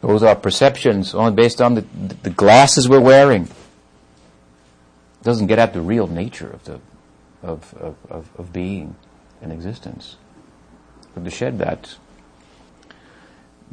Those 0.00 0.22
are 0.22 0.36
perceptions 0.36 1.14
only 1.14 1.32
based 1.32 1.60
on 1.60 1.74
the, 1.74 1.80
the 2.22 2.30
glasses 2.30 2.88
we're 2.88 3.00
wearing. 3.00 3.44
It 3.44 5.24
doesn't 5.24 5.46
get 5.46 5.58
at 5.58 5.72
the 5.72 5.80
real 5.80 6.06
nature 6.06 6.50
of 6.50 6.64
the 6.64 6.80
of, 7.44 7.74
of, 7.74 7.96
of, 8.10 8.28
of 8.36 8.52
being 8.52 8.96
and 9.42 9.52
existence. 9.52 10.16
But 11.14 11.24
to 11.24 11.30
shed 11.30 11.58
that 11.58 11.96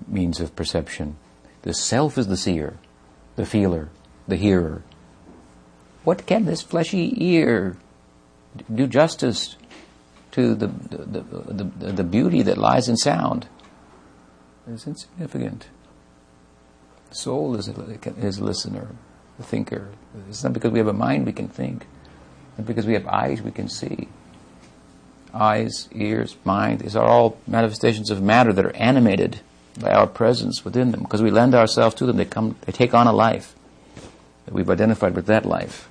means 0.07 0.39
of 0.39 0.55
perception. 0.55 1.15
The 1.63 1.73
self 1.73 2.17
is 2.17 2.27
the 2.27 2.37
seer, 2.37 2.77
the 3.35 3.45
feeler, 3.45 3.89
the 4.27 4.35
hearer, 4.35 4.83
what 6.03 6.25
can 6.25 6.45
this 6.45 6.61
fleshy 6.61 7.13
ear 7.17 7.77
do 8.73 8.87
justice 8.87 9.55
to 10.31 10.55
the, 10.55 10.67
the, 10.67 11.21
the, 11.21 11.91
the, 11.91 12.03
beauty 12.03 12.41
that 12.41 12.57
lies 12.57 12.89
in 12.89 12.97
sound? 12.97 13.47
It's 14.67 14.87
insignificant. 14.87 15.67
The 17.09 17.15
soul 17.15 17.55
is 17.55 17.67
a, 17.67 17.99
is 18.17 18.39
a 18.39 18.43
listener, 18.43 18.89
a 19.39 19.43
thinker. 19.43 19.89
It's 20.29 20.43
not 20.43 20.53
because 20.53 20.71
we 20.71 20.79
have 20.79 20.87
a 20.87 20.93
mind 20.93 21.25
we 21.25 21.33
can 21.33 21.47
think, 21.47 21.85
not 22.57 22.65
because 22.65 22.85
we 22.85 22.93
have 22.93 23.07
eyes 23.07 23.41
we 23.41 23.51
can 23.51 23.69
see. 23.69 24.07
eyes, 25.33 25.87
ears, 25.93 26.35
mind, 26.43 26.79
these 26.79 26.95
are 26.95 27.05
all 27.05 27.37
manifestations 27.47 28.09
of 28.09 28.21
matter 28.21 28.51
that 28.53 28.65
are 28.65 28.75
animated 28.75 29.41
by 29.79 29.91
our 29.91 30.07
presence 30.07 30.65
within 30.65 30.91
them. 30.91 31.01
Because 31.01 31.21
we 31.21 31.31
lend 31.31 31.55
ourselves 31.55 31.95
to 31.95 32.05
them, 32.05 32.17
they 32.17 32.25
come, 32.25 32.55
they 32.61 32.71
take 32.71 32.93
on 32.93 33.07
a 33.07 33.13
life. 33.13 33.55
That 34.45 34.53
we've 34.53 34.69
identified 34.69 35.15
with 35.15 35.27
that 35.27 35.45
life. 35.45 35.87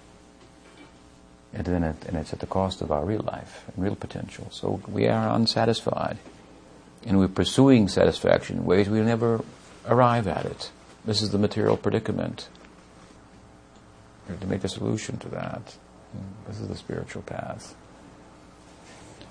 And 1.53 1.67
then 1.67 1.83
it, 1.83 2.05
and 2.07 2.17
it's 2.17 2.33
at 2.33 2.39
the 2.39 2.47
cost 2.47 2.81
of 2.81 2.93
our 2.93 3.05
real 3.05 3.23
life 3.23 3.65
and 3.69 3.85
real 3.85 3.97
potential. 3.97 4.49
So 4.51 4.81
we 4.87 5.09
are 5.09 5.29
unsatisfied. 5.35 6.19
And 7.05 7.19
we're 7.19 7.29
pursuing 7.29 7.89
satisfaction 7.89 8.59
in 8.59 8.65
ways 8.65 8.89
we 8.89 9.01
never 9.01 9.43
arrive 9.87 10.29
at 10.29 10.45
it. 10.45 10.71
This 11.05 11.23
is 11.23 11.31
the 11.31 11.39
material 11.39 11.77
predicament. 11.77 12.49
To 14.41 14.47
make 14.47 14.63
a 14.63 14.69
solution 14.69 15.17
to 15.19 15.29
that. 15.31 15.77
This 16.47 16.61
is 16.61 16.69
the 16.69 16.77
spiritual 16.77 17.23
path. 17.23 17.75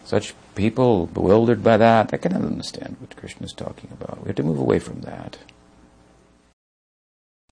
Such 0.03 0.34
people 0.55 1.05
bewildered 1.07 1.63
by 1.63 1.78
that, 1.78 2.09
they 2.09 2.17
cannot 2.17 2.41
understand 2.41 2.97
what 2.99 3.15
Krishna 3.15 3.45
is 3.45 3.53
talking 3.53 3.91
about. 3.93 4.22
We 4.24 4.28
have 4.28 4.36
to 4.38 4.43
move 4.43 4.59
away 4.59 4.80
from 4.80 5.01
that. 5.01 5.38